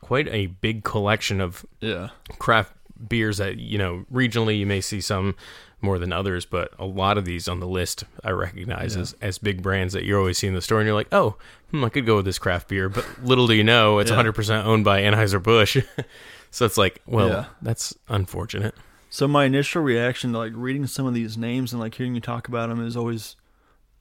quite 0.02 0.28
a 0.28 0.46
big 0.46 0.84
collection 0.84 1.40
of 1.40 1.64
Yeah. 1.80 2.10
craft 2.38 2.74
beers 3.08 3.38
that 3.38 3.56
you 3.56 3.78
know 3.78 4.04
regionally 4.12 4.58
you 4.58 4.66
may 4.66 4.82
see 4.82 5.00
some 5.00 5.34
more 5.82 5.98
than 5.98 6.12
others 6.12 6.44
but 6.44 6.72
a 6.78 6.84
lot 6.84 7.16
of 7.18 7.24
these 7.24 7.48
on 7.48 7.60
the 7.60 7.66
list 7.66 8.04
i 8.24 8.30
recognize 8.30 8.94
Yeah. 8.96 9.02
as, 9.02 9.16
as 9.20 9.38
big 9.38 9.62
brands 9.62 9.92
that 9.94 10.04
you're 10.04 10.18
always 10.18 10.38
seeing 10.38 10.52
in 10.52 10.54
the 10.54 10.62
store 10.62 10.80
and 10.80 10.86
you're 10.86 10.94
like 10.94 11.08
oh 11.12 11.36
hmm, 11.70 11.84
i 11.84 11.88
could 11.88 12.06
go 12.06 12.16
with 12.16 12.24
this 12.24 12.38
craft 12.38 12.68
beer 12.68 12.88
but 12.88 13.06
little 13.22 13.46
do 13.46 13.54
you 13.54 13.64
know 13.64 13.98
it's 13.98 14.10
Yeah. 14.10 14.22
100% 14.22 14.64
owned 14.64 14.84
by 14.84 15.02
anheuser-busch 15.02 15.78
so 16.50 16.64
it's 16.66 16.76
like 16.78 17.00
well 17.06 17.28
Yeah. 17.28 17.44
that's 17.62 17.94
unfortunate 18.08 18.74
So 19.08 19.26
my 19.26 19.44
initial 19.44 19.82
reaction 19.82 20.32
to 20.32 20.38
like 20.38 20.52
reading 20.54 20.86
some 20.86 21.06
of 21.06 21.14
these 21.14 21.36
names 21.36 21.72
and 21.72 21.80
like 21.80 21.94
hearing 21.94 22.14
you 22.14 22.20
talk 22.20 22.46
about 22.48 22.68
them 22.68 22.86
is 22.86 22.96
always, 22.96 23.34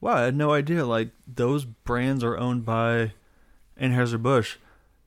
wow, 0.02 0.18
I 0.18 0.22
had 0.26 0.36
no 0.36 0.54
idea. 0.54 0.86
Like 0.86 1.10
those 1.28 1.66
brands 1.66 2.24
are 2.24 2.38
owned 2.38 2.64
by 2.64 3.14
Anheuser 3.82 4.22
Busch, 4.22 4.58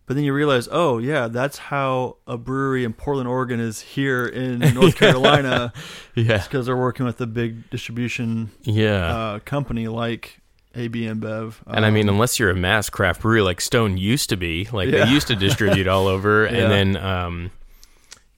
but 0.07 0.15
then 0.17 0.25
you 0.25 0.33
realize, 0.33 0.69
oh 0.71 0.99
yeah, 0.99 1.29
that's 1.29 1.59
how 1.59 2.17
a 2.27 2.37
brewery 2.37 2.85
in 2.85 2.93
Portland, 2.93 3.29
Oregon 3.29 3.61
is 3.61 3.81
here 3.81 4.27
in 4.27 4.59
North 4.75 4.97
Carolina 4.97 5.73
yeah 6.15 6.43
because 6.43 6.67
they're 6.67 6.77
working 6.77 7.07
with 7.07 7.21
a 7.21 7.27
big 7.27 7.71
distribution 7.71 8.51
yeah 8.63 9.07
uh, 9.17 9.39
company 9.41 9.89
like 9.89 10.41
AB 10.75 11.03
InBev. 11.03 11.55
And 11.67 11.85
I 11.85 11.91
mean, 11.91 12.09
Um, 12.09 12.15
unless 12.15 12.39
you're 12.39 12.51
a 12.51 12.57
mass 12.57 12.89
craft 12.91 13.21
brewery 13.23 13.43
like 13.43 13.61
Stone 13.61 13.99
used 13.99 14.31
to 14.31 14.37
be, 14.37 14.69
like 14.73 14.89
Yeah. 14.89 15.05
they 15.05 15.11
used 15.11 15.27
to 15.29 15.37
distribute 15.37 15.87
all 15.87 16.07
over, 16.07 16.45
Yeah. 16.51 16.51
and 16.59 16.73
then, 16.73 16.97
um, 17.05 17.51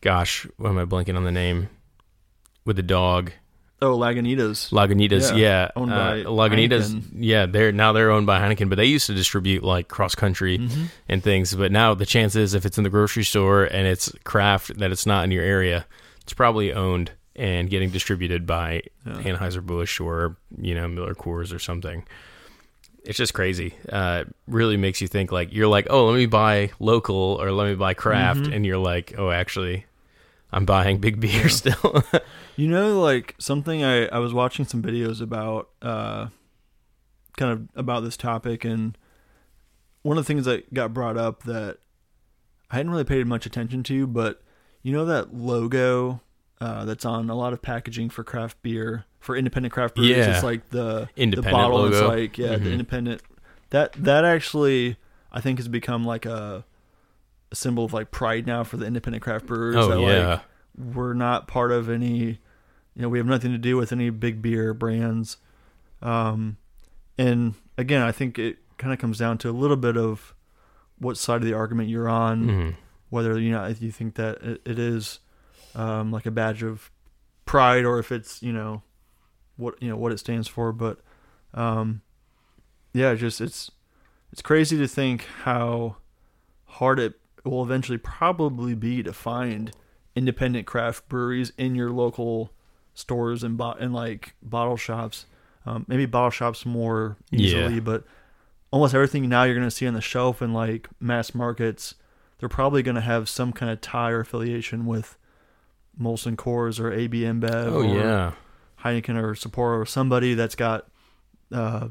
gosh, 0.01 0.45
what 0.57 0.71
am 0.71 0.79
I 0.79 0.85
blanking 0.85 1.17
on 1.17 1.23
the 1.25 1.31
name? 1.33 1.69
With 2.65 2.75
the 2.77 2.83
dog, 2.83 3.31
oh 3.85 3.97
Lagunitas. 3.99 4.71
Lagunitas, 4.73 5.31
Yeah, 5.31 5.37
yeah, 5.37 5.71
owned 5.77 5.93
uh, 5.93 6.13
Lagunitas, 6.25 6.91
Heineken. 6.93 7.03
yeah, 7.17 7.47
they're 7.47 7.73
now 7.73 7.93
they're 7.93 8.11
owned 8.11 8.27
by 8.27 8.41
Heineken, 8.41 8.69
but 8.69 8.77
they 8.77 8.87
used 8.87 9.07
to 9.07 9.15
distribute 9.15 9.63
like 9.63 9.89
cross 9.89 10.15
country 10.15 10.59
Mhm. 10.59 10.87
and 11.09 11.23
things. 11.23 11.55
But 11.55 11.71
now 11.71 11.95
the 11.95 12.07
chances, 12.07 12.55
if 12.55 12.65
it's 12.67 12.79
in 12.79 12.85
the 12.85 12.91
grocery 12.91 13.25
store 13.25 13.65
and 13.65 13.87
it's 13.87 14.11
craft 14.25 14.79
that 14.79 14.91
it's 14.91 15.07
not 15.07 15.25
in 15.25 15.31
your 15.31 15.45
area, 15.45 15.87
it's 16.23 16.33
probably 16.33 16.73
owned 16.73 17.13
and 17.37 17.69
getting 17.71 17.91
distributed 17.91 18.47
by 18.47 18.83
Yeah. 19.07 19.13
Anheuser 19.37 19.61
Busch 19.65 20.01
or 20.01 20.37
you 20.61 20.75
know 20.75 20.89
Miller 20.89 21.15
Coors 21.15 21.55
or 21.55 21.59
something. 21.59 22.05
It's 23.05 23.19
just 23.19 23.35
crazy. 23.35 23.75
Uh, 23.93 24.25
really 24.49 24.79
makes 24.79 25.03
you 25.03 25.09
think 25.09 25.31
like 25.31 25.53
you're 25.53 25.69
like, 25.69 25.87
oh, 25.91 26.07
let 26.07 26.17
me 26.17 26.25
buy 26.27 26.71
local 26.81 27.39
or 27.41 27.53
let 27.53 27.69
me 27.69 27.75
buy 27.75 27.93
craft, 27.93 28.41
Mhm. 28.45 28.55
and 28.57 28.65
you're 28.67 28.79
like, 28.79 29.15
oh, 29.19 29.31
actually, 29.31 29.85
I'm 30.55 30.65
buying 30.65 30.99
big 30.99 31.21
beer 31.21 31.49
still. 31.49 32.03
You 32.57 32.69
know, 32.69 33.01
like 33.01 33.35
something 33.41 33.83
I, 33.83 34.07
I 34.07 34.19
was 34.21 34.33
watching 34.33 34.65
some 34.65 34.81
videos 34.81 35.21
about, 35.21 35.71
uh, 35.83 36.29
kind 37.37 37.51
of 37.51 37.69
about 37.75 38.05
this 38.05 38.17
topic, 38.17 38.65
and 38.65 38.97
one 40.03 40.17
of 40.17 40.25
the 40.25 40.29
things 40.33 40.45
that 40.45 40.73
got 40.73 40.95
brought 40.95 41.17
up 41.17 41.43
that 41.43 41.79
I 42.71 42.77
hadn't 42.77 42.93
really 42.93 43.03
paid 43.03 43.27
much 43.27 43.45
attention 43.45 43.83
to, 43.83 44.07
but 44.07 44.41
you 44.83 44.93
know 44.93 45.05
that 45.07 45.35
logo 45.35 46.21
uh, 46.61 46.85
that's 46.85 47.05
on 47.05 47.29
a 47.29 47.35
lot 47.35 47.53
of 47.53 47.61
packaging 47.61 48.09
for 48.09 48.23
craft 48.23 48.63
beer 48.63 49.05
for 49.19 49.37
independent 49.37 49.73
craft 49.73 49.97
breweries. 49.97 50.17
Yeah. 50.19 50.35
It's 50.37 50.45
like 50.45 50.71
the 50.71 51.09
Independent 51.17 51.45
the 51.47 51.51
bottle. 51.51 51.87
It's 51.87 51.97
logo. 52.01 52.09
like 52.09 52.39
yeah, 52.39 52.55
Mhm. 52.55 52.63
the 52.63 52.71
independent. 52.71 53.23
That 53.71 53.95
that 53.95 54.25
actually 54.25 54.97
I 55.33 55.41
think 55.41 55.59
has 55.59 55.67
become 55.67 56.05
like 56.05 56.25
a, 56.25 56.65
a 57.55 57.57
symbol 57.57 57.85
of 57.85 57.93
like 57.93 58.11
pride 58.11 58.47
now 58.47 58.65
for 58.65 58.77
the 58.77 58.85
independent 58.85 59.23
craft 59.23 59.47
brewers. 59.47 59.77
oh 59.77 59.89
that, 59.89 60.01
yeah, 60.01 60.29
like, 60.29 60.41
we're 60.97 61.15
not 61.15 61.47
part 61.47 61.71
of 61.71 61.89
any 61.89 62.17
you 62.95 63.03
know 63.03 63.09
we 63.09 63.19
have 63.19 63.27
nothing 63.27 63.53
to 63.53 63.59
do 63.59 63.77
with 63.77 63.93
any 63.93 64.11
big 64.11 64.43
beer 64.43 64.75
brands 64.75 65.37
um 66.03 66.57
and 67.17 67.55
again 67.79 68.03
i 68.03 68.11
think 68.13 68.39
it 68.39 68.59
kind 68.77 68.93
of 68.93 68.99
comes 68.99 69.19
down 69.19 69.39
to 69.39 69.49
a 69.49 69.53
little 69.53 69.77
bit 69.77 69.97
of 69.97 70.35
what 70.99 71.17
side 71.17 71.37
of 71.37 71.45
the 71.45 71.53
argument 71.55 71.89
you're 71.89 72.09
on 72.09 72.43
Mhm. 72.49 72.75
whether 73.11 73.39
you 73.39 73.51
know 73.53 73.65
if 73.65 73.81
you 73.81 73.91
think 73.93 74.15
that 74.17 74.43
it, 74.43 74.61
it 74.65 74.79
is 74.79 75.21
um 75.77 76.11
like 76.13 76.27
a 76.27 76.31
badge 76.33 76.63
of 76.63 76.91
pride 77.45 77.85
or 77.85 77.99
if 78.01 78.11
it's 78.11 78.43
you 78.43 78.53
know 78.53 78.83
what 79.57 79.81
you 79.81 79.89
know 79.89 79.97
what 79.97 80.11
it 80.13 80.19
stands 80.19 80.49
for 80.49 80.73
but 80.73 80.99
um 81.55 82.01
yeah 82.93 83.15
just 83.15 83.41
it's 83.41 83.71
it's 84.33 84.43
crazy 84.43 84.77
to 84.77 84.89
think 84.89 85.27
how 85.45 85.97
hard 86.65 86.99
it 86.99 87.15
will 87.51 87.63
eventually 87.63 87.99
probably 87.99 88.75
be 88.75 89.03
to 89.03 89.13
find 89.13 89.73
independent 90.17 90.67
craft 90.67 91.09
breweries 91.09 91.53
in 91.59 91.75
your 91.75 91.91
local 91.91 92.53
stores 92.95 93.43
and 93.43 93.57
bo- 93.57 93.73
and 93.73 93.93
like 93.93 94.35
bottle 94.43 94.77
shops. 94.77 95.27
Um, 95.67 95.85
maybe 95.89 96.07
bottle 96.07 96.31
shops 96.31 96.65
more 96.67 97.17
easily, 97.33 97.75
Yeah. 97.75 97.81
but 97.81 98.05
almost 98.71 98.95
everything 98.95 99.29
now 99.29 99.45
you're 99.45 99.55
going 99.55 99.67
to 99.67 99.71
see 99.71 99.87
on 99.87 99.95
the 99.95 100.01
shelf 100.01 100.41
in 100.43 100.53
like 100.53 100.89
mass 101.01 101.35
markets, 101.35 101.95
they're 102.39 102.49
probably 102.49 102.83
going 102.83 102.95
to 102.97 103.01
have 103.01 103.29
some 103.29 103.53
kind 103.53 103.71
of 103.73 103.81
tie 103.81 104.11
or 104.11 104.21
affiliation 104.21 104.85
with 104.87 105.17
Molson 106.01 106.37
Coors 106.37 106.79
or 106.81 106.93
AB 106.93 107.23
InBev 107.23 107.67
oh 107.67 107.77
or 107.77 107.85
yeah, 107.85 108.33
Heineken 108.85 109.17
or 109.17 109.35
Sapporo 109.35 109.81
or 109.81 109.87
somebody 109.87 110.35
that's 110.35 110.55
got 110.57 110.87
uh, 111.53 111.89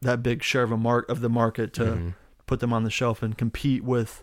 that 0.00 0.22
big 0.22 0.42
share 0.42 0.62
of 0.62 0.70
a 0.72 0.76
mark 0.76 1.08
of 1.08 1.20
the 1.20 1.28
market 1.28 1.72
to 1.74 1.84
Mhm. 1.84 2.14
put 2.46 2.60
them 2.60 2.72
on 2.72 2.84
the 2.84 2.90
shelf 2.90 3.22
and 3.22 3.36
compete 3.36 3.82
with. 3.84 4.22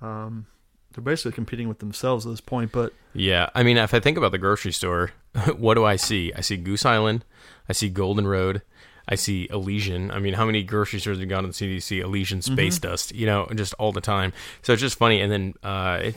Um, 0.00 0.46
they're 0.94 1.02
basically 1.04 1.32
competing 1.32 1.68
with 1.68 1.78
themselves 1.78 2.26
at 2.26 2.30
this 2.30 2.40
point, 2.40 2.72
but 2.72 2.92
yeah. 3.14 3.50
I 3.54 3.62
mean, 3.62 3.76
if 3.76 3.92
I 3.94 4.00
think 4.00 4.16
about 4.18 4.32
the 4.32 4.38
grocery 4.38 4.72
store, 4.72 5.12
what 5.56 5.74
do 5.74 5.84
I 5.84 5.96
see? 5.96 6.32
I 6.34 6.40
see 6.40 6.56
Goose 6.56 6.84
Island, 6.84 7.24
I 7.68 7.72
see 7.72 7.88
Golden 7.88 8.26
Road, 8.26 8.62
I 9.08 9.14
see 9.14 9.48
Elysian. 9.50 10.10
I 10.10 10.18
mean, 10.18 10.34
how 10.34 10.44
many 10.46 10.62
grocery 10.62 10.98
stores 11.00 11.16
have 11.18 11.22
you 11.22 11.26
gone 11.26 11.52
see? 11.52 11.66
You 11.66 11.80
see 11.80 12.00
Elysian 12.00 12.42
Space 12.42 12.78
Dust, 12.78 13.14
you 13.14 13.26
know, 13.26 13.46
just 13.54 13.74
all 13.74 13.92
the 13.92 14.00
time. 14.00 14.32
So 14.62 14.72
it's 14.72 14.82
just 14.82 14.98
funny, 14.98 15.20
and 15.20 15.30
then 15.32 15.54
uh, 15.62 15.98
it, 16.02 16.14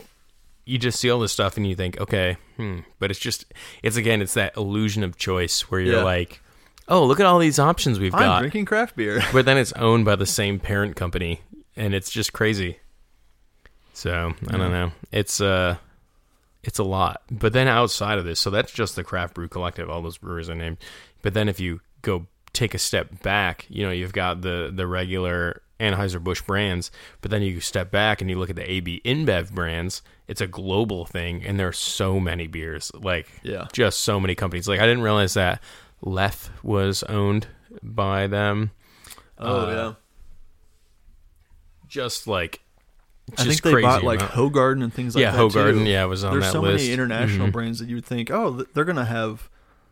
you 0.66 0.78
just 0.78 1.00
see 1.00 1.10
all 1.10 1.20
this 1.20 1.32
stuff 1.32 1.58
and 1.58 1.66
you 1.68 1.76
think, 1.76 2.00
okay, 2.00 2.38
hmm. 2.58 2.80
But 3.00 3.12
it's 3.12 3.20
just, 3.20 3.46
it's 3.84 3.98
again, 3.98 4.22
it's 4.22 4.34
that 4.36 4.56
illusion 4.58 5.04
of 5.04 5.18
choice 5.18 5.62
where 5.72 5.80
you're 5.82 5.96
Yeah. 5.98 6.04
like, 6.04 6.42
oh, 6.88 7.06
look 7.06 7.20
at 7.20 7.26
all 7.26 7.40
these 7.40 7.60
options 7.60 8.00
we've 8.00 8.14
I'm 8.14 8.20
got. 8.22 8.40
drinking 8.40 8.66
craft 8.66 8.96
beer. 8.96 9.22
but 9.34 9.46
then 9.46 9.58
it's 9.64 9.72
owned 9.74 10.06
by 10.06 10.16
the 10.16 10.26
same 10.26 10.60
parent 10.60 10.96
company 10.96 11.42
and 11.78 11.94
it's 11.96 12.12
just 12.12 12.34
crazy 12.34 12.78
so 13.94 14.34
i 14.48 14.58
don't 14.58 14.72
know. 14.72 14.92
It's 15.12 15.42
uh 15.42 15.78
it's 16.64 16.78
a 16.80 16.84
lot. 16.84 17.22
But 17.32 17.54
then 17.54 17.68
outside 17.68 18.18
of 18.20 18.26
this 18.26 18.40
so 18.40 18.50
that's 18.50 18.72
just 18.72 18.96
the 18.96 19.04
craft 19.04 19.34
brew 19.34 19.48
collective. 19.48 19.90
All 19.90 20.02
those 20.02 20.18
breweries 20.18 20.50
are 20.50 20.56
named. 20.56 20.78
But 21.22 21.34
then 21.34 21.50
if 21.50 21.60
you 21.60 21.82
go 22.02 22.28
take 22.54 22.74
a 22.74 22.78
step 22.80 23.22
back 23.24 23.66
you 23.70 23.84
know 23.86 23.92
you've 23.92 24.14
got 24.14 24.42
the 24.42 24.72
the 24.74 24.86
regular 24.86 25.62
anheuser-busch 25.80 26.42
brands 26.44 26.92
but 27.22 27.32
then 27.32 27.42
you 27.42 27.60
step 27.60 27.90
back 27.90 28.22
and 28.22 28.30
you 28.30 28.38
look 28.38 28.50
at 28.52 28.56
the 28.56 28.70
ab 28.78 28.86
inbev 29.04 29.52
brands 29.52 30.02
it's 30.28 30.42
a 30.42 30.46
global 30.48 31.06
thing 31.06 31.44
and 31.44 31.60
there 31.60 31.68
are 31.68 31.74
so 31.74 32.20
many 32.20 32.48
beers. 32.48 32.92
Like 32.94 33.28
Yeah. 33.44 33.68
just 33.74 34.02
so 34.02 34.20
many 34.20 34.36
companies. 34.36 34.68
Like 34.68 34.80
i 34.80 34.86
didn't 34.86 35.04
realize 35.04 35.34
that 35.36 35.62
Leffe 36.04 36.50
was 36.64 37.04
owned 37.04 37.48
by 37.84 38.28
them. 38.28 38.72
Oh 39.38 39.66
Uh, 39.66 39.72
yeah. 39.72 39.94
just 41.88 42.28
like 42.28 42.62
I 43.38 43.44
think 43.46 43.62
they 43.62 43.82
bought 43.82 44.04
like 44.04 44.20
amount. 44.20 44.34
Hoegaarden 44.34 44.84
and 44.84 44.94
things 44.94 45.16
like 45.16 45.22
yeah 45.22 45.32
that. 45.32 45.40
Hoegaarden 45.40 45.86
too. 45.86 45.90
yeah 45.90 46.06
was 46.06 46.24
on 46.24 46.32
There's 46.34 46.46
that 46.46 46.52
so 46.52 46.62
list 46.62 46.84
many 46.84 46.94
international 46.94 47.48
Mhm. 47.48 47.52
brands 47.52 47.80
that 47.80 47.88
you 47.88 47.96
would 47.96 48.06
think, 48.06 48.30
oh, 48.32 48.66
they're 48.74 48.84
gonna 48.86 49.06
have 49.06 49.50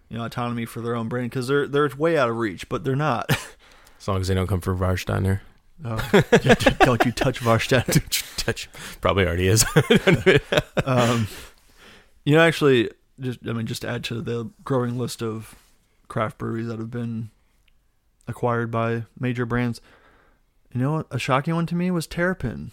you 0.10 0.18
know 0.18 0.26
autonomy 0.26 0.65
for 0.65 0.82
their 0.82 0.96
own 0.96 1.08
brand 1.08 1.30
because 1.30 1.48
they're 1.48 1.68
they're 1.68 1.89
way 1.98 2.18
out 2.18 2.30
of 2.30 2.36
reach, 2.38 2.68
but 2.70 2.84
they're 2.84 2.96
not. 2.96 3.30
as 4.00 4.08
long 4.08 4.20
as 4.22 4.28
they 4.28 4.34
don't 4.34 4.48
come 4.48 4.62
from 4.62 4.80
Warsteiner 4.80 5.39
Oh, 5.86 5.95
don't 6.80 7.06
you 7.06 7.12
touch 7.14 7.39
Varstedt. 7.39 8.36
touch 8.38 8.68
probably 8.99 9.26
already 9.26 9.47
is 9.47 9.64
um, 10.86 11.28
you 12.26 12.36
know, 12.36 12.41
actually, 12.41 12.89
just 13.20 13.39
I 13.47 13.53
mean, 13.53 13.66
just 13.66 13.84
to 13.84 13.89
add 13.89 14.03
to 14.06 14.22
the 14.22 14.49
growing 14.66 14.97
list 14.97 15.22
of 15.24 15.56
craft 16.10 16.38
breweries 16.38 16.68
that 16.68 16.80
have 16.80 16.91
been 16.91 17.30
acquired 18.28 18.72
by 18.72 19.03
major 19.20 19.45
brands. 19.45 19.80
You 20.74 20.82
know, 20.82 20.91
what? 20.93 21.08
a 21.12 21.18
shocking 21.20 21.56
one 21.56 21.66
to 21.68 21.76
me 21.76 21.89
was 21.91 22.06
Terrapin, 22.08 22.72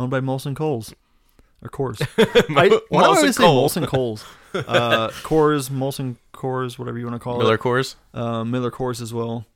owned 0.00 0.10
by 0.10 0.20
Molson 0.20 0.56
Coles, 0.56 0.94
or 1.62 1.68
Coors. 1.68 2.00
I, 2.18 2.54
why 2.54 2.68
do 2.68 2.80
I 2.92 3.04
always 3.04 3.36
say 3.36 3.44
Cole. 3.44 3.68
Molson 3.68 3.86
Coles? 3.86 4.24
Uh, 4.52 5.10
Coors, 5.22 5.70
Molson 5.70 6.16
Coors, 6.34 6.76
whatever 6.76 6.98
you 6.98 7.04
want 7.06 7.14
to 7.14 7.22
call 7.22 7.36
it. 7.36 7.44
Miller 7.44 7.54
it. 7.54 7.60
Coors 7.60 7.94
Uh, 8.12 8.42
Miller 8.42 8.72
Coors 8.72 9.00
as 9.00 9.14
well. 9.14 9.46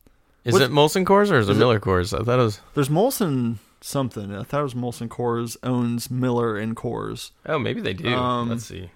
is 0.45 0.55
it 0.55 0.71
Molson 0.71 1.05
Coors 1.05 1.33
or 1.33 1.39
is, 1.39 1.49
it 1.49 1.57
Miller 1.57 1.81
Coors 1.81 2.17
I 2.17 2.23
thought 2.23 2.39
it 2.39 2.43
was 2.45 2.61
There's 2.75 2.89
Molson 2.91 3.57
something. 3.81 4.33
I 4.33 4.45
thought 4.45 4.61
it 4.61 4.63
was 4.63 4.75
Molson 4.75 5.09
Coors 5.09 5.57
owns 5.65 6.13
Miller 6.13 6.57
and 6.57 6.77
Coors. 6.77 7.33
oh 7.45 7.59
maybe 7.59 7.81
they 7.81 7.93
do 7.93 8.07
Um, 8.15 8.49
let's 8.51 8.67
see 8.67 8.89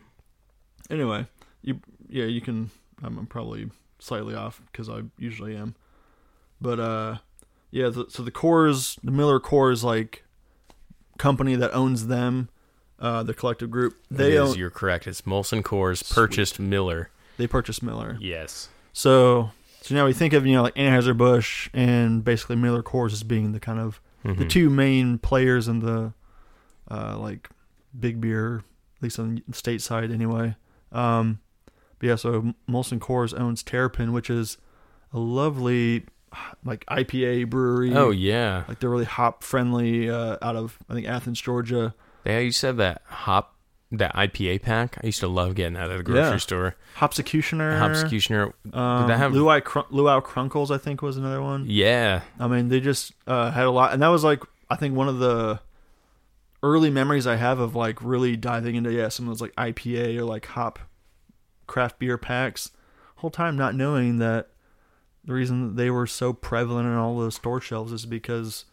Anyway, 0.88 1.26
you 1.62 1.80
yeah 2.08 2.26
you 2.26 2.40
can. 2.40 2.70
I'm, 3.02 3.18
I'm 3.18 3.26
probably 3.26 3.68
slightly 3.98 4.36
off 4.36 4.62
because 4.70 4.88
I 4.88 5.02
usually 5.18 5.56
am. 5.56 5.74
But 6.60 6.78
uh, 6.78 7.16
yeah. 7.72 7.88
The, 7.88 8.06
so 8.08 8.22
the 8.22 8.30
Coors, 8.30 8.98
the 9.02 9.10
Miller 9.10 9.40
Coors, 9.40 9.82
like 9.82 10.24
company 11.18 11.54
that 11.56 11.72
owns 11.74 12.06
them, 12.06 12.48
uh, 12.98 13.22
the 13.22 13.34
collective 13.34 13.70
group, 13.70 13.94
They 14.10 14.38
own, 14.38 14.56
You're 14.56 14.70
correct. 14.70 15.06
It's 15.06 15.22
Molson 15.22 15.62
Coors 15.62 16.08
purchased 16.12 16.58
Miller. 16.58 17.10
they 17.36 17.46
purchased 17.46 17.82
Miller. 17.82 18.16
Yes. 18.20 18.68
So 18.92 19.50
so 19.82 19.94
now 19.94 20.06
we 20.06 20.12
think 20.12 20.32
of 20.32 20.46
you 20.46 20.54
know 20.54 20.62
like 20.62 20.74
Anheuser 20.74 21.16
Busch 21.16 21.68
and 21.72 22.24
basically 22.24 22.56
Miller 22.56 22.82
Coors 22.82 23.12
as 23.12 23.22
being 23.22 23.52
the 23.52 23.60
kind 23.60 23.78
of 23.78 24.00
the 24.24 24.30
Mhm. 24.44 24.48
two 24.50 24.68
main 24.70 25.18
players 25.18 25.68
in 25.68 25.78
the 25.80 26.12
uh, 26.90 27.16
like 27.18 27.48
big 27.98 28.20
beer, 28.20 28.64
at 28.96 29.02
least 29.02 29.18
on 29.18 29.42
the 29.46 29.54
state 29.56 29.80
side 29.82 30.10
anyway. 30.10 30.56
Um, 30.90 31.38
but 31.98 32.06
yeah, 32.08 32.16
so 32.16 32.54
Molson 32.68 32.98
Coors 32.98 33.38
owns 33.38 33.62
Terrapin, 33.62 34.12
which 34.12 34.28
is 34.30 34.58
a 35.12 35.18
lovely 35.18 36.04
like 36.64 36.84
IPA 36.86 37.50
brewery. 37.50 37.94
Oh 37.94 38.10
yeah. 38.10 38.64
like 38.68 38.80
they're 38.80 38.90
really 38.90 39.04
hop 39.04 39.42
friendly 39.42 40.08
uh, 40.10 40.36
out 40.42 40.56
of 40.56 40.78
I 40.88 40.94
think 40.94 41.06
Athens, 41.06 41.40
Georgia. 41.40 41.94
Yeah, 42.24 42.38
you 42.40 42.52
said 42.52 42.76
that 42.78 43.02
hop, 43.06 43.54
that 43.92 44.14
IPA 44.14 44.62
pack. 44.62 44.98
I 45.02 45.06
used 45.06 45.20
to 45.20 45.28
love 45.28 45.54
getting 45.54 45.74
that 45.74 45.90
at 45.90 45.96
the 45.96 46.02
grocery 46.02 46.22
Yeah. 46.32 46.36
store. 46.38 46.76
Hopsecutioner. 46.98 47.78
Hopsecutioner. 47.80 48.52
Um, 48.76 49.02
Did 49.02 49.10
that 49.10 49.18
have- 49.18 49.32
Luau, 49.34 49.60
Cr- 49.60 49.80
Luau 49.90 50.20
Crunkles? 50.20 50.70
I 50.70 50.78
think 50.78 51.00
was 51.00 51.16
another 51.16 51.40
one. 51.40 51.64
Yeah. 51.68 52.22
I 52.38 52.48
mean, 52.48 52.68
they 52.68 52.80
just 52.80 53.12
uh, 53.26 53.50
had 53.50 53.64
a 53.64 53.70
lot, 53.70 53.92
and 53.92 54.02
that 54.02 54.08
was 54.08 54.24
like 54.24 54.42
I 54.70 54.76
think 54.76 54.94
one 54.94 55.08
of 55.08 55.18
the 55.18 55.60
early 56.62 56.90
memories 56.90 57.26
I 57.26 57.36
have 57.36 57.60
of 57.60 57.74
like 57.76 58.02
really 58.02 58.36
diving 58.36 58.74
into 58.74 58.92
yeah 58.92 59.08
some 59.08 59.26
of 59.28 59.30
those 59.30 59.40
like 59.40 59.54
IPA 59.56 60.18
or 60.18 60.24
like 60.24 60.44
hop 60.46 60.78
craft 61.66 61.98
beer 61.98 62.18
packs. 62.18 62.70
Whole 63.16 63.30
time 63.30 63.56
not 63.56 63.74
knowing 63.74 64.18
that 64.18 64.48
the 65.28 65.34
reason 65.34 65.68
that 65.68 65.76
they 65.76 65.90
were 65.90 66.06
so 66.06 66.32
prevalent 66.32 66.86
in 66.86 66.94
all 66.94 67.18
the 67.18 67.30
store 67.30 67.60
shelves 67.60 67.92
is 67.92 68.06
because 68.06 68.64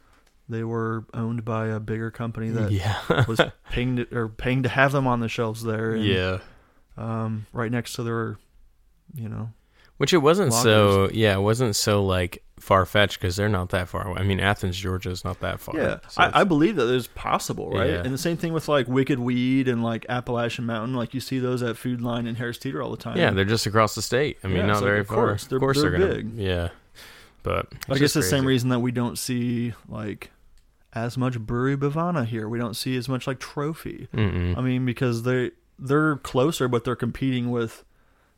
they 0.47 0.63
were 0.63 1.03
owned 1.13 1.43
by 1.43 1.67
a 1.67 1.81
bigger 1.81 2.09
company 2.09 2.49
that 2.49 2.71
yeah. 2.71 3.25
was 3.27 3.41
paying 3.71 3.97
to, 3.97 4.17
or 4.17 4.29
paying 4.29 4.63
to 4.63 4.69
have 4.69 4.93
them 4.93 5.05
on 5.05 5.19
the 5.19 5.27
shelves 5.27 5.63
there. 5.63 5.91
And, 5.95 6.05
yeah. 6.05 6.37
um, 6.95 7.45
right 7.51 7.69
next 7.69 7.93
to 7.95 8.03
their, 8.03 8.37
you 9.13 9.27
know, 9.27 9.49
Which 9.97 10.13
it 10.13 10.19
wasn't 10.19 10.53
so. 10.53 11.09
Yeah, 11.11 11.35
it 11.35 11.41
wasn't 11.41 11.75
so 11.75 12.05
like 12.05 12.41
far 12.59 12.85
fetched 12.85 13.19
because 13.19 13.35
they're 13.35 13.49
not 13.49 13.69
that 13.69 13.89
far 13.89 14.07
away. 14.07 14.19
I 14.19 14.23
mean, 14.23 14.39
Athens, 14.39 14.77
Georgia 14.77 15.09
is 15.09 15.23
not 15.25 15.39
that 15.41 15.59
far. 15.59 15.75
Yeah, 15.75 15.99
So 16.07 16.21
I, 16.21 16.25
I 16.25 16.27
it's- 16.29 16.45
believe 16.47 16.75
that 16.77 16.87
is 16.89 17.07
possible, 17.07 17.69
right? 17.71 17.89
Yeah. 17.89 18.01
And 18.03 18.13
the 18.13 18.17
same 18.17 18.37
thing 18.37 18.53
with 18.53 18.67
like 18.67 18.87
Wicked 18.87 19.19
Weed 19.19 19.67
and 19.67 19.83
like 19.83 20.05
Appalachian 20.09 20.65
Mountain. 20.65 20.95
Like 20.95 21.13
you 21.13 21.19
see 21.19 21.39
those 21.39 21.61
at 21.61 21.77
Food 21.77 22.01
Lion 22.01 22.27
and 22.27 22.37
Harris 22.37 22.57
Teeter 22.57 22.81
all 22.81 22.91
the 22.91 22.97
time. 22.97 23.17
yeah, 23.17 23.31
they're 23.31 23.43
just 23.45 23.65
across 23.65 23.93
the 23.95 24.01
state. 24.01 24.37
I 24.43 24.47
mean, 24.47 24.57
Yeah, 24.57 24.65
not 24.67 24.71
it's 24.73 24.81
like, 24.81 24.87
very 24.87 24.99
of 25.01 25.07
far. 25.07 25.15
course, 25.17 25.45
they're- 25.47 25.57
of 25.57 25.61
course, 25.61 25.81
they're 25.81 25.91
gonna. 25.91 26.07
big. 26.07 26.33
Yeah, 26.35 26.69
but 27.43 27.67
I 27.89 27.97
guess 27.97 28.13
the 28.13 28.23
same 28.23 28.45
reason 28.45 28.69
that 28.69 28.79
we 28.79 28.91
don't 28.91 29.17
see 29.17 29.73
like 29.89 30.31
as 30.93 31.17
much 31.17 31.37
Brewery 31.39 31.75
Bhavana 31.77 32.25
here. 32.25 32.47
We 32.47 32.57
don't 32.57 32.73
see 32.75 32.95
as 32.95 33.09
much 33.09 33.27
like 33.27 33.39
Trophy. 33.39 34.07
Mm-mm. 34.13 34.57
I 34.57 34.61
mean, 34.61 34.85
because 34.85 35.23
they 35.23 35.51
they're 35.77 36.15
closer, 36.17 36.67
but 36.69 36.85
they're 36.85 36.95
competing 36.95 37.51
with 37.51 37.83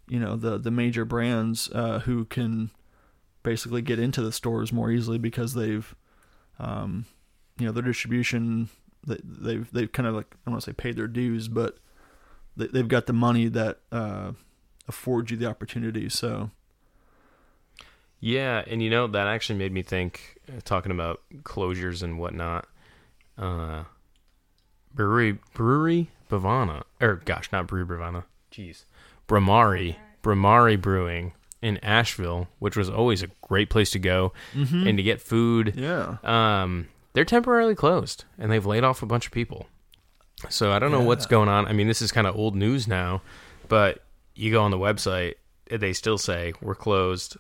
you 0.09 0.20
know 0.20 0.36
the 0.36 0.57
the 0.57 0.72
major 0.72 1.05
brands 1.05 1.70
uh, 1.74 1.99
who 1.99 2.26
can 2.26 2.72
basically 3.44 3.82
get 3.82 4.00
into 4.00 4.22
the 4.22 4.32
stores 4.32 4.72
more 4.74 4.92
easily 4.92 5.18
because 5.18 5.54
they've 5.54 5.96
um, 6.60 7.06
you 7.60 7.66
know 7.66 7.72
their 7.72 7.84
distribution 7.84 8.70
they, 9.06 9.18
they've 9.24 9.72
they've 9.72 9.92
kind 9.92 10.08
of 10.08 10.16
like 10.16 10.28
I 10.34 10.38
don't 10.46 10.54
want 10.54 10.64
to 10.64 10.70
say 10.72 10.74
paid 10.74 10.96
their 10.98 11.08
dues, 11.08 11.48
but 11.48 11.78
they, 12.56 12.68
they've 12.68 12.88
got 12.88 13.06
the 13.06 13.14
money 13.14 13.48
that 13.48 13.80
uh, 13.92 14.32
affords 14.88 15.32
you 15.32 15.38
the 15.38 15.46
opportunity. 15.46 16.10
So 16.10 16.52
Yeah, 18.20 18.64
and 18.68 18.82
you 18.82 18.90
know 18.90 19.08
that 19.08 19.28
actually 19.28 19.60
made 19.60 19.72
me 19.72 19.84
think. 19.84 20.38
uh, 20.50 20.60
Talking 20.66 20.92
about 20.92 21.22
closures 21.44 22.02
and 22.04 22.20
whatnot, 22.20 22.68
uh, 23.38 23.84
brewery 24.94 25.38
brewery 25.54 26.10
Bhavana, 26.30 26.84
or 27.00 27.22
gosh, 27.24 27.52
not 27.52 27.68
brewery 27.68 27.86
Bhavana. 27.98 28.24
Jeez, 28.52 28.84
Bhramari 29.28 29.96
Bhramari 30.24 30.82
Brewing 30.82 31.34
in 31.62 31.78
Asheville, 31.80 32.47
which 32.60 32.76
was 32.78 32.89
always 32.89 33.24
a 33.24 33.28
great 33.41 33.70
place 33.70 33.91
to 33.91 33.99
go 33.99 34.34
and 34.53 34.97
to 34.97 35.03
get 35.03 35.22
food. 35.22 35.74
yeah, 35.76 36.18
Um, 36.24 36.88
they're 37.14 37.26
temporarily 37.26 37.74
closed, 37.76 38.26
and 38.38 38.51
they've 38.51 38.66
laid 38.66 38.84
off 38.84 39.01
a 39.01 39.05
bunch 39.08 39.26
of 39.26 39.32
people. 39.32 39.68
So 40.49 40.72
I 40.72 40.78
don't 40.80 40.91
know 40.91 41.01
what's 41.01 41.26
going 41.26 41.49
on. 41.49 41.66
I 41.68 41.74
mean, 41.74 41.88
this 41.88 42.01
is 42.01 42.12
kind 42.12 42.28
of 42.28 42.36
old 42.36 42.55
news 42.55 42.88
now, 42.88 43.22
but 43.70 44.03
you 44.36 44.51
go 44.51 44.62
on 44.62 44.70
the 44.72 44.78
website, 44.78 45.36
they 45.70 45.93
still 45.93 46.18
say 46.20 46.53
we're 46.62 46.76
closed. 46.76 47.38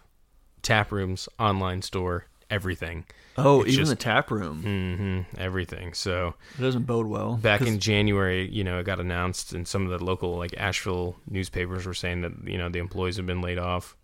Tap 0.63 0.91
rooms, 0.91 1.29
online 1.39 1.83
store, 1.83 2.25
everything. 2.49 3.05
oh, 3.37 3.61
It's 3.61 3.73
even 3.73 3.85
just- 3.85 3.89
the 3.91 3.95
tap 3.95 4.31
room 4.31 4.63
hmm 4.63 5.39
everything. 5.39 5.93
So 5.93 6.33
it 6.57 6.61
doesn't 6.61 6.87
bode 6.87 7.05
well. 7.05 7.35
back 7.35 7.61
in 7.61 7.77
January, 7.79 8.49
you 8.49 8.63
know, 8.63 8.79
it 8.79 8.83
got 8.85 8.99
announced, 8.99 9.53
and 9.53 9.67
some 9.67 9.83
of 9.87 9.97
the 9.97 10.03
local 10.03 10.35
like 10.35 10.55
Asheville 10.57 11.15
newspapers 11.29 11.85
were 11.85 11.93
saying 11.93 12.21
that 12.21 12.31
you 12.47 12.57
know 12.57 12.67
the 12.67 12.79
employees 12.79 13.17
have 13.17 13.27
been 13.27 13.41
laid 13.41 13.59
off, 13.59 13.95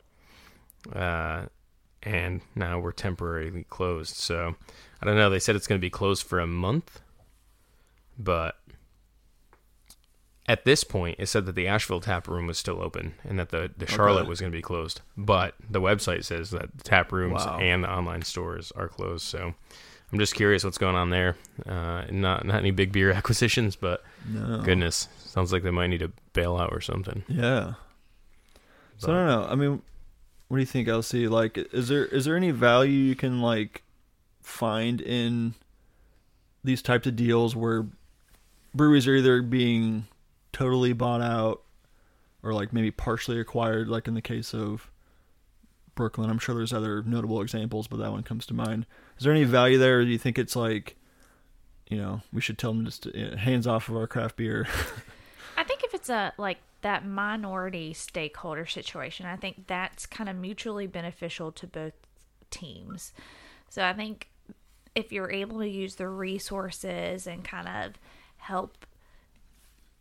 uh, 0.92 1.44
and 2.02 2.42
now 2.56 2.80
we're 2.80 2.92
temporarily 2.92 3.64
closed. 3.70 4.16
So 4.16 4.56
I 5.02 5.06
don't 5.06 5.16
know. 5.16 5.30
They 5.30 5.40
said 5.40 5.56
it's 5.56 5.68
going 5.68 5.80
to 5.80 5.86
be 5.86 5.90
closed 5.90 6.24
for 6.24 6.40
a 6.40 6.48
month, 6.48 7.00
but 8.18 8.56
at 10.46 10.66
this 10.66 10.84
point, 10.84 11.16
it 11.20 11.28
said 11.28 11.46
that 11.46 11.56
the 11.56 11.68
Asheville 11.68 12.02
tap 12.02 12.28
room 12.28 12.48
was 12.48 12.58
still 12.58 12.82
open 12.82 13.14
and 13.24 13.40
that 13.40 13.50
the 13.50 13.72
the 13.78 13.88
Charlotte 13.88 14.22
Okay. 14.22 14.30
was 14.30 14.42
going 14.42 14.52
to 14.52 14.58
be 14.58 14.62
closed. 14.62 15.00
But 15.16 15.56
the 15.70 15.80
website 15.80 16.26
says 16.26 16.50
that 16.52 16.78
the 16.78 16.84
tap 16.84 17.12
rooms 17.14 17.46
Wow. 17.46 17.60
and 17.60 17.84
the 17.84 17.90
online 17.92 18.24
stores 18.24 18.72
are 18.76 18.88
closed. 18.90 19.26
So. 19.26 19.54
I'm 20.12 20.20
just 20.20 20.36
curious 20.36 20.64
what's 20.64 20.78
going 20.78 20.96
on 20.96 21.10
there. 21.10 21.36
Uh, 21.66 22.04
not 22.12 22.46
not 22.46 22.58
any 22.60 22.70
big 22.70 22.92
beer 22.92 23.10
acquisitions, 23.20 23.76
but 23.76 24.04
no. 24.30 24.62
goodness, 24.64 25.08
sounds 25.26 25.52
like 25.52 25.64
they 25.64 25.72
might 25.72 25.88
need 25.88 26.04
a 26.04 26.12
bailout 26.36 26.72
or 26.72 26.82
something. 26.82 27.24
Yeah. 27.28 27.74
So 28.98 29.12
I 29.12 29.16
don't 29.16 29.26
know. 29.26 29.48
I 29.50 29.56
mean, 29.56 29.82
what 30.54 30.58
do 30.58 30.62
you 30.62 30.68
think, 30.68 30.88
Elsie? 30.88 31.28
Like, 31.28 31.58
is 31.58 31.88
there 31.88 32.06
is 32.06 32.26
there 32.26 32.38
any 32.38 32.52
value 32.52 32.92
you 32.92 33.16
can 33.16 33.42
like 33.42 33.82
find 34.44 35.02
in 35.02 35.56
these 36.64 36.84
types 36.84 37.08
of 37.08 37.16
deals 37.16 37.56
where 37.56 37.88
breweries 38.76 39.08
are 39.08 39.16
either 39.16 39.42
being 39.42 40.06
totally 40.52 40.94
bought 40.94 41.22
out 41.22 41.64
or 42.44 42.54
like 42.54 42.72
maybe 42.72 42.92
partially 42.92 43.40
acquired, 43.40 43.88
like 43.88 44.08
in 44.08 44.14
the 44.14 44.22
case 44.22 44.54
of 44.54 44.92
Brooklyn. 45.96 46.30
I'm 46.30 46.38
sure 46.38 46.54
there's 46.54 46.72
other 46.72 47.02
notable 47.02 47.42
examples, 47.42 47.88
but 47.88 47.98
that 47.98 48.12
one 48.12 48.22
comes 48.22 48.46
to 48.46 48.54
mind. 48.54 48.86
Is 49.18 49.24
there 49.24 49.34
any 49.34 49.46
value 49.46 49.80
there, 49.80 50.02
or 50.02 50.06
do 50.06 50.12
you 50.12 50.20
think 50.20 50.38
it's 50.38 50.56
like, 50.56 50.98
you 51.90 51.98
know, 51.98 52.22
we 52.32 52.42
should 52.42 52.60
tell 52.60 52.74
them 52.74 52.86
just 52.86 53.02
to, 53.04 53.34
uh, 53.34 53.38
hands 53.38 53.66
off 53.66 53.90
of 53.90 53.96
our 53.96 54.06
craft 54.06 54.36
beer? 54.36 54.68
It's 56.04 56.10
a 56.10 56.34
like 56.38 56.58
that 56.82 57.06
minority 57.06 57.94
stakeholder 57.94 58.66
situation, 58.66 59.26
I 59.26 59.38
think 59.38 59.68
that's 59.68 60.06
kind 60.06 60.30
of 60.30 60.36
mutually 60.36 60.86
beneficial 60.86 61.54
to 61.54 61.66
both 61.66 61.94
teams. 62.50 63.14
So 63.70 63.84
I 63.86 63.94
think 63.94 64.28
if 64.94 65.14
you're 65.14 65.32
able 65.32 65.60
to 65.60 65.70
use 65.70 65.96
the 65.96 66.10
resources 66.10 67.26
and 67.26 67.42
kind 67.42 67.70
of 67.70 67.94
help 68.36 68.86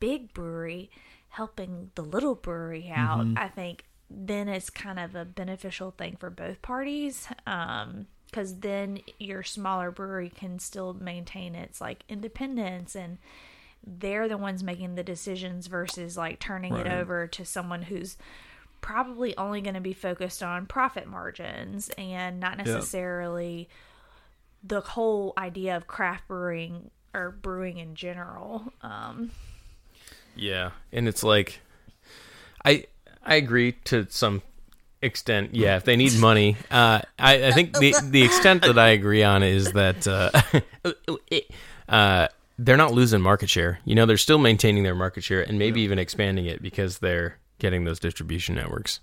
big 0.00 0.34
brewery 0.34 0.90
helping 1.28 1.92
the 1.94 2.02
little 2.02 2.34
brewery 2.34 2.92
out, 2.92 3.24
I 3.36 3.46
think 3.46 3.84
then 4.10 4.48
it's 4.48 4.68
kind 4.68 4.98
of 4.98 5.14
a 5.14 5.24
beneficial 5.24 5.92
thing 5.92 6.16
for 6.16 6.30
both 6.30 6.60
parties. 6.62 7.28
Um, 7.46 8.06
because 8.26 8.60
then 8.60 8.98
your 9.18 9.42
smaller 9.42 9.90
brewery 9.90 10.30
can 10.30 10.58
still 10.58 10.94
maintain 10.94 11.54
its 11.54 11.80
like 11.82 12.02
independence 12.08 12.96
and 12.96 13.18
they're 13.86 14.28
the 14.28 14.38
ones 14.38 14.62
making 14.62 14.94
the 14.94 15.02
decisions 15.02 15.66
versus 15.66 16.16
like 16.16 16.38
turning 16.38 16.76
it 16.76 16.86
over 16.86 17.26
to 17.26 17.44
someone 17.44 17.82
who's 17.82 18.16
probably 18.80 19.36
only 19.36 19.60
going 19.60 19.74
to 19.74 19.80
be 19.80 19.92
focused 19.92 20.42
on 20.42 20.66
profit 20.66 21.06
margins 21.06 21.90
and 21.96 22.40
not 22.40 22.58
necessarily 22.58 23.68
the 24.64 24.80
whole 24.80 25.32
idea 25.36 25.76
of 25.76 25.86
craft 25.86 26.28
brewing 26.28 26.90
or 27.14 27.30
brewing 27.30 27.78
in 27.78 27.94
general. 27.94 28.72
Um, 28.82 29.30
Yeah, 30.34 30.70
and 30.92 31.08
it's 31.08 31.22
like, 31.22 31.60
I 32.64 32.84
I 33.24 33.36
agree 33.36 33.72
to 33.84 34.06
some 34.08 34.42
extent. 35.00 35.54
Yeah, 35.54 35.76
if 35.76 35.84
they 35.84 35.96
need 35.96 36.14
money, 36.18 36.56
uh, 36.70 37.02
I 37.18 37.48
I 37.48 37.52
think 37.52 37.74
the 37.74 37.94
the 38.02 38.22
extent 38.22 38.62
that 38.62 38.78
I 38.78 38.88
agree 38.88 39.22
on 39.22 39.42
is 39.42 39.72
that 39.72 40.06
uh, 40.06 40.30
uh, 41.88 42.28
they're 42.58 42.76
not 42.76 42.92
losing 42.92 43.20
market 43.20 43.48
share. 43.48 43.80
You 43.84 43.94
know, 43.94 44.06
they're 44.06 44.16
still 44.16 44.38
maintaining 44.38 44.82
their 44.82 44.94
market 44.94 45.24
share 45.24 45.42
and 45.42 45.58
maybe 45.58 45.80
even 45.82 45.98
expanding 45.98 46.46
it 46.46 46.62
because 46.62 46.98
they're 46.98 47.38
getting 47.58 47.84
those 47.84 47.98
distribution 48.00 48.54
networks. 48.54 49.00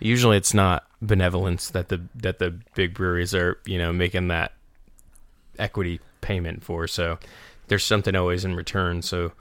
Usually, 0.00 0.36
it's 0.36 0.54
not 0.54 0.86
benevolence 1.02 1.70
that 1.70 1.88
the 1.88 2.02
that 2.16 2.38
the 2.38 2.58
big 2.74 2.94
breweries 2.94 3.34
are 3.34 3.58
you 3.66 3.78
know 3.78 3.92
making 3.92 4.28
that 4.28 4.52
equity 5.58 6.00
payment 6.20 6.62
for. 6.62 6.86
So 6.86 7.18
there's 7.66 7.84
something 7.84 8.14
always 8.14 8.44
in 8.44 8.54
return. 8.54 9.02
So 9.02 9.32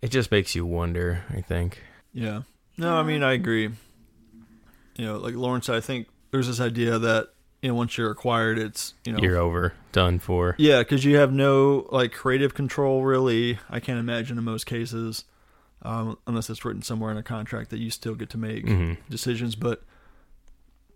it 0.00 0.08
just 0.10 0.30
makes 0.30 0.54
you 0.54 0.64
wonder. 0.64 1.22
I 1.30 1.42
think. 1.42 1.82
Yeah. 2.14 2.42
No, 2.78 2.96
I 2.96 3.02
mean 3.02 3.22
I 3.22 3.32
agree. 3.32 3.70
you 4.96 5.04
know, 5.04 5.18
like 5.18 5.34
Lawrence, 5.34 5.68
I 5.68 5.80
think 5.80 6.08
there's 6.30 6.46
this 6.46 6.60
idea 6.60 6.98
that 6.98 7.28
know 7.62 7.74
once 7.74 7.96
you're 7.98 8.10
acquired, 8.10 8.58
it's 8.58 8.94
you 9.04 9.12
know 9.12 9.18
You're 9.20 9.36
over, 9.38 9.72
done 9.92 10.18
for. 10.18 10.54
Yeah, 10.58 10.80
because 10.80 11.04
you 11.04 11.16
have 11.16 11.32
no 11.32 11.86
like 11.90 12.12
creative 12.12 12.54
control. 12.54 13.02
Really, 13.04 13.58
I 13.70 13.80
can't 13.80 13.98
imagine 13.98 14.38
in 14.38 14.44
most 14.44 14.66
cases, 14.66 15.24
um, 15.82 16.18
unless 16.26 16.48
it's 16.50 16.64
written 16.64 16.82
somewhere 16.82 17.10
in 17.10 17.16
a 17.16 17.22
contract 17.22 17.70
that 17.70 17.78
you 17.78 17.90
still 17.90 18.14
get 18.14 18.30
to 18.30 18.38
make 18.38 18.64
Mhm. 18.66 18.98
decisions. 19.08 19.56
But 19.56 19.82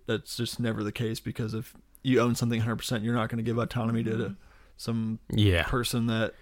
that's 0.06 0.36
just 0.36 0.58
never 0.60 0.82
the 0.84 0.92
case 0.92 1.20
because 1.20 1.54
if 1.54 1.74
you 2.02 2.20
own 2.20 2.34
something 2.34 2.58
100, 2.60 2.76
percent 2.76 3.04
you're 3.04 3.14
not 3.14 3.28
going 3.28 3.38
to 3.38 3.42
give 3.42 3.58
autonomy 3.58 4.02
to, 4.04 4.16
to 4.16 4.36
some 4.76 5.18
Yeah. 5.30 5.64
person 5.64 6.06
that 6.06 6.34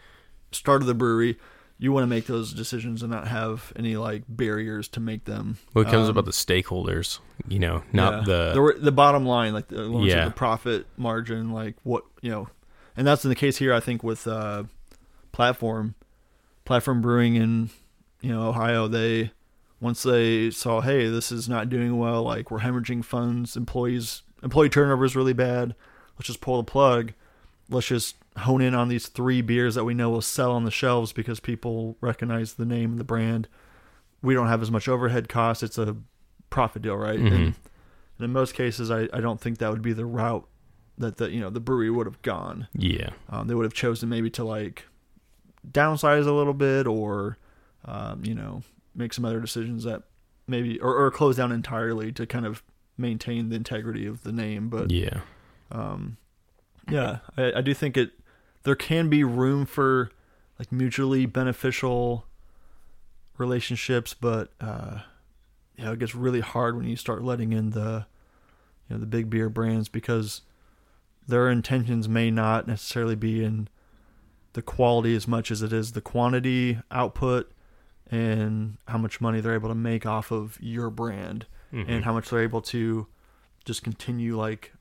started 0.53 0.87
the 0.87 0.95
brewery. 0.95 1.39
You 1.81 1.93
want 1.93 2.03
to 2.03 2.09
make 2.09 2.27
those 2.27 2.53
decisions 2.53 3.03
and 3.03 3.13
not 3.13 3.29
have 3.29 3.73
any 3.77 3.97
like 3.97 4.25
barriers 4.29 4.89
to 4.89 5.01
make 5.01 5.25
them. 5.27 5.59
Well, 5.75 5.87
it 5.87 5.91
comes 5.91 6.07
Um, 6.07 6.11
about 6.11 6.25
the 6.25 6.33
stakeholders, 6.33 7.21
you 7.47 7.61
know, 7.61 7.85
not 7.93 8.27
yeah. 8.27 8.53
the. 8.55 8.73
the 8.75 8.81
the 8.81 8.93
bottom 8.93 9.25
line, 9.25 9.53
like 9.53 9.69
the, 9.69 9.89
Yeah. 10.03 10.25
the 10.25 10.31
profit 10.33 10.87
margin, 10.97 11.53
like 11.53 11.77
what 11.85 12.03
you 12.21 12.31
know, 12.31 12.49
and 12.97 13.07
that's 13.07 13.25
in 13.25 13.29
the 13.29 13.37
case 13.37 13.59
here. 13.59 13.73
I 13.73 13.79
think 13.81 14.03
with 14.03 14.27
uh, 14.27 14.65
platform, 15.33 15.95
platform 16.65 17.01
brewing 17.01 17.37
in 17.37 17.71
you 18.21 18.31
know 18.33 18.49
Ohio, 18.49 18.89
they 18.89 19.31
once 19.81 20.03
they 20.03 20.51
saw, 20.51 20.81
hey, 20.81 21.09
this 21.09 21.31
is 21.31 21.49
not 21.49 21.69
doing 21.69 21.97
well, 21.97 22.25
like 22.25 22.51
we're 22.51 22.59
hemorrhaging 22.61 23.05
funds, 23.05 23.57
employees 23.57 24.23
employee 24.43 24.69
turnover 24.69 25.05
is 25.05 25.15
really 25.15 25.33
bad. 25.33 25.75
Let's 26.17 26.27
just 26.27 26.41
pull 26.41 26.57
the 26.57 26.65
plug. 26.71 27.13
Let's 27.71 27.87
just 27.87 28.17
hone 28.39 28.61
in 28.63 28.75
on 28.75 28.89
these 28.89 29.09
three 29.09 29.41
beers 29.43 29.75
that 29.75 29.85
we 29.85 29.95
know 29.95 30.11
will 30.11 30.23
sell 30.23 30.53
on 30.53 30.65
the 30.65 30.71
shelves 30.71 31.13
because 31.13 31.41
people 31.41 31.97
recognize 32.01 32.55
the 32.55 32.65
name 32.67 32.93
and 32.93 33.01
the 33.01 33.05
brand. 33.05 33.49
We 34.23 34.35
don't 34.35 34.49
have 34.49 34.63
as 34.63 34.71
much 34.71 34.89
overhead 34.89 35.29
costs. 35.29 35.63
It's 35.63 35.79
a 35.79 35.97
profit 36.51 36.83
deal, 36.83 36.97
right? 36.97 37.19
Mhm. 37.19 37.27
And, 37.27 37.35
and 37.35 37.55
in 38.25 38.33
most 38.33 38.55
cases, 38.55 38.91
I, 38.91 39.09
I 39.13 39.21
don't 39.21 39.41
think 39.41 39.59
that 39.59 39.71
would 39.71 39.83
be 39.83 39.93
the 39.93 40.07
route 40.07 40.47
that 40.99 41.19
the 41.19 41.31
you 41.31 41.41
know 41.41 41.51
the 41.51 41.61
brewery 41.61 41.91
would 41.91 42.07
have 42.07 42.21
gone. 42.23 42.67
yeah. 42.75 43.11
Um, 43.29 43.47
they 43.47 43.55
would 43.55 43.65
have 43.65 43.75
chosen 43.75 44.09
maybe 44.09 44.31
to 44.31 44.45
like 44.45 44.85
downsize 45.71 46.27
a 46.27 46.33
little 46.33 46.55
bit 46.55 46.87
or 46.87 47.39
um, 47.85 48.25
you 48.25 48.35
know 48.35 48.63
make 48.95 49.13
some 49.13 49.25
other 49.25 49.41
decisions 49.41 49.85
that 49.85 50.03
maybe 50.47 50.81
or, 50.81 50.95
or 50.97 51.11
close 51.11 51.37
down 51.37 51.53
entirely 51.53 52.11
to 52.13 52.27
kind 52.27 52.47
of 52.47 52.63
maintain 52.97 53.49
the 53.51 53.57
integrity 53.57 54.07
of 54.07 54.23
the 54.25 54.33
name. 54.33 54.69
But 54.69 54.91
Yeah. 54.91 55.21
um, 55.71 56.17
yeah, 56.91 57.19
I, 57.37 57.53
I 57.57 57.61
do 57.61 57.75
think 57.75 57.97
it. 57.97 58.11
There 58.65 58.75
can 58.77 59.09
be 59.09 59.25
room 59.25 59.65
for 59.67 60.11
like 60.59 60.71
mutually 60.73 61.27
beneficial 61.27 62.27
relationships, 63.37 64.15
but 64.15 64.51
uh, 64.61 65.01
you 65.77 65.85
know, 65.85 65.93
it 65.93 65.99
gets 65.99 66.15
really 66.15 66.41
hard 66.41 66.77
when 66.77 66.87
you 66.87 66.97
start 66.97 67.23
letting 67.23 67.53
in 67.53 67.71
the 67.71 68.07
you 68.89 68.95
know 68.97 68.99
the 69.01 69.07
big 69.07 69.31
beer 69.31 69.49
brands 69.49 69.89
because 69.89 70.43
their 71.27 71.49
intentions 71.51 72.09
may 72.09 72.31
not 72.31 72.67
necessarily 72.67 73.15
be 73.15 73.45
in 73.45 73.69
the 74.55 74.63
quality 74.63 75.15
as 75.15 75.29
much 75.29 75.51
as 75.51 75.63
it 75.63 75.73
is 75.73 75.93
the 75.93 76.01
quantity 76.01 76.79
output 76.91 77.53
and 78.11 78.79
how 78.89 78.97
much 78.97 79.21
money 79.21 79.41
they're 79.41 79.55
able 79.55 79.69
to 79.69 79.75
make 79.75 80.07
off 80.07 80.31
of 80.33 80.57
your 80.61 80.89
brand 80.91 81.47
Mhm. 81.73 81.85
and 81.87 82.05
how 82.07 82.15
much 82.15 82.31
they're 82.31 82.41
able 82.41 82.63
to 82.63 83.07
just 83.67 83.83
continue 83.85 84.39
like 84.39 84.73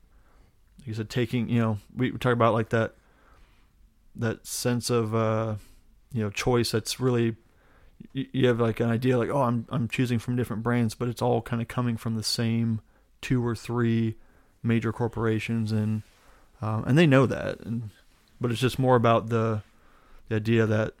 like 0.78 0.86
you 0.88 0.94
said 0.94 1.10
taking 1.10 1.50
you 1.50 1.60
know 1.60 1.78
we, 1.94 2.10
we 2.10 2.16
talk 2.18 2.32
about 2.32 2.54
like 2.54 2.70
that 2.70 2.94
that 4.18 4.46
sense 4.46 4.90
of 4.90 5.14
uh 5.14 5.54
you 6.12 6.22
know 6.22 6.30
choice 6.30 6.72
that's 6.72 7.00
really 7.00 7.36
you, 8.12 8.46
have 8.46 8.60
like 8.60 8.80
an 8.80 8.90
idea 8.90 9.18
like 9.18 9.30
oh 9.30 9.42
I'm 9.42 9.66
I'm 9.70 9.88
choosing 9.88 10.18
from 10.18 10.36
different 10.36 10.62
brands 10.62 10.94
but 10.94 11.08
it's 11.08 11.22
all 11.22 11.42
kind 11.42 11.60
of 11.60 11.68
coming 11.68 11.96
from 11.96 12.16
the 12.16 12.22
same 12.22 12.80
two 13.20 13.44
or 13.44 13.54
three 13.54 14.16
major 14.62 14.92
corporations 14.92 15.72
and 15.72 16.02
um, 16.60 16.84
and 16.86 16.96
they 16.96 17.06
know 17.06 17.26
that 17.26 17.60
and 17.60 17.90
but 18.40 18.50
it's 18.50 18.60
just 18.60 18.78
more 18.78 18.96
about 18.96 19.28
the 19.28 19.62
the 20.28 20.36
idea 20.36 20.66
that 20.66 20.94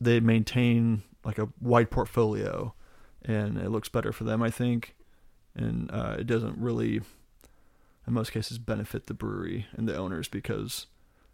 they 0.00 0.20
maintain 0.20 1.02
like 1.24 1.38
a 1.38 1.48
wide 1.60 1.90
portfolio 1.90 2.72
and 3.22 3.58
it 3.58 3.70
looks 3.70 3.88
better 3.88 4.12
for 4.12 4.24
them 4.24 4.42
I 4.42 4.50
think 4.50 4.94
and 5.54 5.90
uh, 5.90 6.16
it 6.18 6.26
doesn't 6.26 6.58
really 6.58 7.00
in 8.06 8.14
most 8.14 8.32
cases 8.32 8.58
benefit 8.58 9.06
the 9.06 9.14
brewery 9.14 9.66
and 9.72 9.88
the 9.88 9.96
owners 9.96 10.28
because 10.28 10.86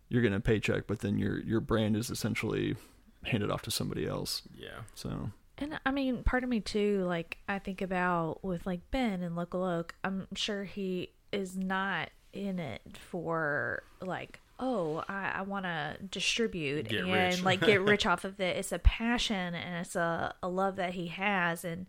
you're 0.09 0.23
getting 0.23 0.37
a 0.37 0.41
paycheck 0.41 0.87
but 0.87 1.01
then 1.01 1.19
your 1.19 1.41
your 1.41 1.61
brand 1.61 1.97
is 1.97 2.11
essentially 2.11 2.77
handed 3.25 3.51
off 3.51 3.63
to 3.63 3.71
somebody 3.71 4.07
else 4.07 4.43
Yeah. 4.57 4.81
so 4.95 5.31
And 5.59 5.79
I 5.87 5.91
mean, 5.93 6.25
part 6.25 6.43
of 6.45 6.51
me 6.51 6.61
too, 6.61 7.05
like 7.07 7.39
I 7.49 7.59
think 7.59 7.81
about 7.81 8.45
with 8.45 8.67
like 8.67 8.81
Ben 8.91 9.23
and 9.23 9.37
Local 9.37 9.63
Oak, 9.65 9.95
I'm 10.03 10.27
sure 10.35 10.65
he 10.65 11.11
is 11.33 11.57
not 11.57 12.11
in 12.33 12.59
it 12.59 12.83
for 12.99 13.85
like, 14.01 14.41
oh, 14.59 15.05
I, 15.09 15.33
I 15.37 15.43
want 15.43 15.65
to 15.65 15.97
distribute 16.11 16.89
Get 16.89 17.05
and 17.05 17.43
like 17.45 17.61
get 17.61 17.81
rich 17.81 18.05
off 18.05 18.25
of 18.25 18.41
it. 18.49 18.57
It's 18.57 18.73
a 18.73 18.79
passion 18.81 19.55
and 19.55 19.77
it's 19.87 19.95
a, 19.97 20.35
a 20.43 20.49
love 20.49 20.77
that 20.77 20.95
he 20.95 21.07
has. 21.09 21.65
And 21.65 21.87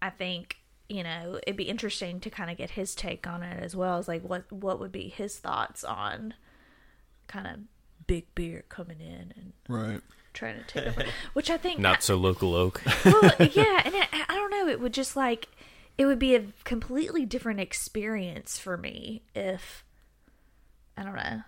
I 0.00 0.10
think, 0.10 0.58
you 0.88 1.02
know, 1.02 1.38
it'd 1.46 1.56
be 1.56 1.64
interesting 1.64 2.20
to 2.20 2.30
kind 2.30 2.50
of 2.50 2.56
get 2.56 2.70
his 2.70 2.94
take 2.94 3.26
on 3.26 3.42
it 3.42 3.62
as 3.62 3.74
well 3.74 3.98
as 3.98 4.06
like 4.08 4.22
what, 4.22 4.50
what 4.52 4.78
would 4.80 4.92
be 4.92 5.08
his 5.08 5.38
thoughts 5.38 5.82
on 5.84 6.34
kind 7.32 7.46
of 7.46 7.60
big 8.06 8.26
beer 8.34 8.64
coming 8.68 9.00
in 9.00 9.32
and 9.36 9.52
right 9.68 10.00
trying 10.34 10.56
to 10.58 10.64
take 10.64 10.86
over, 10.86 11.04
which 11.32 11.48
I 11.50 11.56
think 11.56 11.78
Not 11.80 12.02
so 12.02 12.16
local 12.16 12.54
oak. 12.54 12.82
well, 13.04 13.22
yeah, 13.38 13.82
and 13.84 13.94
I, 14.12 14.24
I 14.28 14.34
don't 14.34 14.50
know. 14.50 14.66
It 14.68 14.80
would 14.80 14.92
just 14.94 15.16
like 15.16 15.48
it 15.98 16.06
would 16.06 16.18
be 16.18 16.34
a 16.34 16.44
completely 16.64 17.24
different 17.26 17.60
experience 17.60 18.58
for 18.58 18.76
me 18.76 19.22
if 19.34 19.84
I 20.96 21.02
don't 21.04 21.16
know. 21.16 21.42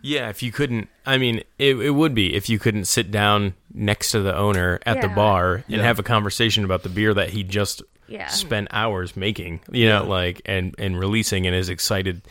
Yeah, 0.00 0.28
if 0.28 0.44
you 0.44 0.52
couldn't, 0.52 0.88
I 1.04 1.18
mean, 1.18 1.42
it, 1.58 1.76
it 1.76 1.90
would 1.90 2.14
be 2.14 2.34
if 2.34 2.48
you 2.48 2.60
couldn't 2.60 2.84
sit 2.84 3.10
down 3.10 3.54
next 3.74 4.12
to 4.12 4.20
the 4.20 4.34
owner 4.36 4.78
at 4.86 5.00
the 5.00 5.08
bar 5.08 5.54
and 5.56 5.64
Yeah. 5.68 5.82
have 5.82 5.98
a 5.98 6.04
conversation 6.04 6.64
about 6.64 6.84
the 6.84 6.88
beer 6.88 7.12
that 7.14 7.30
he 7.30 7.42
just 7.42 7.82
Yeah. 8.06 8.28
spent 8.28 8.68
hours 8.70 9.16
making, 9.16 9.60
you 9.72 9.88
know, 9.88 10.04
like 10.04 10.40
and 10.46 10.74
and 10.78 10.98
releasing, 10.98 11.46
and 11.48 11.56
is 11.56 11.68
excited 11.68 12.22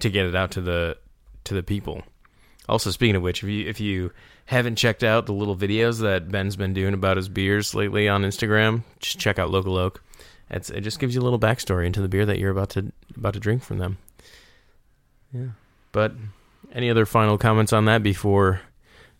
to 0.00 0.08
get 0.08 0.26
it 0.26 0.36
out 0.36 0.52
to 0.52 0.60
the 0.60 0.98
to 1.44 1.54
the 1.54 1.64
people. 1.64 2.04
Also, 2.68 2.90
speaking 2.90 3.16
of 3.16 3.22
which, 3.22 3.42
if 3.42 3.48
you 3.48 3.68
if 3.68 3.80
you 3.80 4.12
haven't 4.46 4.76
checked 4.76 5.04
out 5.04 5.26
the 5.26 5.32
little 5.32 5.56
videos 5.56 6.00
that 6.00 6.30
Ben's 6.30 6.56
been 6.56 6.72
doing 6.72 6.94
about 6.94 7.16
his 7.16 7.28
beers 7.28 7.74
lately 7.74 8.08
on 8.08 8.22
Instagram, 8.22 8.82
just 9.00 9.18
check 9.18 9.38
out 9.38 9.50
Local 9.50 9.76
Oak. 9.76 10.02
It's, 10.48 10.70
it 10.70 10.82
just 10.82 11.00
gives 11.00 11.14
you 11.14 11.20
a 11.20 11.24
little 11.24 11.40
backstory 11.40 11.86
into 11.86 12.00
the 12.00 12.08
beer 12.08 12.24
that 12.26 12.38
you're 12.38 12.50
about 12.52 12.70
to 12.70 12.92
about 13.16 13.34
to 13.34 13.40
drink 13.40 13.62
from 13.62 13.78
them. 13.78 13.98
Yeah, 15.32 15.48
but 15.92 16.12
any 16.72 16.90
other 16.90 17.06
final 17.06 17.38
comments 17.38 17.72
on 17.72 17.84
that 17.86 18.02
before 18.02 18.60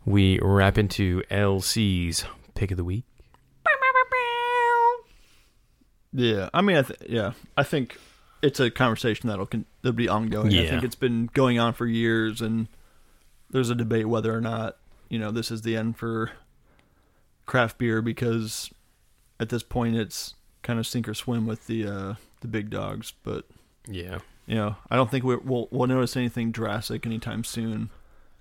we 0.04 0.38
wrap 0.40 0.78
into 0.78 1.22
LC's 1.30 2.24
pick 2.54 2.70
of 2.70 2.76
the 2.76 2.84
week? 2.84 3.04
Yeah, 6.12 6.48
I 6.54 6.62
mean, 6.62 6.76
I 6.78 6.82
th- 6.82 7.00
yeah, 7.08 7.32
I 7.56 7.62
think 7.62 7.98
it's 8.42 8.58
a 8.58 8.70
conversation 8.70 9.28
that'll 9.28 9.46
con- 9.46 9.66
that'll 9.82 9.96
be 9.96 10.08
ongoing. 10.08 10.54
I 10.54 10.66
think 10.66 10.82
it's 10.82 10.94
been 10.94 11.28
going 11.34 11.58
on 11.58 11.74
for 11.74 11.86
years, 11.86 12.40
and 12.40 12.68
there's 13.50 13.70
a 13.70 13.74
debate 13.74 14.08
whether 14.08 14.34
or 14.36 14.40
not 14.40 14.76
you 15.08 15.18
know 15.18 15.30
this 15.30 15.50
is 15.50 15.62
the 15.62 15.76
end 15.76 15.96
for 15.96 16.32
craft 17.46 17.78
beer 17.78 18.02
because 18.02 18.70
at 19.38 19.48
this 19.50 19.62
point 19.62 19.96
it's 19.96 20.34
kind 20.62 20.78
of 20.78 20.86
sink 20.86 21.08
or 21.08 21.14
swim 21.14 21.46
with 21.46 21.66
the 21.66 21.86
uh, 21.86 22.14
the 22.40 22.48
big 22.48 22.70
dogs. 22.70 23.12
But 23.22 23.44
Yeah. 23.88 24.18
you 24.46 24.54
know, 24.56 24.76
I 24.90 24.96
don't 24.96 25.10
think 25.10 25.24
we- 25.24 25.36
we'll 25.36 25.68
we'll 25.70 25.86
notice 25.86 26.16
anything 26.16 26.50
drastic 26.50 27.06
anytime 27.06 27.44
soon. 27.44 27.90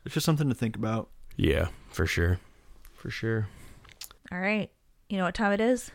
It's 0.05 0.13
just 0.13 0.25
something 0.25 0.49
to 0.49 0.55
think 0.55 0.75
about. 0.75 1.09
Yeah, 1.35 1.67
for 1.89 2.05
sure. 2.07 2.39
For 2.93 3.09
sure. 3.09 3.47
All 4.31 4.39
right, 4.39 4.71
you 5.09 5.17
know 5.17 5.25
what 5.25 5.35
time 5.35 5.51
it 5.51 5.61
is? 5.61 5.91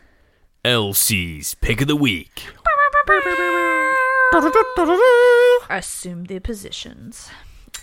LC's 0.64 1.54
pick 1.54 1.80
of 1.80 1.88
the 1.88 1.96
week. 1.96 2.44
Assume 5.68 6.24
the 6.24 6.38
positions. 6.40 7.30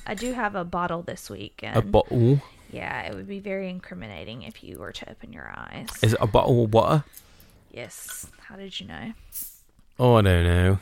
I 0.07 0.13
do 0.15 0.31
have 0.33 0.55
a 0.55 0.63
bottle 0.63 1.01
this 1.03 1.29
week, 1.29 1.59
and 1.63 1.75
A 1.77 1.81
bottle. 1.81 2.41
yeah, 2.71 3.01
it 3.03 3.13
would 3.13 3.27
be 3.27 3.39
very 3.39 3.69
incriminating 3.69 4.41
if 4.43 4.63
you 4.63 4.77
were 4.79 4.91
to 4.93 5.09
open 5.11 5.33
your 5.33 5.53
eyes. 5.55 5.89
Is 6.01 6.13
it 6.13 6.19
a 6.21 6.27
bottle 6.27 6.63
of 6.63 6.73
water? 6.73 7.03
yes. 7.71 8.25
How 8.47 8.55
did 8.55 8.79
you 8.79 8.87
know? 8.87 9.11
Oh, 9.99 10.15
I 10.15 10.21
don't 10.21 10.43
know. 10.45 10.79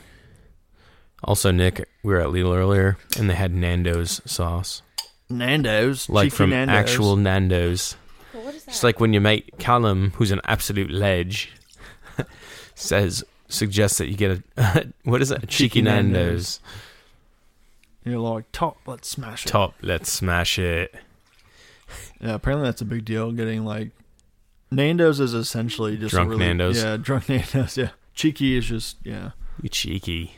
Also, 1.24 1.50
Nick, 1.50 1.88
we 2.04 2.12
were 2.14 2.20
at 2.20 2.28
Lidl 2.28 2.56
earlier, 2.56 2.96
and 3.18 3.28
they 3.28 3.34
had 3.34 3.52
Nando's 3.52 4.22
sauce, 4.24 4.82
Nando's, 5.28 6.08
like 6.08 6.26
cheeky 6.26 6.36
from 6.36 6.50
Nando's. 6.50 6.76
actual 6.76 7.16
Nando's. 7.16 7.96
Well, 8.32 8.44
what 8.44 8.54
is 8.54 8.64
that? 8.64 8.70
It's 8.70 8.84
like 8.84 9.00
when 9.00 9.12
your 9.12 9.22
mate 9.22 9.54
Callum, 9.58 10.12
who's 10.16 10.30
an 10.30 10.40
absolute 10.44 10.90
ledge, 10.92 11.50
says 12.76 13.24
suggests 13.48 13.98
that 13.98 14.08
you 14.08 14.16
get 14.16 14.42
a 14.56 14.86
what 15.04 15.20
is 15.22 15.30
it? 15.30 15.42
A 15.42 15.46
cheeky, 15.46 15.80
Cheeky 15.80 15.82
Nando's. 15.82 16.60
Nando's. 18.06 18.22
You're 18.22 18.34
like 18.34 18.44
top. 18.52 18.78
Let's 18.86 19.08
smash 19.08 19.44
it. 19.46 19.48
Top, 19.48 19.74
let's 19.82 20.10
smash 20.12 20.58
it. 20.58 20.94
Yeah, 22.20 22.34
apparently 22.34 22.66
that's 22.68 22.80
a 22.80 22.84
big 22.86 23.04
deal. 23.04 23.32
Getting 23.32 23.64
like 23.64 23.90
Nando's 24.70 25.20
is 25.20 25.34
essentially 25.34 25.96
just 25.96 26.12
a 26.12 26.16
Drunk 26.16 26.30
really, 26.30 26.46
Nando's. 26.46 26.82
Yeah, 26.82 26.96
drunk 26.96 27.28
Nando's. 27.28 27.76
Yeah, 27.76 27.90
cheeky 28.14 28.56
is 28.56 28.66
just 28.66 28.96
yeah. 29.04 29.30
You 29.62 29.68
cheeky. 29.68 30.32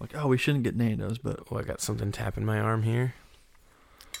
Like, 0.00 0.14
oh, 0.14 0.26
we 0.28 0.36
shouldn't 0.38 0.64
get 0.64 0.76
Nando's, 0.76 1.16
but 1.18 1.40
Oh, 1.50 1.56
I 1.56 1.62
got 1.62 1.80
something 1.80 2.12
tapping 2.12 2.44
my 2.44 2.60
arm 2.60 2.82
here. 2.82 3.14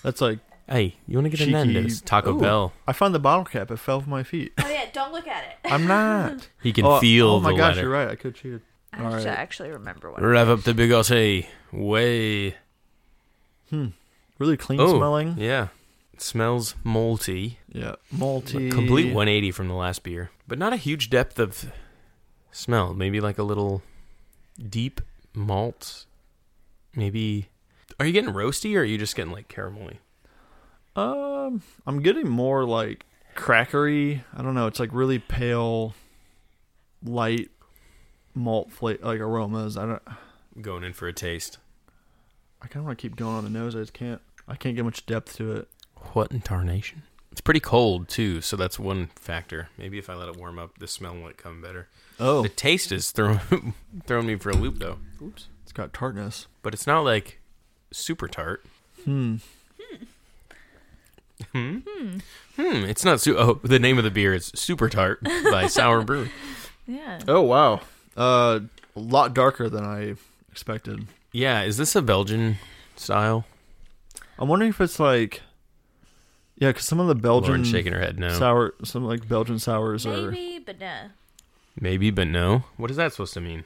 that's 0.02 0.20
like 0.22 0.38
Hey, 0.68 0.96
you 1.06 1.16
want 1.16 1.26
to 1.26 1.30
get 1.30 1.38
Cheeky- 1.38 1.52
a 1.52 1.64
Nando's? 1.64 2.00
Taco 2.00 2.34
Ooh. 2.34 2.40
Bell. 2.40 2.72
I 2.88 2.92
found 2.92 3.14
the 3.14 3.18
bottle 3.20 3.44
cap. 3.44 3.70
It 3.70 3.76
fell 3.76 4.00
from 4.00 4.10
my 4.10 4.22
feet. 4.24 4.52
Oh 4.58 4.68
yeah, 4.68 4.86
don't 4.92 5.12
look 5.12 5.28
at 5.28 5.44
it. 5.44 5.70
I'm 5.72 5.86
not. 5.86 6.48
He 6.62 6.72
can 6.72 6.84
oh, 6.86 6.96
oh 6.96 7.00
feel 7.00 7.28
Oh 7.28 7.40
my 7.40 7.50
the 7.52 7.56
gosh, 7.58 7.76
letter. 7.76 7.82
you're 7.82 7.90
right. 7.90 8.08
I 8.08 8.16
could 8.16 8.34
cheat. 8.34 8.60
I 8.92 9.04
All 9.04 9.12
have 9.12 9.22
to 9.22 9.28
actually 9.30 9.70
remember 9.70 10.10
what. 10.10 10.22
Rev 10.22 10.48
up 10.48 10.62
the 10.62 10.74
big 10.74 10.90
Aussie. 10.90 11.46
Way. 11.72 12.56
Hmm. 13.70 13.88
Really 14.38 14.56
clean 14.56 14.80
Oh, 14.80 14.96
smelling. 14.96 15.36
yeah. 15.38 15.68
It 16.12 16.20
smells 16.22 16.74
malty. 16.84 17.56
Yeah. 17.68 17.96
Malty. 18.14 18.70
Complete 18.70 19.06
180 19.12 19.50
from 19.50 19.68
the 19.68 19.74
last 19.74 20.02
beer, 20.02 20.30
but 20.48 20.58
not 20.58 20.72
a 20.72 20.76
huge 20.76 21.10
depth 21.10 21.38
of 21.38 21.70
smell. 22.50 22.94
Maybe 22.94 23.20
like 23.20 23.38
a 23.38 23.42
little 23.42 23.82
deep 24.68 25.00
malt. 25.34 26.06
Maybe. 26.94 27.48
Are 28.00 28.06
you 28.06 28.12
getting 28.12 28.32
roasty 28.32 28.74
or 28.76 28.80
are 28.80 28.84
you 28.84 28.96
just 28.98 29.14
getting 29.16 29.32
like 29.32 29.48
caramelly? 29.48 29.98
Um, 30.94 31.62
I'm 31.86 32.00
getting 32.02 32.28
more 32.28 32.64
like 32.64 33.04
crackery. 33.34 34.22
I 34.34 34.42
don't 34.42 34.54
know. 34.54 34.66
It's 34.66 34.80
like 34.80 34.90
really 34.92 35.18
pale, 35.18 35.94
light 37.04 37.50
malt 38.34 38.72
flavor, 38.72 39.04
like 39.04 39.20
aromas. 39.20 39.76
I 39.76 39.86
don't. 39.86 40.02
Going 40.62 40.84
in 40.84 40.94
for 40.94 41.06
a 41.08 41.12
taste. 41.12 41.58
I 42.66 42.68
kind 42.68 42.80
of 42.82 42.86
want 42.86 42.98
to 42.98 43.02
keep 43.02 43.14
going 43.14 43.36
on 43.36 43.44
the 43.44 43.50
nose. 43.50 43.76
I 43.76 43.78
just 43.78 43.92
can't. 43.92 44.20
I 44.48 44.56
can't 44.56 44.74
get 44.74 44.84
much 44.84 45.06
depth 45.06 45.36
to 45.36 45.52
it. 45.52 45.68
What 46.14 46.32
in 46.32 46.40
tarnation? 46.40 47.04
It's 47.30 47.40
pretty 47.40 47.60
cold 47.60 48.08
too, 48.08 48.40
so 48.40 48.56
that's 48.56 48.76
one 48.76 49.10
factor. 49.14 49.68
Maybe 49.78 49.98
if 49.98 50.10
I 50.10 50.14
let 50.14 50.28
it 50.28 50.36
warm 50.36 50.58
up, 50.58 50.78
the 50.78 50.88
smell 50.88 51.14
might 51.14 51.36
come 51.36 51.62
better. 51.62 51.86
Oh, 52.18 52.42
The 52.42 52.48
taste 52.48 52.90
is 52.90 53.12
throwing 53.12 53.74
throwing 54.06 54.26
me 54.26 54.34
for 54.34 54.50
a 54.50 54.56
loop 54.56 54.80
though. 54.80 54.98
oops. 55.22 55.46
It's 55.62 55.70
got 55.72 55.92
tartness. 55.92 56.48
But 56.62 56.74
it's 56.74 56.88
not 56.88 57.02
like 57.02 57.38
super 57.92 58.26
tart. 58.26 58.64
Hmm. 59.04 59.36
Hmm. 61.52 61.78
Hmm. 61.86 62.18
Hmm. 62.56 62.84
It's 62.84 63.04
not 63.04 63.20
su- 63.20 63.38
Oh, 63.38 63.60
the 63.62 63.78
name 63.78 63.98
of 63.98 64.04
the 64.04 64.10
beer 64.10 64.34
is 64.34 64.50
Super 64.56 64.88
Tart 64.88 65.22
by 65.22 65.66
Sour 65.68 66.02
Brew. 66.02 66.28
Yeah. 66.86 67.20
Oh 67.28 67.42
wow. 67.42 67.82
Uh, 68.16 68.60
a 68.96 69.00
lot 69.00 69.34
darker 69.34 69.68
than 69.68 69.84
I 69.84 70.14
expected. 70.50 71.06
Yeah, 71.36 71.64
is 71.64 71.76
this 71.76 71.94
a 71.94 72.00
Belgian 72.00 72.56
style? 72.96 73.44
I'm 74.38 74.48
wondering 74.48 74.70
if 74.70 74.80
it's 74.80 74.98
like, 74.98 75.42
yeah, 76.56 76.70
because 76.70 76.86
some 76.86 76.98
of 76.98 77.08
the 77.08 77.14
Belgian 77.14 77.50
Lauren 77.50 77.64
shaking 77.64 77.92
her 77.92 78.00
head 78.00 78.18
no. 78.18 78.30
sour, 78.30 78.72
some 78.84 79.04
like 79.04 79.28
Belgian 79.28 79.58
sours 79.58 80.06
are. 80.06 80.30
Maybe, 80.30 80.60
but 80.64 80.80
no. 80.80 81.10
Maybe, 81.78 82.10
but 82.10 82.26
no. 82.26 82.64
What 82.78 82.90
is 82.90 82.96
that 82.96 83.12
supposed 83.12 83.34
to 83.34 83.42
mean? 83.42 83.64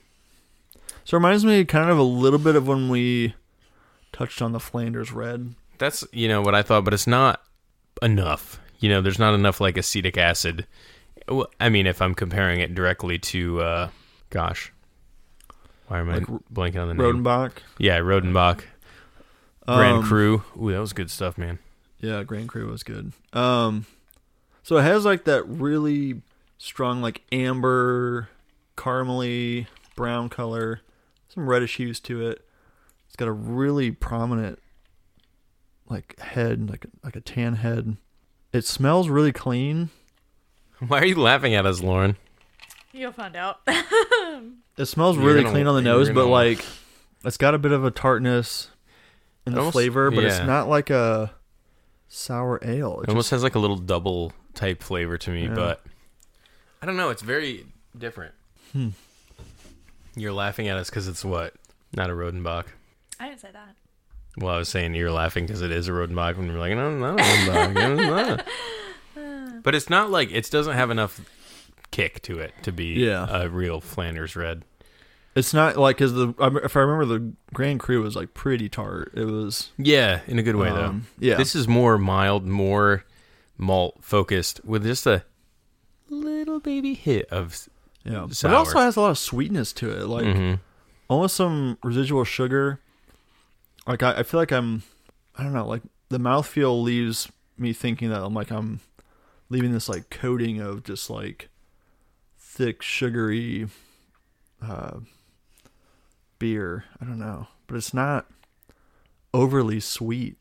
So 1.05 1.17
it 1.17 1.21
reminds 1.21 1.45
me 1.45 1.65
kind 1.65 1.91
of 1.91 1.97
a 1.97 2.03
little 2.03 2.41
bit 2.41 2.57
of 2.57 2.67
when 2.67 2.89
we 2.89 3.37
touched 4.13 4.43
on 4.43 4.51
the 4.51 4.59
Flanders 4.59 5.13
Red. 5.13 5.55
That's 5.79 6.03
you 6.11 6.27
know 6.27 6.43
what 6.43 6.57
I 6.57 6.63
thought, 6.63 6.85
but 6.85 6.93
it's 6.93 7.07
not 7.07 7.41
enough. 8.03 8.61
You 8.81 8.89
know, 8.89 9.01
there's 9.01 9.21
not 9.21 9.35
enough 9.35 9.61
like 9.61 9.77
acetic 9.77 10.19
acid. 10.19 10.67
Well, 11.29 11.47
I 11.61 11.69
mean, 11.69 11.87
if 11.87 12.03
I'm 12.03 12.17
comparing 12.17 12.59
it 12.59 12.75
directly 12.75 13.21
to, 13.21 13.61
uh, 13.61 13.89
gosh, 14.31 14.73
why 15.91 15.99
am 15.99 16.09
I 16.09 16.15
Like 16.19 16.27
blanking 16.53 16.81
on 16.81 16.89
the 16.89 16.95
name? 16.95 17.25
Rodenbach. 17.25 17.53
Yeah, 17.79 17.99
Rodenbach, 17.99 18.63
Grand 19.67 19.97
Um, 19.99 20.03
Cru. 20.05 20.43
Ooh, 20.61 20.71
that 20.71 20.79
was 20.79 20.93
good 20.93 21.11
stuff, 21.11 21.37
man. 21.37 21.59
Yeah, 21.99 22.23
Grand 22.23 22.49
Cru 22.49 22.71
was 22.71 22.85
good. 22.85 23.13
Um, 23.33 23.87
so 24.63 24.77
it 24.77 24.83
has 24.83 25.05
like 25.05 25.25
that 25.25 25.43
really 25.49 26.23
strong, 26.59 27.03
like 27.03 27.23
amber, 27.33 28.29
caramely 28.77 29.67
brown 29.97 30.29
color, 30.29 30.81
some 31.29 31.49
reddish 31.49 31.77
hues 31.77 31.99
to 32.01 32.25
it. 32.29 32.47
It's 33.09 33.17
got 33.17 33.27
a 33.27 33.33
really 33.33 33.91
prominent, 33.91 34.61
like 35.89 36.19
head, 36.21 36.71
like 36.71 36.87
like 37.03 37.17
a 37.17 37.21
tan 37.21 37.57
head. 37.57 37.97
It 38.53 38.65
smells 38.65 39.09
really 39.09 39.33
clean. 39.33 39.91
Why 40.87 41.01
are 41.01 41.05
you 41.07 41.17
laughing 41.17 41.55
at 41.55 41.67
us, 41.67 41.83
Lauren? 41.83 42.17
You'll 42.93 43.13
find 43.13 43.37
out. 43.37 43.61
It 44.77 44.87
smells 44.87 45.17
You're 45.17 45.27
really 45.27 45.41
gonna- 45.43 45.53
clean 45.53 45.67
on 45.67 45.75
the 45.75 45.83
you're 45.91 45.99
nose, 45.99 46.09
but 46.09 46.15
gonna- 46.23 46.31
like 46.31 46.65
it's 47.25 47.37
got 47.37 47.55
a 47.55 47.59
bit 47.59 47.73
of 47.73 47.85
a 47.85 47.91
tartness 47.91 48.71
in 49.47 49.53
the 49.53 49.59
Almost- 49.59 49.75
flavor, 49.75 50.11
but 50.11 50.25
it's 50.25 50.39
yeah. 50.39 50.47
not 50.47 50.69
like 50.69 50.89
a 50.89 51.33
sour 52.09 52.59
ale. 52.63 53.01
It 53.01 53.05
It 53.05 53.09
almost 53.11 53.31
has 53.31 53.43
like 53.43 53.55
a 53.57 53.59
little 53.59 53.77
double 53.77 54.33
type 54.55 54.83
flavor 54.83 55.19
to 55.19 55.31
me, 55.31 55.45
Yeah. 55.45 55.55
but 55.55 55.85
I 56.81 56.87
don't 56.87 56.97
know. 56.97 57.11
It's 57.11 57.21
very 57.21 57.67
different. 57.99 58.33
Hmm. 58.73 58.89
You're 60.17 60.33
laughing 60.33 60.69
at 60.69 60.79
us 60.79 60.89
because 60.89 61.09
it's 61.09 61.25
what? 61.25 61.53
Not 61.95 62.09
a 62.09 62.15
Rodenbach. 62.15 62.65
I 63.19 63.29
didn't 63.29 63.41
say 63.41 63.51
that. 63.53 63.75
Well, 64.39 64.55
I 64.55 64.59
was 64.59 64.69
saying 64.71 64.95
you're 64.95 65.11
laughing 65.13 65.45
because 65.45 65.61
it 65.61 65.73
is 65.73 65.89
a 65.89 65.91
Rodenbach, 65.91 66.39
and 66.39 66.51
we're 66.51 66.59
like, 66.59 66.75
no, 66.75 66.91
not 66.97 67.21
a 67.21 67.23
Rodenbach. 67.23 68.39
it's 68.39 69.17
not. 69.17 69.63
But 69.63 69.75
it's 69.75 69.91
not 69.91 70.11
like 70.11 70.31
it 70.33 70.51
doesn't 70.51 70.73
have 70.75 70.91
enough 70.91 71.21
kick 71.91 72.23
to 72.23 72.39
it 72.39 72.53
to 72.63 72.73
be 72.73 72.95
Yeah. 72.95 73.27
a 73.29 73.49
real 73.49 73.81
Flanders 73.81 74.37
Red. 74.37 74.65
It's 75.35 75.55
not 75.55 75.77
like 75.77 75.97
because 75.97 76.13
the 76.13 76.29
if 76.65 76.77
I 76.77 76.81
remember 76.81 77.05
the 77.05 77.33
Grand 77.55 77.79
Cru 77.81 78.03
was 78.03 78.17
like 78.17 78.35
pretty 78.35 78.69
tart. 78.69 79.13
It 79.15 79.25
was 79.27 79.71
Yeah, 79.79 80.21
in 80.27 80.39
a 80.39 80.43
good 80.43 80.57
way 80.57 80.69
um, 80.71 81.07
Yeah. 81.19 81.37
This 81.37 81.55
is 81.55 81.69
more 81.69 81.99
mild, 81.99 82.47
more 82.47 83.05
malt 83.57 83.99
focused, 84.01 84.61
with 84.65 84.83
just 84.85 85.07
a 85.07 85.25
little 86.09 86.59
baby 86.61 86.95
hit 86.95 87.27
of. 87.31 87.69
yeah, 88.05 88.27
but 88.29 88.45
it 88.45 88.53
also 88.55 88.81
has 88.81 88.97
a 88.97 89.01
lot 89.01 89.11
of 89.11 89.19
sweetness 89.19 89.73
to 89.75 89.91
it, 89.91 90.07
like 90.07 90.25
Mhm. 90.25 90.59
almost 91.09 91.37
some 91.37 91.79
residual 91.85 92.25
sugar. 92.25 92.81
Like 93.87 94.03
I, 94.03 94.19
I 94.19 94.23
feel 94.25 94.41
like 94.41 94.53
I'm, 94.53 94.83
I 95.37 95.43
don't 95.45 95.53
know, 95.53 95.67
like 95.67 95.83
the 96.09 96.19
mouthfeel 96.19 96.83
leaves 96.83 97.31
me 97.57 97.73
thinking 97.73 98.09
that 98.11 98.23
I'm 98.23 98.35
like 98.35 98.51
I'm 98.51 98.81
leaving 99.49 99.73
this 99.73 99.89
like 99.89 100.11
coating 100.11 100.61
of 100.61 100.83
just 100.83 101.09
like 101.11 101.50
thick 102.53 102.83
sugary 102.83 103.69
uh 104.61 104.99
beer. 106.39 106.85
I 107.01 107.05
don't 107.05 107.19
know, 107.19 107.47
but 107.67 107.77
it's 107.77 107.95
not 107.95 108.27
overly 109.33 109.79
sweet. 109.81 110.37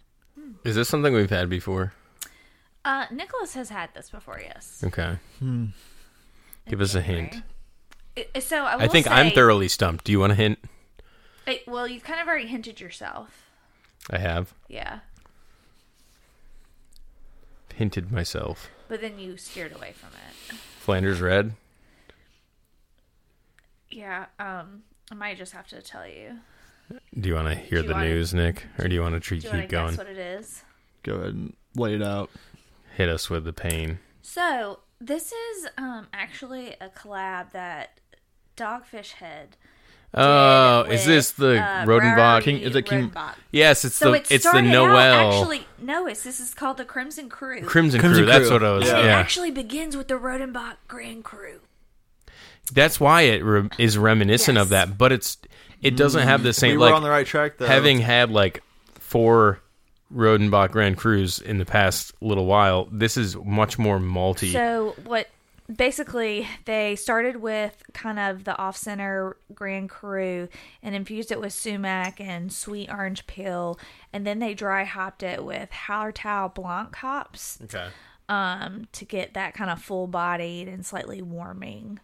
Is 0.66 0.76
this 0.76 0.90
something 0.90 1.14
we've 1.14 1.30
had 1.30 1.50
before? 1.50 1.94
Uh, 2.84 3.06
Nicholas 3.12 3.54
has 3.54 3.70
had 3.70 3.94
this 3.94 4.10
before, 4.10 4.40
yes. 4.44 4.82
Okay. 4.86 5.18
Hmm. 5.40 5.66
Give 6.68 6.82
us 6.82 6.96
a 6.96 7.02
hint. 7.02 7.44
I- 8.18 8.40
So 8.40 8.64
I, 8.66 8.76
will 8.76 8.84
I 8.84 8.88
think 8.88 9.10
I'm 9.10 9.30
say- 9.30 9.36
thoroughly 9.36 9.68
stumped. 9.68 10.06
Do 10.06 10.12
you 10.12 10.20
want 10.20 10.32
a 10.32 10.36
hint? 10.36 10.60
I- 11.46 11.62
well, 11.68 11.88
you've 11.88 12.04
kind 12.04 12.20
of 12.20 12.28
already 12.28 12.48
hinted 12.48 12.80
yourself. 12.82 13.44
I 14.10 14.18
have 14.18 14.54
Yeah. 14.68 15.00
hinted 17.76 18.12
myself. 18.12 18.70
But 18.88 19.02
then 19.02 19.20
you 19.20 19.38
steered 19.38 19.74
away 19.76 19.94
from 19.94 20.10
it. 20.10 20.56
Flanders 20.80 21.22
Red. 21.22 21.54
Yeah. 23.92 24.26
Um, 24.40 24.84
I 25.12 25.16
might 25.16 25.38
just 25.38 25.54
have 25.54 25.68
to 25.68 25.82
tell 25.82 26.08
you. 26.08 26.40
Do 27.20 27.30
you 27.30 27.36
want 27.36 27.48
to 27.50 27.56
hear 27.56 27.82
the 27.84 27.94
wanna- 27.94 28.08
news, 28.08 28.34
Nick, 28.34 28.66
or 28.80 28.88
do 28.88 28.96
you 28.96 29.02
want 29.02 29.14
to 29.16 29.20
Do 29.20 29.36
keep 29.36 29.44
you 29.44 29.50
want 29.52 29.62
to 29.62 29.68
going? 29.68 29.90
guess 29.90 29.98
what 29.98 30.08
it 30.08 30.18
is? 30.18 30.64
Go 31.04 31.16
ahead 31.16 31.28
and 31.34 31.56
lay 31.76 31.96
it 31.96 32.02
out. 32.04 32.30
Hit 32.96 33.10
us 33.10 33.30
with 33.30 33.46
the 33.46 33.54
pain. 33.54 34.00
So 34.22 34.80
this 35.00 35.32
is 35.32 35.68
um 35.78 36.08
actually 36.14 36.76
a 36.82 36.90
collab 36.90 37.52
that 37.52 38.00
Dogfish 38.58 39.14
Head. 39.14 39.52
did 40.14 40.20
Oh, 40.22 40.82
is 40.90 41.02
with, 41.02 41.06
this 41.06 41.32
the 41.32 41.60
uh, 41.62 41.86
Rodenbach? 41.86 42.16
Bowery 42.18 42.42
King- 42.44 42.60
is 42.62 42.76
it 42.76 42.82
King- 42.86 43.12
Rodenbach. 43.12 43.36
Yes, 43.52 43.86
it's 43.86 43.96
So 43.96 44.12
the 44.12 44.18
it 44.18 44.22
it's 44.32 44.44
the 44.44 44.50
started 44.50 44.70
Noel 44.72 44.98
out 44.98 45.34
actually 45.34 45.68
no, 45.80 46.08
it's 46.08 46.24
this 46.24 46.40
is 46.40 46.54
called 46.54 46.78
the 46.78 46.86
Crimson 46.86 47.30
Crew. 47.30 47.62
Crimson, 47.62 48.00
Crimson 48.00 48.24
Crew. 48.24 48.26
That's 48.26 48.48
Crew. 48.48 48.56
what 48.56 48.64
I 48.64 48.72
was. 48.74 48.88
Yeah. 48.88 48.98
Yeah, 48.98 49.06
it 49.06 49.10
actually 49.10 49.52
begins 49.52 49.96
with 49.96 50.08
the 50.08 50.16
Rodenbach 50.16 50.78
Grand 50.88 51.24
Cru. 51.24 51.60
That's 52.70 53.00
why 53.00 53.24
it 53.24 53.44
re- 53.44 53.70
is 53.78 53.98
reminiscent 53.98 54.58
of 54.58 54.70
that, 54.70 54.98
but 54.98 55.12
it's 55.12 55.38
it 55.82 55.96
doesn't 55.96 56.28
have 56.28 56.44
the 56.44 56.54
same 56.54 56.72
we 56.72 56.78
were 56.78 56.86
like 56.86 56.94
on 56.94 57.04
the 57.04 57.10
right 57.10 57.26
track 57.26 57.58
though. 57.58 57.68
having 57.68 58.00
had 58.00 58.32
like 58.32 58.64
four 58.96 59.60
Rodenbach 60.14 60.72
Grand 60.72 60.98
Crus 60.98 61.42
in 61.42 61.58
the 61.58 61.66
past 61.66 62.14
little 62.22 62.46
while. 62.46 62.88
This 62.92 63.18
is 63.18 63.36
much 63.36 63.78
more 63.78 64.00
malty. 64.00 64.52
So 64.52 64.96
what 65.04 65.30
basically 65.74 66.48
they 66.66 66.96
started 66.96 67.38
with 67.38 67.84
kind 67.94 68.20
of 68.20 68.44
the 68.44 68.58
off 68.58 68.76
center 68.76 69.38
Grand 69.54 69.90
Cru 69.90 70.48
and 70.82 70.96
infused 70.96 71.32
it 71.32 71.40
with 71.40 71.54
sumac 71.54 72.20
and 72.20 72.52
sweet 72.52 72.90
orange 72.90 73.28
peel 73.28 73.80
and 74.12 74.26
then 74.26 74.40
they 74.40 74.54
dry 74.54 74.84
hopped 74.84 75.22
it 75.22 75.44
with 75.46 75.70
Hallertau 75.70 76.54
Blanc 76.56 76.96
hops 76.96 77.60
okay. 77.66 77.90
um 78.28 78.88
to 78.94 79.06
get 79.06 79.36
that 79.36 79.54
kind 79.54 79.70
of 79.70 79.80
full 79.80 80.08
bodied 80.08 80.68
and 80.68 80.84
slightly 80.84 81.22
warming 81.22 82.00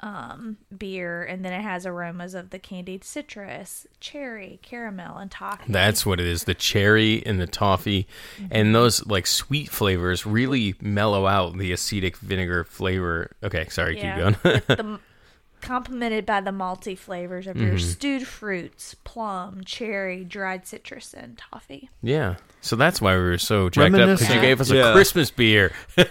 um 0.00 0.58
beer 0.76 1.22
and 1.22 1.44
then 1.44 1.52
it 1.52 1.62
has 1.62 1.86
aromas 1.86 2.34
of 2.34 2.50
the 2.50 2.58
candied 2.58 3.04
citrus, 3.04 3.86
cherry, 4.00 4.58
caramel 4.62 5.16
and 5.18 5.30
toffee. 5.30 5.72
That's 5.72 6.04
what 6.04 6.20
it 6.20 6.26
is. 6.26 6.44
The 6.44 6.54
cherry 6.54 7.24
and 7.24 7.40
the 7.40 7.46
toffee 7.46 8.06
and 8.50 8.74
those 8.74 9.06
like 9.06 9.26
sweet 9.26 9.70
flavors 9.70 10.26
really 10.26 10.74
mellow 10.80 11.26
out 11.26 11.56
the 11.56 11.72
acetic 11.72 12.16
vinegar 12.16 12.64
flavor. 12.64 13.30
Okay, 13.42 13.66
sorry, 13.70 13.96
Yeah, 13.98 14.32
keep 14.32 14.42
going. 14.42 14.54
with 14.54 14.66
the 14.66 15.00
complemented 15.62 16.26
by 16.26 16.42
the 16.42 16.50
malty 16.50 16.98
flavors 16.98 17.46
of 17.46 17.56
Mm-hmm. 17.56 17.66
your 17.68 17.78
stewed 17.78 18.26
fruits, 18.26 18.94
plum, 19.04 19.62
cherry, 19.64 20.22
dried 20.24 20.66
citrus, 20.66 21.14
and 21.14 21.38
toffee. 21.38 21.88
Yeah. 22.02 22.34
So 22.60 22.76
that's 22.76 23.00
why 23.00 23.16
we 23.16 23.22
were 23.22 23.38
so 23.38 23.70
jacked 23.70 23.94
up 23.94 24.18
because 24.18 24.34
you 24.34 24.40
gave 24.42 24.60
us 24.60 24.70
a 24.70 24.92
Christmas 24.92 25.30
beer. 25.30 25.72
Well, 25.96 26.06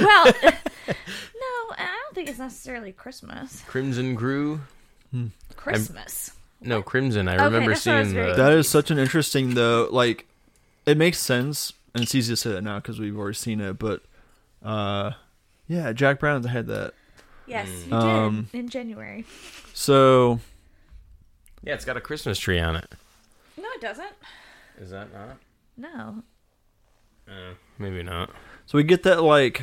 no, 0.00 0.24
I 0.32 0.58
don't 2.12 2.26
think 2.26 2.28
it's 2.28 2.38
necessarily 2.38 2.92
Christmas. 2.92 3.62
Crimson 3.66 4.16
Crew. 4.16 4.60
Christmas. 5.56 6.32
No, 6.60 6.82
Crimson. 6.82 7.26
I 7.28 7.34
Okay, 7.36 7.44
remember 7.44 7.70
that's 7.70 7.86
what 7.86 7.94
I 7.94 7.98
was 8.00 8.08
seeing 8.08 8.14
very 8.14 8.30
the. 8.32 8.42
That 8.42 8.52
is 8.52 8.68
such 8.68 8.90
an 8.90 8.98
interesting 8.98 9.54
though. 9.54 9.88
Like, 9.90 10.26
it 10.86 10.96
makes 10.98 11.18
sense, 11.18 11.72
and 11.94 12.02
it's 12.02 12.14
easy 12.14 12.32
to 12.32 12.36
say 12.36 12.50
that 12.52 12.62
now 12.62 12.76
because 12.80 13.00
we've 13.00 13.16
already 13.18 13.34
seen 13.36 13.60
it. 13.60 13.78
But, 13.78 14.02
uh, 14.62 15.12
yeah, 15.68 15.92
Jack 15.92 16.20
Brown's 16.20 16.46
had 16.46 16.66
that. 16.66 16.92
Yes, 17.46 17.68
Mm. 17.68 17.86
you 17.88 17.96
Um, 17.96 18.48
did 18.52 18.58
in 18.58 18.68
January. 18.68 19.24
So 19.74 20.40
Yeah, 21.64 21.74
it's 21.74 21.84
got 21.84 21.96
a 21.96 22.00
Christmas 22.00 22.38
tree 22.38 22.58
on 22.60 22.76
it. 22.76 22.90
No, 23.56 23.64
it 23.74 23.80
doesn't. 23.80 24.12
Is 24.80 24.90
that 24.90 25.12
not? 25.12 25.36
No. 25.76 26.22
Uh, 27.28 27.54
maybe 27.78 28.02
not. 28.02 28.30
So 28.66 28.76
we 28.78 28.84
get 28.84 29.02
that 29.04 29.22
like 29.22 29.62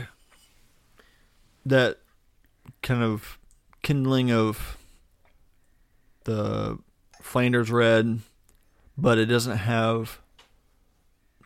that 1.66 1.98
kind 2.82 3.04
of 3.04 3.38
kindling 3.82 4.32
of 4.32 4.78
the 6.24 6.78
Flanders 7.22 7.72
red, 7.72 8.20
but 8.98 9.18
it 9.18 9.26
doesn't 9.26 9.58
have 9.58 10.20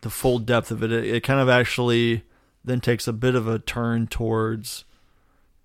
the 0.02 0.10
full 0.10 0.40
depth 0.40 0.72
of 0.72 0.84
it. 0.84 0.92
It, 0.92 1.06
it 1.06 1.24
kind 1.24 1.40
of 1.40 1.50
actually 1.50 2.24
then 2.64 2.80
takes 2.80 3.08
a 3.08 3.14
bit 3.14 3.36
of 3.36 3.48
a 3.48 3.60
turn 3.60 4.08
towards 4.08 4.86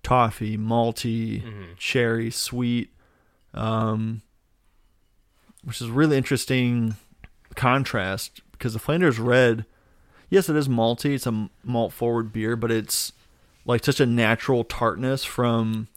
toffee, 0.03 0.57
malty, 0.57 1.43
cherry, 1.77 2.31
sweet, 2.31 2.89
um, 3.53 4.21
which 5.63 5.81
is 5.81 5.89
really 5.89 6.17
interesting 6.17 6.95
contrast 7.55 8.41
because 8.51 8.73
the 8.73 8.79
Flanders 8.79 9.19
red 9.19 9.65
yes, 10.29 10.49
it 10.49 10.55
is 10.55 10.67
malty. 10.67 11.15
It's 11.15 11.27
a 11.27 11.49
malt 11.63 11.93
forward 11.93 12.31
beer, 12.31 12.55
but 12.55 12.71
it's 12.71 13.11
like 13.65 13.83
such 13.85 13.99
a 13.99 14.05
natural 14.05 14.63
tartness 14.63 15.23
from 15.23 15.87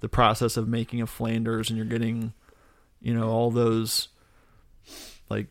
the 0.00 0.08
process 0.08 0.56
of 0.56 0.68
making 0.68 1.00
a 1.02 1.06
Flanders, 1.06 1.68
and 1.70 1.76
you're 1.76 1.86
getting, 1.86 2.32
you 3.00 3.14
know, 3.14 3.28
all 3.28 3.50
those 3.50 4.08
like 5.28 5.48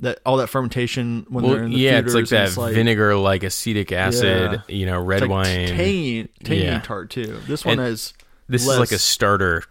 that 0.00 0.18
all 0.26 0.36
that 0.38 0.48
fermentation 0.48 1.26
when 1.28 1.44
Well, 1.44 1.54
they're 1.54 1.64
in 1.64 1.70
the 1.72 1.76
yeah, 1.78 1.98
it's 1.98 2.14
like 2.14 2.26
feeders, 2.26 2.56
that 2.56 2.62
and 2.62 2.74
vinegar, 2.74 3.16
like 3.16 3.42
acetic 3.44 3.92
acid. 3.92 4.62
You 4.68 4.86
know, 4.86 5.00
red 5.00 5.22
it's 5.22 5.22
like 5.22 5.30
wine. 5.30 5.68
tangy, 5.68 6.28
tangy 6.42 6.62
Yeah. 6.64 6.80
tart 6.80 7.10
too. 7.10 7.38
This 7.46 7.64
one 7.64 7.78
And 7.78 7.88
is 7.88 8.12
This 8.48 8.62
is 8.62 8.78
like 8.78 8.92
a 8.92 8.98
starter 8.98 9.62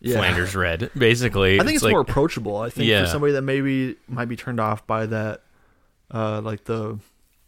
yeah. 0.00 0.16
Flanders 0.16 0.54
red, 0.56 0.90
basically. 0.98 1.60
I 1.60 1.64
think 1.64 1.76
it's, 1.76 1.84
like, 1.84 1.92
more 1.92 2.00
approachable. 2.00 2.56
I 2.56 2.70
think 2.70 2.88
Yeah. 2.88 3.04
for 3.04 3.10
somebody 3.10 3.32
that 3.34 3.42
maybe 3.42 3.96
might 4.08 4.26
be 4.28 4.36
turned 4.36 4.58
off 4.60 4.86
by 4.86 5.06
that, 5.06 5.42
uh, 6.12 6.40
like 6.40 6.64
the 6.64 6.98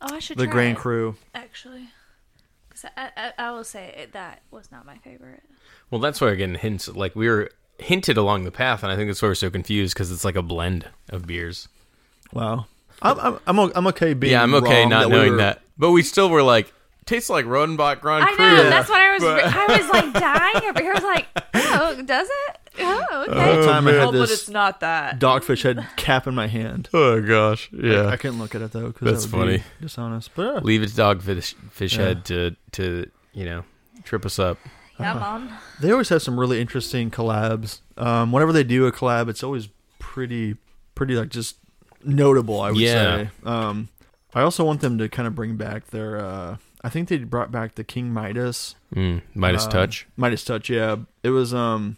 Oh, 0.01 0.15
I 0.15 0.19
should 0.19 0.37
the 0.39 0.45
try 0.45 0.53
Grand 0.53 0.77
it, 0.77 0.81
Cru. 0.81 1.17
actually. 1.35 1.89
'Cause 2.85 2.93
I, 2.97 3.11
I, 3.17 3.33
I 3.49 3.51
will 3.53 3.65
say 3.65 3.95
it, 3.97 4.13
that 4.13 4.43
was 4.51 4.71
not 4.71 4.85
my 4.87 4.97
favorite. 4.99 5.43
Well, 5.91 6.01
that's 6.01 6.21
why 6.21 6.29
we're 6.29 6.37
getting 6.37 6.55
hints. 6.57 6.89
Like 6.89 7.17
we 7.17 7.29
were 7.29 7.51
hinted 7.79 8.17
along 8.17 8.45
the 8.45 8.51
path, 8.51 8.83
and 8.83 8.93
I 8.93 8.97
think 8.97 9.09
that's 9.09 9.23
why 9.23 9.29
we're 9.29 9.35
so 9.35 9.51
confused 9.51 9.95
because 9.95 10.11
it's 10.13 10.25
like 10.25 10.37
a 10.37 10.43
blend 10.43 10.89
of 11.11 11.27
beers. 11.27 11.69
Wow, 12.33 12.67
I'm 13.03 13.39
I'm 13.47 13.59
I'm, 13.75 13.87
okay 13.89 14.15
being 14.15 14.33
yeah, 14.33 14.43
I'm 14.43 14.55
okay 14.55 14.83
wrong 14.83 14.91
not 14.91 15.07
we 15.07 15.13
knowing 15.13 15.31
were- 15.33 15.37
that, 15.39 15.63
but 15.79 15.91
we 15.93 16.03
still 16.03 16.29
were 16.31 16.43
like, 16.43 16.73
tastes 17.07 17.31
like 17.31 17.47
Rodenbach 17.47 18.01
Grand 18.01 18.27
Cru. 18.27 18.33
I 18.33 18.37
Cru. 18.37 18.57
know. 18.57 18.63
Yeah. 18.65 18.71
That's 18.71 18.89
what 18.89 19.01
I 19.01 19.13
was. 19.15 19.23
But- 19.23 19.45
I 19.45 19.79
was 19.79 19.89
like 19.91 20.13
dying 20.15 20.71
over 20.71 20.81
here. 20.83 20.93
I 20.93 20.95
was 20.95 21.05
like, 21.05 21.27
oh, 21.55 22.03
does 22.03 22.29
it? 22.31 22.64
Oh, 23.17 23.23
okay. 23.29 23.35
The 23.35 23.41
whole 23.43 23.65
time 23.65 23.87
I 23.89 23.93
oh, 23.93 23.99
had 24.01 24.05
but 24.07 24.13
this 24.13 24.33
it's 24.33 24.49
not 24.49 24.81
that. 24.81 25.19
dogfish 25.21 25.63
head 25.63 25.87
cap 25.97 26.27
in 26.27 26.35
my 26.35 26.47
hand. 26.49 26.89
Oh 26.95 27.21
gosh, 27.23 27.71
yeah. 27.73 28.07
I 28.09 28.17
couldn't 28.17 28.39
look 28.39 28.55
at 28.55 28.63
it 28.63 28.73
though 28.73 28.89
because 28.89 29.05
That's 29.11 29.27
that 29.27 29.37
would 29.37 29.47
be 29.47 29.59
funny. 29.59 29.65
dishonest. 29.81 30.31
But 30.35 30.57
uh, 30.57 30.61
Leave 30.61 30.83
it 30.83 30.89
to 30.89 30.95
Dogfish 30.95 31.55
fish 31.71 31.97
Yeah. 31.97 32.03
head 32.05 32.25
to 32.27 32.57
to 32.73 33.11
you 33.33 33.45
know 33.45 33.65
trip 34.05 34.27
us 34.27 34.39
up. 34.39 34.59
Yeah, 34.99 35.15
mom. 35.15 35.51
they 35.81 35.91
always 35.91 36.09
have 36.11 36.23
some 36.23 36.39
really 36.39 36.61
interesting 36.61 37.11
collabs. 37.11 37.81
Um, 37.97 38.31
whenever 38.33 38.53
they 38.53 38.63
do 38.65 38.87
a 38.87 38.93
collab, 38.93 39.29
it's 39.29 39.43
always 39.43 39.69
pretty, 39.99 40.57
pretty 40.95 41.17
like 41.17 41.31
just 41.31 41.57
notable. 42.05 42.61
I 42.61 42.71
would 42.71 42.81
Yeah. 42.81 43.17
say. 43.25 43.31
Um, 43.45 43.89
I 44.35 44.43
also 44.43 44.65
want 44.65 44.81
them 44.83 44.99
to 44.99 45.09
kind 45.09 45.27
of 45.27 45.35
bring 45.35 45.57
back 45.57 45.89
their. 45.89 46.19
Uh, 46.25 46.57
I 46.83 46.91
think 46.91 47.09
they 47.09 47.17
brought 47.19 47.51
back 47.51 47.75
the 47.77 47.83
King 47.85 48.13
Midas. 48.13 48.77
Mm, 48.95 49.23
Midas 49.35 49.65
um, 49.65 49.71
touch. 49.73 50.07
Midas 50.17 50.45
Touch. 50.45 50.69
Yeah, 50.71 50.97
it 51.23 51.31
was 51.31 51.53
um, 51.55 51.97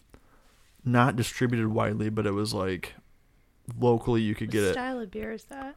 not 0.87 1.17
distributed 1.17 1.69
widely, 1.69 2.09
but 2.09 2.27
it 2.27 2.31
was 2.33 2.55
like 2.55 2.95
locally 3.79 4.23
you 4.23 4.35
could 4.35 4.49
What 4.49 4.53
get 4.53 4.65
it. 4.65 4.73
style 4.73 5.01
of 5.01 5.11
beer 5.11 5.33
is 5.33 5.45
that? 5.45 5.75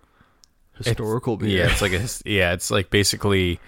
Historical 0.77 1.35
beer. 1.35 1.49
Yeah, 1.49 1.71
it's 1.71 1.81
like 1.81 1.91
a 1.91 2.07
yeah, 2.25 2.53
it's 2.53 2.71
like 2.71 2.89
basically. 2.89 3.59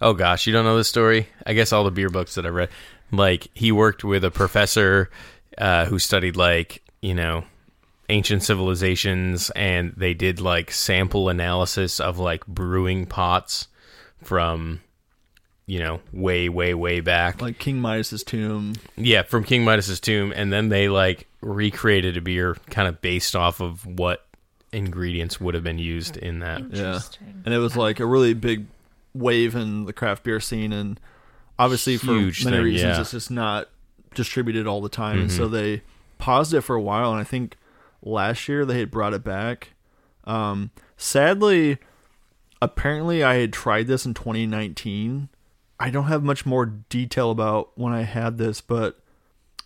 Oh 0.00 0.14
gosh, 0.14 0.46
you 0.46 0.52
don't 0.52 0.64
know 0.64 0.76
this 0.76 0.88
story? 0.88 1.28
I 1.46 1.54
guess 1.54 1.72
all 1.72 1.84
the 1.84 1.90
beer 1.90 2.08
books 2.08 2.34
that 2.36 2.46
I 2.46 2.50
read, 2.50 2.68
like 3.12 3.48
he 3.54 3.70
worked 3.72 4.02
with 4.04 4.24
a 4.24 4.30
professor 4.30 5.10
uh, 5.56 5.86
who 5.86 5.98
studied 5.98 6.36
like 6.36 6.82
you 7.02 7.14
know 7.14 7.44
ancient 8.08 8.42
civilizations, 8.42 9.50
and 9.50 9.92
they 9.96 10.14
did 10.14 10.40
like 10.40 10.70
sample 10.72 11.28
analysis 11.28 12.00
of 12.00 12.18
like 12.18 12.46
brewing 12.46 13.06
pots 13.06 13.68
from 14.22 14.80
you 15.68 15.78
know 15.78 16.00
way 16.12 16.48
way 16.48 16.72
way 16.72 17.00
back. 17.00 17.42
like 17.42 17.58
King 17.58 17.80
Midas's 17.80 18.24
tomb. 18.24 18.74
Yeah, 18.96 19.22
from 19.22 19.44
King 19.44 19.64
Midas's 19.64 20.00
tomb, 20.00 20.32
and 20.34 20.50
then 20.50 20.70
they 20.70 20.88
like 20.88 21.28
recreated 21.42 22.16
a 22.16 22.22
beer 22.22 22.56
kind 22.70 22.88
of 22.88 23.00
based 23.02 23.36
off 23.36 23.60
of 23.60 23.84
what 23.86 24.26
ingredients 24.72 25.38
would 25.40 25.54
have 25.54 25.62
been 25.62 25.78
used 25.78 26.16
in 26.16 26.40
that. 26.40 26.60
Interesting. 26.60 27.42
and 27.44 27.54
it 27.54 27.58
was 27.58 27.76
like 27.76 28.00
a 28.00 28.06
really 28.06 28.32
big 28.32 28.66
wave 29.14 29.54
in 29.54 29.84
the 29.84 29.92
craft 29.92 30.22
beer 30.24 30.40
scene 30.40 30.72
and 30.72 30.98
obviously 31.58 31.96
for 31.96 32.12
Huge 32.14 32.44
many 32.44 32.56
thing, 32.56 32.64
reasons 32.64 32.82
yeah. 32.82 32.92
Mm-hmm. 32.92 33.00
it's 33.02 33.10
just 33.10 33.30
not 33.30 33.68
distributed 34.14 34.66
all 34.66 34.80
the 34.80 34.88
time 34.88 35.18
and 35.20 35.32
so 35.32 35.48
they 35.48 35.82
paused 36.18 36.54
it 36.54 36.60
for 36.62 36.76
a 36.76 36.80
while 36.80 37.10
and 37.10 37.20
i 37.20 37.24
think 37.24 37.56
last 38.02 38.48
year 38.48 38.64
they 38.64 38.78
had 38.78 38.90
brought 38.90 39.12
it 39.12 39.24
back 39.24 39.70
um 40.24 40.70
sadly 40.96 41.78
apparently 42.62 43.24
i 43.24 43.36
had 43.36 43.52
tried 43.52 43.86
this 43.86 44.04
in 44.06 44.14
2019 44.14 45.28
i 45.78 45.90
don't 45.90 46.04
have 46.04 46.22
much 46.22 46.44
more 46.44 46.66
detail 46.66 47.30
about 47.30 47.70
when 47.76 47.92
i 47.92 48.02
had 48.02 48.38
this 48.38 48.60
but 48.60 49.00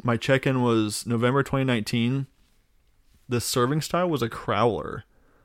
my 0.03 0.17
check-in 0.17 0.63
was 0.63 1.07
november 1.07 1.43
2019 1.43 2.27
the 3.29 3.41
serving 3.41 3.81
style 3.81 4.09
was 4.09 4.23
a 4.23 4.29
crowler 4.29 5.03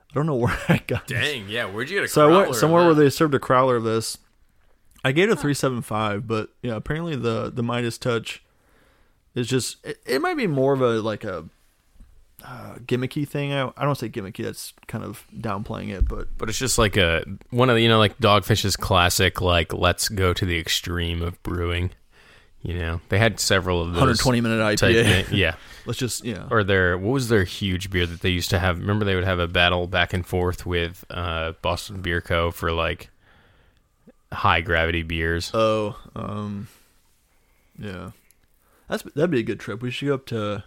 i 0.10 0.14
don't 0.14 0.26
know 0.26 0.36
where 0.44 0.58
i 0.70 0.82
got 0.88 1.08
this. 1.08 1.20
Dang, 1.20 1.50
yeah. 1.50 1.66
Where'd 1.66 1.90
you 1.90 1.98
get 1.98 2.06
a 2.06 2.08
So 2.08 2.30
I 2.30 2.42
went 2.44 2.56
somewhere 2.56 2.86
where 2.86 2.96
they 2.96 3.10
served 3.10 3.34
a 3.36 3.40
crowler 3.40 3.78
of 3.78 3.84
this. 3.84 4.18
I 5.04 5.12
gave 5.12 5.30
it 5.30 5.34
a 5.34 5.36
three 5.36 5.54
seven 5.54 5.82
five, 5.82 6.28
but 6.28 6.50
yeah, 6.62 6.76
apparently 6.76 7.16
the 7.16 7.52
the 7.54 7.64
Midas 7.64 7.98
Touch 7.98 8.44
is 9.36 9.48
just 9.48 9.86
it, 9.86 10.00
it 10.06 10.22
might 10.22 10.36
be 10.36 10.48
more 10.48 10.74
of 10.74 10.82
a 10.82 11.02
like 11.02 11.24
a 11.24 11.46
uh, 12.46 12.76
gimmicky 12.86 13.28
thing. 13.28 13.54
I, 13.54 13.72
I 13.76 13.84
don't 13.86 13.96
say 13.98 14.10
gimmicky. 14.10 14.44
That's 14.44 14.74
kind 14.88 15.04
of 15.04 15.26
downplaying 15.36 15.90
it, 15.94 16.08
but 16.08 16.38
But 16.38 16.50
it's 16.50 16.60
just 16.60 16.78
like 16.78 16.98
a 16.98 17.24
one 17.50 17.70
of 17.70 17.76
the 17.76 17.82
you 17.82 17.90
know 17.90 17.98
like 18.00 18.18
Dogfish's 18.20 18.76
classic 18.76 19.42
like 19.42 19.74
let's 19.74 20.10
go 20.10 20.34
to 20.34 20.46
the 20.46 20.60
extreme 20.60 21.22
of 21.22 21.42
brewing. 21.44 21.92
You 22.62 22.78
know 22.78 23.02
they 23.10 23.18
had 23.20 23.40
several 23.40 23.82
of 23.82 23.88
those 23.90 23.96
120 23.98 24.42
minute 24.42 24.60
IPA. 24.60 25.26
thing- 25.26 25.38
yeah, 25.38 25.56
Let's 25.86 26.00
just 26.00 26.26
yeah. 26.26 26.48
or 26.52 26.64
their 26.64 26.98
what 26.98 27.12
was 27.14 27.30
their 27.30 27.44
huge 27.44 27.90
beer 27.90 28.06
that 28.06 28.22
they 28.22 28.30
used 28.30 28.50
to 28.50 28.60
have? 28.60 28.80
Remember 28.80 29.06
they 29.06 29.16
would 29.16 29.24
have 29.24 29.40
a 29.40 29.48
battle 29.48 29.88
back 29.88 30.14
and 30.14 30.26
forth 30.26 30.66
with 30.66 31.06
uh, 31.10 31.54
Boston 31.62 32.02
Beer 32.02 32.20
Co. 32.20 32.52
for 32.52 32.72
like 32.72 33.10
high 34.34 34.62
gravity 34.62 35.04
beers. 35.04 35.52
Oh, 35.54 35.96
um, 36.16 36.68
yeah. 37.80 38.12
That's 38.90 39.04
that'd 39.04 39.32
be 39.32 39.40
a 39.40 39.44
good 39.44 39.60
trip. 39.60 39.82
We 39.82 39.92
should 39.92 40.08
go 40.08 40.16
up 40.16 40.26
to 40.28 40.64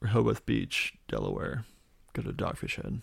Rehoboth 0.00 0.44
Beach, 0.46 0.94
Delaware. 1.08 1.64
Go 2.12 2.22
to 2.22 2.32
Dogfish 2.32 2.76
Head. 2.76 3.00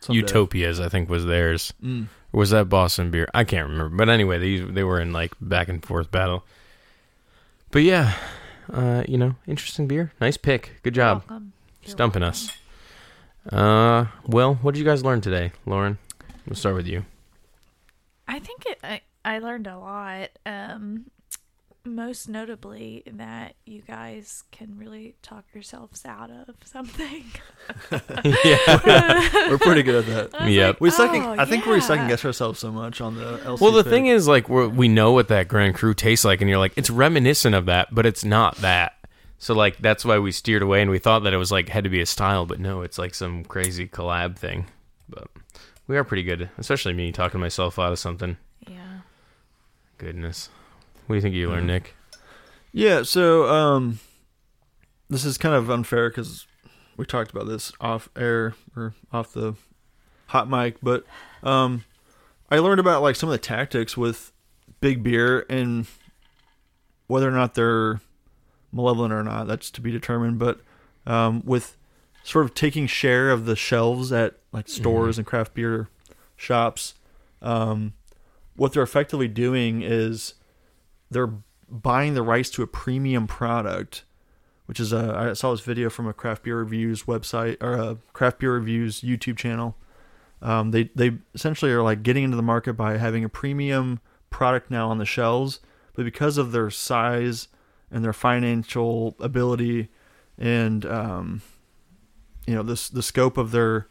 Someday. 0.00 0.20
Utopias, 0.20 0.80
I 0.80 0.88
think, 0.88 1.08
was 1.08 1.26
theirs. 1.26 1.72
Mm. 1.82 2.06
Or 2.32 2.38
was 2.40 2.50
that 2.50 2.68
Boston 2.68 3.10
beer? 3.10 3.28
I 3.34 3.44
can't 3.44 3.68
remember. 3.68 3.96
But 3.96 4.08
anyway, 4.08 4.38
they 4.38 4.58
they 4.64 4.84
were 4.84 5.00
in 5.00 5.12
like 5.12 5.32
back 5.40 5.68
and 5.68 5.84
forth 5.84 6.10
battle. 6.10 6.44
But 7.70 7.82
yeah, 7.82 8.14
uh, 8.72 9.02
you 9.08 9.18
know, 9.18 9.34
interesting 9.46 9.86
beer. 9.88 10.12
Nice 10.20 10.36
pick. 10.36 10.80
Good 10.82 10.94
job. 10.94 11.24
Welcome. 11.28 11.52
You're 11.82 11.90
Stumping 11.90 12.22
welcome. 12.22 12.48
us. 12.48 12.52
Uh, 13.52 14.06
well, 14.26 14.54
what 14.56 14.74
did 14.74 14.80
you 14.80 14.84
guys 14.86 15.04
learn 15.04 15.20
today, 15.20 15.52
Lauren? 15.66 15.98
We'll 16.46 16.56
start 16.56 16.74
with 16.76 16.86
you. 16.86 17.04
I 18.26 18.38
think 18.38 18.66
it. 18.66 18.78
I, 18.84 19.00
I 19.24 19.38
learned 19.38 19.66
a 19.66 19.78
lot. 19.78 20.30
Um, 20.46 21.06
most 21.94 22.28
notably 22.28 23.02
that 23.06 23.54
you 23.66 23.82
guys 23.82 24.44
can 24.52 24.76
really 24.78 25.16
talk 25.22 25.44
yourselves 25.52 26.04
out 26.06 26.30
of 26.30 26.54
something. 26.64 27.24
yeah. 27.92 29.48
We're 29.50 29.58
pretty 29.58 29.82
good 29.82 30.04
at 30.04 30.06
that. 30.32 30.40
I 30.40 30.48
Yep. 30.48 30.74
like, 30.74 30.80
We 30.80 30.90
second. 30.90 31.22
"Oh, 31.22 31.34
I 31.38 31.44
think 31.44 31.66
we 31.66 31.74
yeah." 31.74 31.80
second 31.80 32.08
guess 32.08 32.24
ourselves 32.24 32.58
so 32.58 32.70
much 32.70 33.00
on 33.00 33.16
the 33.16 33.38
LC. 33.38 33.60
Well, 33.60 33.72
the 33.72 33.82
pick. 33.84 33.90
thing 33.92 34.06
is, 34.06 34.28
like, 34.28 34.48
we're, 34.48 34.68
we 34.68 34.88
know 34.88 35.12
what 35.12 35.28
that 35.28 35.48
Grand 35.48 35.74
Cru 35.74 35.94
tastes 35.94 36.24
like, 36.24 36.40
and 36.40 36.48
you're 36.48 36.58
like, 36.58 36.72
it's 36.76 36.90
reminiscent 36.90 37.54
of 37.54 37.66
that, 37.66 37.94
but 37.94 38.06
it's 38.06 38.24
not 38.24 38.56
that. 38.56 38.94
So, 39.38 39.54
like, 39.54 39.78
that's 39.78 40.04
why 40.04 40.18
we 40.18 40.32
steered 40.32 40.62
away, 40.62 40.82
and 40.82 40.90
we 40.90 40.98
thought 40.98 41.20
that 41.24 41.32
it 41.32 41.36
was 41.38 41.52
like 41.52 41.68
had 41.68 41.84
to 41.84 41.90
be 41.90 42.00
a 42.00 42.06
style, 42.06 42.44
but 42.46 42.58
no, 42.60 42.82
it's 42.82 42.98
like 42.98 43.14
some 43.14 43.44
crazy 43.44 43.86
collab 43.86 44.36
thing. 44.36 44.66
But 45.08 45.28
we 45.86 45.96
are 45.96 46.04
pretty 46.04 46.24
good, 46.24 46.50
especially 46.58 46.92
me 46.92 47.12
talking 47.12 47.40
myself 47.40 47.78
out 47.78 47.92
of 47.92 47.98
something. 47.98 48.36
Yeah. 48.68 49.00
Goodness, 49.96 50.48
what 51.08 51.14
do 51.14 51.16
you 51.16 51.22
think 51.22 51.34
you 51.34 51.48
learned, 51.48 51.66
Nick? 51.66 51.94
Yeah, 52.70 53.02
so 53.02 53.48
um, 53.48 53.98
this 55.08 55.24
is 55.24 55.38
kind 55.38 55.54
of 55.54 55.70
unfair 55.70 56.10
because 56.10 56.46
we 56.98 57.06
talked 57.06 57.30
about 57.30 57.46
this 57.46 57.72
off 57.80 58.10
air 58.14 58.54
or 58.76 58.94
off 59.10 59.32
the 59.32 59.54
hot 60.26 60.50
mic, 60.50 60.76
but 60.82 61.04
um, 61.42 61.84
I 62.50 62.58
learned 62.58 62.78
about 62.78 63.00
like 63.00 63.16
some 63.16 63.30
of 63.30 63.32
the 63.32 63.38
tactics 63.38 63.96
with 63.96 64.32
big 64.80 65.02
beer 65.02 65.46
and 65.48 65.86
whether 67.06 67.26
or 67.26 67.32
not 67.32 67.54
they're 67.54 68.00
malevolent 68.70 69.14
or 69.14 69.24
not. 69.24 69.46
That's 69.46 69.70
to 69.70 69.80
be 69.80 69.90
determined. 69.90 70.38
But 70.38 70.60
um, 71.06 71.42
with 71.46 71.76
sort 72.22 72.44
of 72.44 72.52
taking 72.52 72.86
share 72.86 73.30
of 73.30 73.46
the 73.46 73.56
shelves 73.56 74.12
at 74.12 74.38
like 74.52 74.68
stores 74.68 75.16
and 75.16 75.26
craft 75.26 75.54
beer 75.54 75.88
shops, 76.36 76.94
um, 77.40 77.94
what 78.56 78.74
they're 78.74 78.82
effectively 78.82 79.28
doing 79.28 79.80
is 79.82 80.34
they're 81.10 81.32
buying 81.68 82.14
the 82.14 82.22
rights 82.22 82.50
to 82.50 82.62
a 82.62 82.66
premium 82.66 83.26
product, 83.26 84.04
which 84.66 84.80
is 84.80 84.92
a 84.92 85.14
I 85.30 85.32
saw 85.34 85.50
this 85.50 85.60
video 85.60 85.90
from 85.90 86.06
a 86.06 86.12
craft 86.12 86.42
beer 86.42 86.58
reviews 86.58 87.04
website 87.04 87.56
or 87.60 87.74
a 87.74 87.98
craft 88.12 88.38
beer 88.38 88.54
reviews 88.54 89.00
YouTube 89.00 89.36
channel. 89.36 89.76
Um, 90.40 90.70
they 90.70 90.90
they 90.94 91.18
essentially 91.34 91.72
are 91.72 91.82
like 91.82 92.02
getting 92.02 92.24
into 92.24 92.36
the 92.36 92.42
market 92.42 92.74
by 92.74 92.96
having 92.96 93.24
a 93.24 93.28
premium 93.28 94.00
product 94.30 94.70
now 94.70 94.88
on 94.88 94.98
the 94.98 95.04
shelves, 95.04 95.60
but 95.94 96.04
because 96.04 96.38
of 96.38 96.52
their 96.52 96.70
size 96.70 97.48
and 97.90 98.04
their 98.04 98.12
financial 98.12 99.16
ability 99.18 99.88
and 100.36 100.86
um, 100.86 101.42
you 102.46 102.54
know 102.54 102.62
this 102.62 102.88
the 102.88 103.02
scope 103.02 103.36
of 103.36 103.50
their 103.50 103.88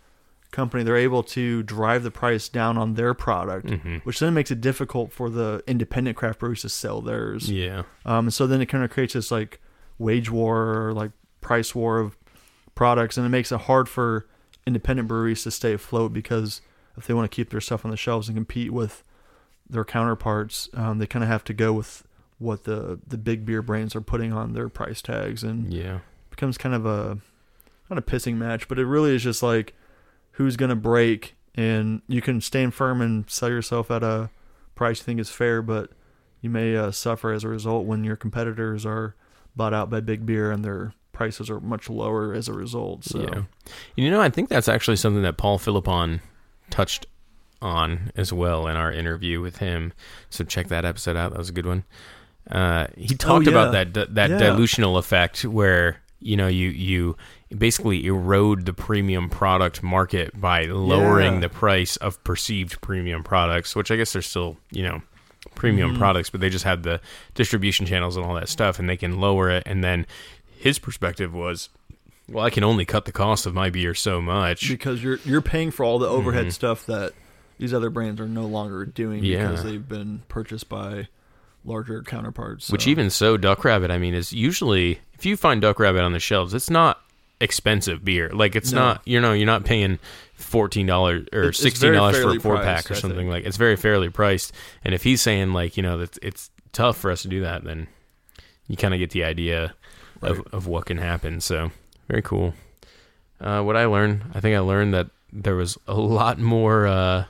company, 0.58 0.84
they're 0.84 0.98
able 0.98 1.24
to 1.24 1.64
drive 1.64 2.02
the 2.04 2.12
price 2.12 2.50
down 2.50 2.78
on 2.78 2.96
their 2.96 3.14
product, 3.14 3.68
Mhm. 3.68 4.02
which 4.04 4.20
then 4.20 4.34
makes 4.34 4.52
it 4.52 4.60
difficult 4.60 5.14
for 5.14 5.30
the 5.30 5.64
independent 5.68 6.18
craft 6.18 6.40
breweries 6.40 6.62
to 6.64 6.70
sell 6.70 7.00
theirs. 7.02 7.50
Yeah, 7.50 7.84
Um, 8.06 8.30
so 8.32 8.46
then 8.48 8.60
it 8.60 8.66
kind 8.66 8.84
of 8.84 8.90
creates 8.90 9.14
this 9.14 9.32
like 9.32 9.62
wage 10.00 10.30
war 10.30 10.58
or 10.88 10.94
like 10.94 11.12
price 11.42 11.74
war 11.76 12.00
of 12.00 12.18
products, 12.76 13.18
and 13.18 13.26
it 13.26 13.30
makes 13.30 13.52
it 13.52 13.62
hard 13.62 13.88
for 13.88 14.28
independent 14.66 15.08
breweries 15.08 15.44
to 15.44 15.52
stay 15.52 15.74
afloat 15.74 16.12
because 16.12 16.62
if 16.98 17.08
they 17.08 17.14
want 17.14 17.30
to 17.32 17.36
keep 17.36 17.50
their 17.52 17.62
stuff 17.62 17.86
on 17.86 17.92
the 17.92 17.98
shelves 17.98 18.28
and 18.28 18.36
compete 18.36 18.72
with 18.74 19.04
their 19.70 19.86
counterparts, 19.86 20.70
um, 20.74 20.98
they 20.98 21.06
kind 21.08 21.24
of 21.24 21.30
have 21.30 21.44
to 21.44 21.54
go 21.54 21.72
with 21.74 22.04
what 22.40 22.64
the 22.66 23.00
the 23.08 23.18
big 23.18 23.46
beer 23.46 23.62
brands 23.62 23.96
are 23.96 24.02
putting 24.02 24.32
on 24.34 24.54
their 24.54 24.70
price 24.70 25.02
tags, 25.02 25.44
and 25.44 25.72
yeah, 25.74 26.00
becomes 26.30 26.58
kind 26.58 26.74
of 26.76 26.86
a 26.86 27.18
not 27.90 27.98
a 27.98 28.02
pissing 28.02 28.36
match, 28.38 28.68
but 28.68 28.78
it 28.80 28.86
really 28.86 29.16
is 29.16 29.24
just 29.24 29.42
like 29.44 29.74
who's 30.38 30.56
gonna 30.56 30.76
break, 30.76 31.36
and 31.56 32.02
you 32.08 32.22
can 32.22 32.42
stand 32.42 32.74
firm 32.74 33.02
and 33.02 33.30
sell 33.30 33.50
yourself 33.50 33.92
at 33.92 34.04
a 34.04 34.30
price 34.76 35.00
you 35.00 35.04
think 35.04 35.20
is 35.20 35.30
fair, 35.30 35.62
but 35.62 35.92
you 36.42 36.50
may 36.50 36.76
uh, 36.76 36.92
suffer 36.92 37.32
as 37.32 37.44
a 37.44 37.48
result 37.48 37.86
when 37.86 38.04
your 38.04 38.16
competitors 38.16 38.86
are 38.86 39.16
bought 39.56 39.74
out 39.74 39.90
by 39.90 40.00
big 40.00 40.26
beer 40.26 40.52
and 40.52 40.64
their 40.64 40.94
prices 41.12 41.50
are 41.50 41.60
much 41.60 41.90
lower 41.90 42.32
as 42.34 42.48
a 42.48 42.54
result. 42.54 43.04
So 43.04 43.20
yeah. 43.22 43.42
You 43.96 44.12
know, 44.12 44.22
I 44.22 44.30
think 44.30 44.50
that's 44.50 44.68
actually 44.70 44.98
something 44.98 45.24
that 45.24 45.38
Paul 45.38 45.58
Philippon 45.58 46.22
touched 46.70 47.08
on 47.60 48.12
as 48.16 48.32
well 48.32 48.68
in 48.68 48.78
our 48.78 48.92
interview 48.92 49.42
with 49.42 49.58
him. 49.58 49.94
So 50.30 50.44
check 50.44 50.68
that 50.68 50.86
episode 50.86 51.16
out. 51.18 51.32
That 51.32 51.40
was 51.40 51.50
a 51.50 51.54
good 51.54 51.66
one. 51.66 51.84
Uh, 52.52 52.86
he 52.96 53.16
talked 53.16 53.48
Oh, 53.48 53.50
yeah. 53.52 53.58
about 53.58 53.72
that 53.72 53.94
that, 53.96 54.14
that 54.14 54.30
Yeah. 54.30 54.38
dilutional 54.40 55.00
effect 55.00 55.44
where 55.44 56.02
you 56.20 56.36
know 56.36 56.48
you 56.48 56.70
you 56.70 57.16
basically 57.56 58.06
erode 58.06 58.66
the 58.66 58.74
premium 58.74 59.30
product 59.30 59.84
market 59.84 60.40
by 60.40 60.66
lowering 60.66 61.36
Yeah. 61.36 61.40
the 61.42 61.50
price 61.50 61.96
of 61.98 62.24
perceived 62.24 62.82
premium 62.82 63.24
products, 63.24 63.76
which 63.76 63.92
I 63.92 63.96
guess 63.96 64.14
they're 64.14 64.22
still 64.22 64.58
you 64.72 64.84
know 64.84 65.02
premium 65.56 65.92
Mm-hmm. 65.92 66.00
products, 66.00 66.30
but 66.30 66.42
they 66.42 66.50
just 66.50 66.66
have 66.66 66.84
the 66.84 67.00
distribution 67.36 67.86
channels 67.86 68.16
and 68.18 68.26
all 68.26 68.36
that 68.36 68.50
stuff, 68.50 68.80
and 68.80 68.90
they 68.90 68.98
can 68.98 69.20
lower 69.20 69.50
it. 69.50 69.64
And 69.66 69.84
then 69.84 70.06
his 70.60 70.78
perspective 70.80 71.34
was, 71.34 71.70
well, 72.30 72.44
I 72.46 72.50
can 72.50 72.64
only 72.64 72.84
cut 72.86 73.06
the 73.06 73.12
cost 73.12 73.46
of 73.46 73.54
my 73.54 73.70
beer 73.70 73.94
so 73.94 74.22
much. 74.22 74.68
because 74.70 75.04
you're 75.04 75.20
you're 75.24 75.42
paying 75.42 75.72
for 75.72 75.84
all 75.86 76.00
the 76.00 76.08
overhead 76.08 76.48
Mhm. 76.48 76.52
stuff 76.52 76.86
that 76.88 77.14
these 77.60 77.74
other 77.74 77.90
brands 77.90 78.20
are 78.22 78.28
no 78.28 78.46
longer 78.46 78.86
doing 78.86 79.24
Yeah. 79.24 79.48
because 79.48 79.64
they've 79.64 79.88
been 79.88 80.22
purchased 80.28 80.68
by 80.70 81.08
larger 81.66 82.02
counterparts. 82.04 82.70
Which 82.70 82.88
even 82.88 83.10
so, 83.10 83.36
Duck 83.38 83.64
Rabbit, 83.66 83.90
I 83.92 83.98
mean, 83.98 84.14
is 84.14 84.32
usually 84.34 85.00
if 85.18 85.26
you 85.26 85.36
find 85.38 85.62
Duck 85.62 85.80
Rabbit 85.80 86.02
on 86.02 86.14
the 86.14 86.20
shelves, 86.20 86.54
it's 86.54 86.70
not 86.70 87.02
expensive 87.40 88.04
beer. 88.04 88.30
Like 88.34 88.56
it's 88.56 88.72
No. 88.72 88.80
not, 88.80 89.02
you 89.06 89.20
know, 89.22 89.34
you're 89.34 89.46
not 89.46 89.64
paying 89.66 90.00
fourteen 90.36 90.86
dollars 90.88 91.28
or 91.34 91.42
It's- 91.44 91.58
sixteen 91.60 91.94
dollars 91.94 92.18
for 92.22 92.36
a 92.36 92.40
four 92.40 92.56
priced, 92.58 92.88
pack 92.88 92.92
or 92.92 92.96
something 93.00 93.30
like. 93.30 93.46
It's 93.46 93.58
very 93.58 93.76
fairly 93.76 94.10
priced. 94.10 94.54
And 94.84 94.94
if 94.94 95.04
he's 95.04 95.22
saying 95.22 95.54
like, 95.54 95.78
you 95.78 95.84
know, 95.84 95.98
that 96.00 96.18
it's 96.22 96.50
tough 96.74 96.98
for 96.98 97.12
us 97.12 97.22
to 97.24 97.28
do 97.28 97.42
that, 97.42 97.64
then 97.64 97.88
you 98.68 98.76
kind 98.78 98.94
of 98.94 99.00
get 99.00 99.12
the 99.12 99.24
idea 99.24 99.74
of 100.22 100.42
of 100.52 100.68
what 100.68 100.86
can 100.86 100.98
happen. 100.98 101.42
So 101.42 101.72
very 102.08 102.22
cool. 102.22 102.54
Uh, 103.40 103.62
what 103.62 103.78
I 103.78 103.86
learned, 103.86 104.24
I 104.34 104.40
think 104.40 104.56
I 104.56 104.60
learned 104.60 104.94
that 104.96 105.08
there 105.32 105.56
was 105.56 105.78
a 105.88 105.94
lot 105.94 106.40
more, 106.40 106.88
uh, 106.88 107.26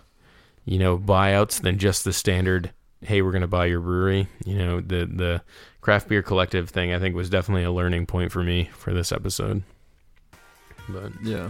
you 0.64 0.80
know, 0.80 0.98
buyouts 0.98 1.62
than 1.62 1.78
just 1.80 2.06
the 2.06 2.14
standard. 2.14 2.72
Hey, 3.02 3.22
we're 3.22 3.34
gonna 3.34 3.48
buy 3.48 3.66
your 3.66 3.82
brewery. 3.82 4.28
You 4.46 4.58
know, 4.58 4.80
the 4.82 5.06
the 5.06 5.42
craft 5.88 6.10
beer 6.10 6.22
collective 6.22 6.70
thing. 6.70 6.92
I 6.92 7.00
think 7.00 7.16
was 7.16 7.30
definitely 7.30 7.64
a 7.64 7.72
learning 7.72 8.08
point 8.08 8.34
for 8.34 8.44
me 8.44 8.70
for 8.74 8.94
this 8.94 9.14
episode. 9.14 9.64
But 10.90 11.14
yeah, 11.24 11.48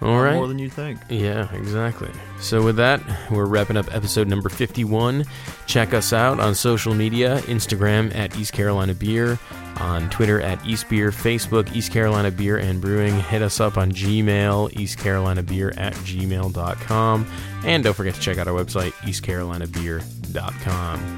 all 0.00 0.22
right, 0.22 0.36
more 0.36 0.46
than 0.46 0.60
you 0.60 0.70
think. 0.70 1.00
yeah, 1.08 1.52
exactly. 1.52 2.12
So 2.38 2.62
with 2.62 2.76
that, 2.76 3.02
we're 3.32 3.46
wrapping 3.46 3.76
up 3.76 3.92
episode 3.92 4.28
number 4.28 4.48
51. 4.48 5.24
Check 5.66 5.92
us 5.92 6.12
out 6.12 6.38
on 6.38 6.54
social 6.54 6.94
media, 6.94 7.40
Instagram 7.46 8.14
at 8.14 8.38
East 8.38 8.52
Carolina 8.52 8.94
Beer, 8.94 9.40
on 9.78 10.08
Twitter 10.10 10.40
at 10.40 10.64
East 10.64 10.88
Beer, 10.88 11.10
Facebook 11.10 11.74
East 11.74 11.90
Carolina 11.90 12.30
Beer 12.30 12.58
and 12.58 12.80
Brewing. 12.80 13.18
Hit 13.22 13.42
us 13.42 13.58
up 13.58 13.76
on 13.76 13.90
Gmail, 13.90 14.78
East 14.78 14.98
Carolina 14.98 15.42
Beer 15.42 15.74
at 15.76 15.94
gmail.com. 15.94 17.26
And 17.64 17.82
don't 17.82 17.94
forget 17.94 18.14
to 18.14 18.20
check 18.20 18.38
out 18.38 18.46
our 18.46 18.54
website, 18.54 18.92
eastcarolinabeer.com. 19.02 21.16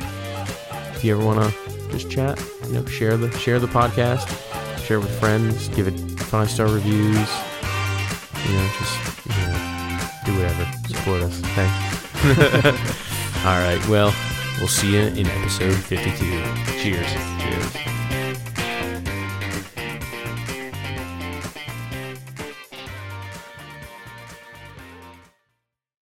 If 0.94 1.04
you 1.04 1.18
ever 1.18 1.26
want 1.26 1.52
to 1.52 1.63
just 1.98 2.10
chat, 2.10 2.42
you 2.66 2.72
know, 2.72 2.84
share 2.86 3.16
the 3.16 3.30
share 3.38 3.58
the 3.60 3.68
podcast, 3.68 4.28
share 4.84 4.96
it 4.96 5.00
with 5.00 5.18
friends, 5.20 5.68
give 5.68 5.86
it 5.86 5.98
five 6.20 6.50
star 6.50 6.66
reviews, 6.66 7.30
you 8.44 8.52
know, 8.52 8.68
just 8.78 9.26
you 9.26 9.46
know, 9.46 10.00
do 10.26 10.34
whatever. 10.34 10.66
Support 10.88 11.22
us. 11.22 11.38
Thanks. 11.54 13.44
All 13.46 13.58
right. 13.58 13.80
Well, 13.88 14.12
we'll 14.58 14.68
see 14.68 14.94
you 14.94 15.02
in 15.02 15.26
episode 15.26 15.74
52. 15.74 16.42
Cheers. 16.80 17.12
Cheers. 17.40 17.93